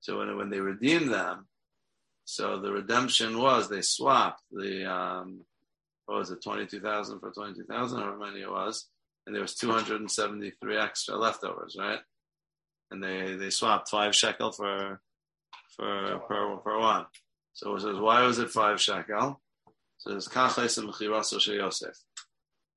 so 0.00 0.18
when, 0.18 0.36
when 0.36 0.50
they 0.50 0.60
redeemed 0.60 1.12
them, 1.12 1.46
so 2.24 2.60
the 2.60 2.72
redemption 2.72 3.38
was 3.38 3.68
they 3.68 3.82
swapped 3.82 4.42
the, 4.50 4.90
um, 4.90 5.44
what 6.08 6.20
was 6.20 6.30
it, 6.30 6.42
22,000 6.42 7.20
for 7.20 7.30
22,000, 7.30 7.98
however 7.98 8.16
many 8.16 8.40
it 8.40 8.50
was. 8.50 8.88
And 9.26 9.34
there 9.34 9.42
was 9.42 9.54
273 9.56 10.78
extra 10.78 11.16
leftovers, 11.16 11.76
right? 11.78 11.98
And 12.90 13.02
they, 13.02 13.36
they 13.36 13.50
swapped 13.50 13.90
five 13.90 14.16
shekel 14.16 14.52
for, 14.52 15.02
for, 15.76 16.18
per, 16.26 16.56
per 16.56 16.78
one. 16.80 17.04
So 17.52 17.76
it 17.76 17.82
says, 17.82 17.96
why 17.98 18.22
was 18.22 18.38
it 18.38 18.48
five 18.48 18.80
shekel? 18.80 19.38
So 19.98 20.16
it's 20.16 20.28
kachais 20.28 20.82
mechiraso 20.82 21.38
she 21.42 21.56
Yosef. 21.56 21.94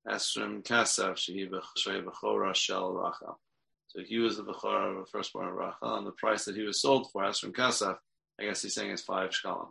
Esrim 0.06 0.62
kasef 0.62 1.14
shehi 1.14 2.54
shel 2.54 2.92
Rachel. 2.92 3.40
So 3.86 4.00
he 4.04 4.18
was 4.18 4.36
the 4.36 4.44
bechora 4.44 4.90
of 4.90 5.06
the 5.06 5.10
firstborn 5.10 5.48
of 5.48 5.54
Rachel, 5.54 5.96
and 5.96 6.06
the 6.06 6.12
price 6.12 6.44
that 6.44 6.56
he 6.56 6.64
was 6.64 6.82
sold 6.82 7.10
for, 7.10 7.22
Esrim 7.22 7.52
kasef, 7.52 7.96
I 8.38 8.44
guess 8.44 8.60
he's 8.60 8.74
saying 8.74 8.90
is 8.90 9.00
five 9.00 9.30
shekalim 9.30 9.70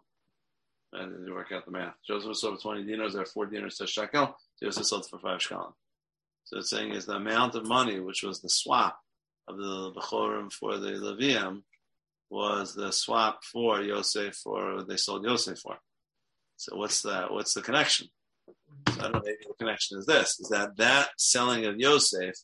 and 0.93 1.13
then 1.13 1.25
you 1.25 1.33
work 1.33 1.51
out 1.51 1.65
the 1.65 1.71
math. 1.71 1.95
Joseph 2.05 2.35
sold 2.37 2.61
for 2.61 2.73
20 2.73 2.85
dinars, 2.85 3.13
there 3.13 3.23
are 3.23 3.25
four 3.25 3.45
dinars 3.45 3.77
to 3.77 3.87
shekel. 3.87 4.35
Joseph 4.61 4.85
sold 4.85 5.09
for 5.09 5.19
five 5.19 5.39
shekalim. 5.39 5.73
So 6.45 6.57
it's 6.57 6.69
saying 6.69 6.91
is 6.91 7.05
the 7.05 7.15
amount 7.15 7.55
of 7.55 7.67
money, 7.67 7.99
which 7.99 8.23
was 8.23 8.41
the 8.41 8.49
swap 8.49 8.99
of 9.47 9.57
the 9.57 9.91
Bechorim 9.95 10.51
for 10.51 10.77
the 10.77 10.91
Leviim, 10.91 11.63
was 12.29 12.73
the 12.73 12.91
swap 12.91 13.43
for 13.43 13.81
Yosef 13.81 14.35
for 14.35 14.83
they 14.83 14.95
sold 14.95 15.25
Yosef 15.25 15.59
for. 15.59 15.77
So 16.55 16.75
what's 16.77 17.01
that? 17.01 17.31
What's 17.31 17.53
the 17.53 17.61
connection? 17.61 18.07
So 18.93 18.99
I 18.99 19.03
don't 19.03 19.13
know. 19.13 19.21
Maybe 19.23 19.37
the 19.47 19.53
connection 19.57 19.97
is 19.97 20.05
this: 20.05 20.39
is 20.39 20.49
that 20.49 20.77
that 20.77 21.09
selling 21.17 21.65
of 21.65 21.79
Yosef 21.79 22.35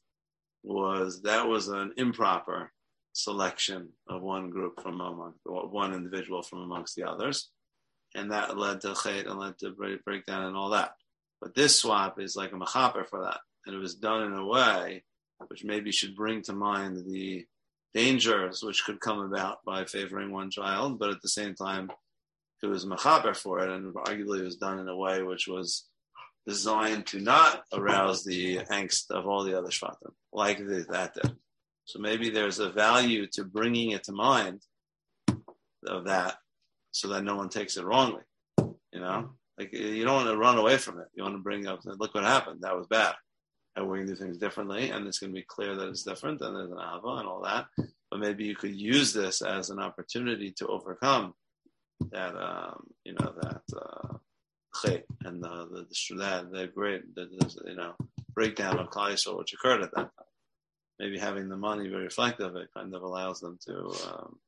was 0.63 1.21
that 1.21 1.47
was 1.47 1.69
an 1.69 1.93
improper 1.97 2.71
selection 3.13 3.89
of 4.07 4.21
one 4.21 4.49
group 4.49 4.81
from 4.81 4.99
among 4.99 5.33
one 5.45 5.93
individual 5.93 6.43
from 6.43 6.59
amongst 6.59 6.95
the 6.95 7.03
others, 7.03 7.49
and 8.17 8.31
that 8.31 8.57
led 8.57 8.81
to 8.81 8.89
chait 8.89 9.29
and 9.29 9.39
led 9.39 9.57
to 9.59 9.69
break, 9.69 10.03
breakdown 10.03 10.45
and 10.45 10.57
all 10.57 10.71
that. 10.71 10.95
But 11.39 11.53
this 11.53 11.79
swap 11.79 12.19
is 12.19 12.35
like 12.35 12.51
a 12.51 12.55
machaper 12.55 13.07
for 13.07 13.23
that, 13.23 13.39
and 13.65 13.75
it 13.75 13.79
was 13.79 13.95
done 13.95 14.23
in 14.23 14.33
a 14.33 14.45
way 14.45 15.03
which 15.47 15.63
maybe 15.63 15.91
should 15.91 16.15
bring 16.15 16.41
to 16.41 16.53
mind 16.53 17.05
the 17.05 17.45
dangers 17.93 18.63
which 18.63 18.83
could 18.83 18.99
come 18.99 19.19
about 19.19 19.63
by 19.63 19.85
favoring 19.85 20.31
one 20.31 20.49
child, 20.49 20.97
but 20.97 21.11
at 21.11 21.21
the 21.21 21.29
same 21.29 21.53
time, 21.53 21.91
it 22.63 22.67
was 22.67 22.85
machaper 22.85 23.35
for 23.35 23.59
it, 23.59 23.69
and 23.69 23.93
arguably 23.93 24.39
it 24.39 24.45
was 24.45 24.57
done 24.57 24.79
in 24.79 24.87
a 24.87 24.97
way 24.97 25.21
which 25.21 25.47
was 25.47 25.85
designed 26.47 27.05
to 27.05 27.19
not 27.19 27.63
arouse 27.71 28.23
the 28.23 28.57
angst 28.71 29.11
of 29.11 29.27
all 29.27 29.43
the 29.43 29.55
other 29.55 29.69
shvatim, 29.69 30.13
like 30.33 30.57
that 30.57 31.13
did. 31.13 31.35
So 31.85 31.99
maybe 31.99 32.29
there's 32.29 32.59
a 32.59 32.71
value 32.71 33.27
to 33.33 33.43
bringing 33.43 33.91
it 33.91 34.05
to 34.05 34.11
mind 34.11 34.61
of 35.85 36.05
that 36.05 36.37
so 36.97 37.09
that 37.09 37.23
no 37.23 37.35
one 37.35 37.49
takes 37.49 37.77
it 37.77 37.85
wrongly. 37.85 38.23
You 38.57 39.01
know, 39.01 39.29
like 39.57 39.71
you 39.71 40.03
don't 40.03 40.15
want 40.15 40.29
to 40.29 40.37
run 40.37 40.57
away 40.57 40.77
from 40.77 40.99
it. 40.99 41.07
You 41.13 41.23
want 41.23 41.35
to 41.35 41.41
bring 41.41 41.67
up, 41.67 41.81
look 41.85 42.15
what 42.15 42.23
happened. 42.23 42.61
That 42.61 42.75
was 42.75 42.87
bad. 42.87 43.13
And 43.75 43.87
we're 43.87 43.97
going 43.97 44.07
to 44.07 44.15
do 44.15 44.19
things 44.19 44.39
differently, 44.39 44.89
and 44.89 45.05
it's 45.05 45.19
going 45.19 45.31
to 45.31 45.39
be 45.39 45.45
clear 45.47 45.75
that 45.75 45.89
it's 45.89 46.01
different, 46.01 46.41
and 46.41 46.55
there's 46.55 46.71
an 46.71 46.79
ava 46.79 47.19
and 47.19 47.27
all 47.27 47.43
that. 47.43 47.67
but 48.09 48.19
maybe 48.19 48.45
you 48.45 48.55
could 48.55 48.75
use 48.75 49.13
this 49.13 49.43
as 49.43 49.69
an 49.69 49.79
opportunity 49.79 50.51
to 50.57 50.67
overcome 50.67 51.35
that, 52.11 52.35
um, 52.35 52.87
you 53.03 53.13
know, 53.13 53.33
that 53.41 53.61
uh, 53.75 54.17
and 55.25 55.43
the, 55.43 55.67
the, 55.71 55.87
the 55.89 56.15
that 56.17 56.51
the 56.51 56.67
great, 56.67 57.13
the, 57.15 57.25
the, 57.25 57.69
you 57.69 57.75
know, 57.75 57.93
breakdown 58.33 58.79
of 58.79 58.89
Klal 58.89 59.37
which 59.37 59.53
occurred 59.53 59.81
at 59.81 59.91
that 59.95 60.01
time. 60.01 60.31
Maybe 60.99 61.19
having 61.19 61.49
the 61.49 61.57
money 61.57 61.87
be 61.87 61.95
reflective, 61.95 62.55
it 62.55 62.69
kind 62.75 62.95
of 62.95 63.03
allows 63.03 63.39
them 63.39 63.59
to. 63.67 63.93
Um, 64.07 64.39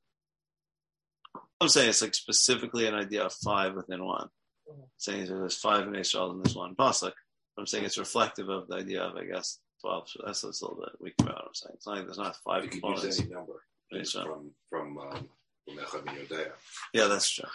I'm 1.62 1.68
saying 1.70 1.90
it's 1.90 2.02
like 2.02 2.16
specifically 2.16 2.88
an 2.88 2.96
idea 2.96 3.24
of 3.24 3.34
five 3.34 3.76
within 3.76 4.04
one. 4.06 4.30
Mhm. 4.70 4.88
Saying 4.98 5.26
there's 5.26 5.58
five 5.58 5.88
in 5.88 5.96
Israel 5.96 6.32
in 6.32 6.42
this 6.44 6.56
one 6.56 6.76
pasuk. 6.76 7.14
I'm 7.58 7.66
saying 7.66 7.84
it's 7.86 7.98
reflective 7.98 8.50
of 8.50 8.68
the 8.68 8.76
idea 8.76 9.04
of, 9.04 9.18
I 9.18 9.26
guess, 9.26 9.60
12. 9.82 10.10
So 10.10 10.24
that's, 10.26 10.42
that's 10.42 10.62
a 10.62 10.66
little 10.66 10.80
bit 10.82 11.02
weak 11.02 11.16
about 11.20 11.36
what 11.36 11.46
I'm 11.48 11.54
saying. 11.54 11.74
It's 11.76 11.88
not 11.88 11.96
like 11.98 12.06
there's 12.06 12.18
not 12.18 12.36
five 12.38 12.64
You 12.64 12.70
could 12.70 12.82
components. 12.82 13.20
use 13.20 13.20
any 13.22 13.30
number 13.32 13.62
from 14.12 14.52
from 14.70 14.98
um, 15.00 15.30
from 15.66 15.78
Echad 15.78 16.06
Yodea. 16.06 16.52
Yeah, 16.94 17.06
that's 17.08 17.30
true. 17.30 17.46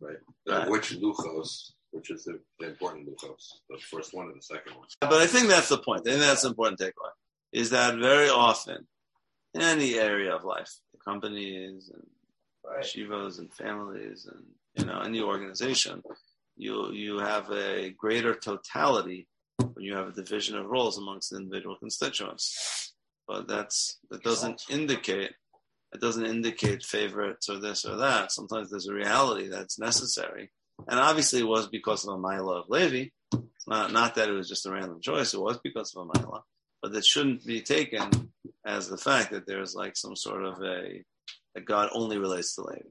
Right. 0.00 0.16
Right. 0.48 0.68
Which 0.68 0.92
luchos, 0.96 1.72
which 1.92 2.10
is 2.10 2.24
the, 2.24 2.40
the 2.58 2.68
important 2.68 3.06
luchos, 3.08 3.44
the 3.70 3.78
first 3.78 4.14
one 4.14 4.26
and 4.26 4.36
the 4.38 4.42
second 4.42 4.74
one. 4.76 4.88
But 5.00 5.12
I 5.12 5.26
think 5.26 5.48
that's 5.48 5.68
the 5.68 5.78
point. 5.78 6.02
I 6.06 6.10
think 6.12 6.22
that's 6.22 6.42
the 6.42 6.48
important 6.48 6.80
takeaway. 6.80 7.10
Is 7.52 7.70
that 7.70 7.96
very 7.98 8.28
often 8.30 8.86
in 9.52 9.60
any 9.60 9.94
area 9.98 10.34
of 10.34 10.42
life, 10.44 10.72
the 10.92 10.98
companies 10.98 11.90
and 11.92 12.02
Right. 12.66 12.84
shivas 12.84 13.38
and 13.38 13.52
families 13.52 14.26
and 14.30 14.44
you 14.76 14.86
know 14.86 15.00
any 15.00 15.20
organization, 15.20 16.02
you 16.56 16.92
you 16.92 17.18
have 17.18 17.50
a 17.50 17.90
greater 17.90 18.34
totality 18.34 19.28
when 19.58 19.84
you 19.84 19.94
have 19.94 20.08
a 20.08 20.12
division 20.12 20.56
of 20.56 20.66
roles 20.66 20.98
amongst 20.98 21.30
the 21.30 21.36
individual 21.36 21.76
constituents. 21.76 22.94
But 23.28 23.48
that's 23.48 23.98
that 24.10 24.22
doesn't 24.22 24.62
indicate 24.68 25.32
it 25.92 26.00
doesn't 26.00 26.26
indicate 26.26 26.82
favorites 26.82 27.48
or 27.48 27.58
this 27.58 27.84
or 27.84 27.96
that. 27.96 28.32
Sometimes 28.32 28.70
there's 28.70 28.88
a 28.88 28.94
reality 28.94 29.48
that's 29.48 29.78
necessary. 29.78 30.50
And 30.88 30.98
obviously 30.98 31.40
it 31.40 31.46
was 31.46 31.68
because 31.68 32.04
of 32.04 32.14
a 32.14 32.18
Mila 32.18 32.60
of 32.60 32.68
Levi. 32.68 33.10
It's 33.32 33.68
not 33.68 33.92
not 33.92 34.14
that 34.16 34.28
it 34.28 34.32
was 34.32 34.48
just 34.48 34.66
a 34.66 34.72
random 34.72 35.00
choice, 35.00 35.34
it 35.34 35.40
was 35.40 35.58
because 35.62 35.94
of 35.94 36.08
a 36.08 36.18
Mila. 36.18 36.42
But 36.82 36.94
it 36.94 37.04
shouldn't 37.04 37.46
be 37.46 37.60
taken 37.62 38.32
as 38.66 38.88
the 38.88 38.96
fact 38.98 39.30
that 39.30 39.46
there's 39.46 39.74
like 39.74 39.96
some 39.96 40.16
sort 40.16 40.44
of 40.44 40.60
a 40.62 41.04
that 41.54 41.64
God 41.64 41.90
only 41.92 42.18
relates 42.18 42.54
to 42.54 42.62
Levi. 42.62 42.88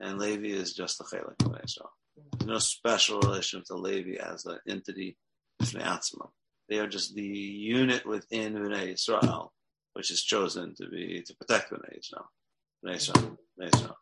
And 0.00 0.18
Levi 0.18 0.48
is 0.48 0.72
just 0.72 0.98
the 0.98 1.04
Chelek 1.04 1.40
of 1.40 1.50
B'nai 1.50 1.64
Yisrael. 1.64 1.90
There's 2.38 2.48
no 2.48 2.58
special 2.58 3.20
relationship 3.20 3.66
to 3.66 3.74
Levi 3.74 4.22
as 4.22 4.44
an 4.46 4.58
entity. 4.68 5.16
They 6.68 6.78
are 6.78 6.86
just 6.86 7.14
the 7.14 7.22
unit 7.22 8.06
within 8.06 8.54
B'nai 8.54 8.92
Yisrael, 8.92 9.50
which 9.94 10.10
is 10.10 10.22
chosen 10.22 10.74
to 10.76 10.88
be, 10.88 11.22
to 11.26 11.34
protect 11.36 11.72
B'nai 11.72 11.98
Yisrael. 11.98 12.26
B'nai 12.84 12.96
Yisrael, 12.96 13.36
B'nai. 13.60 13.94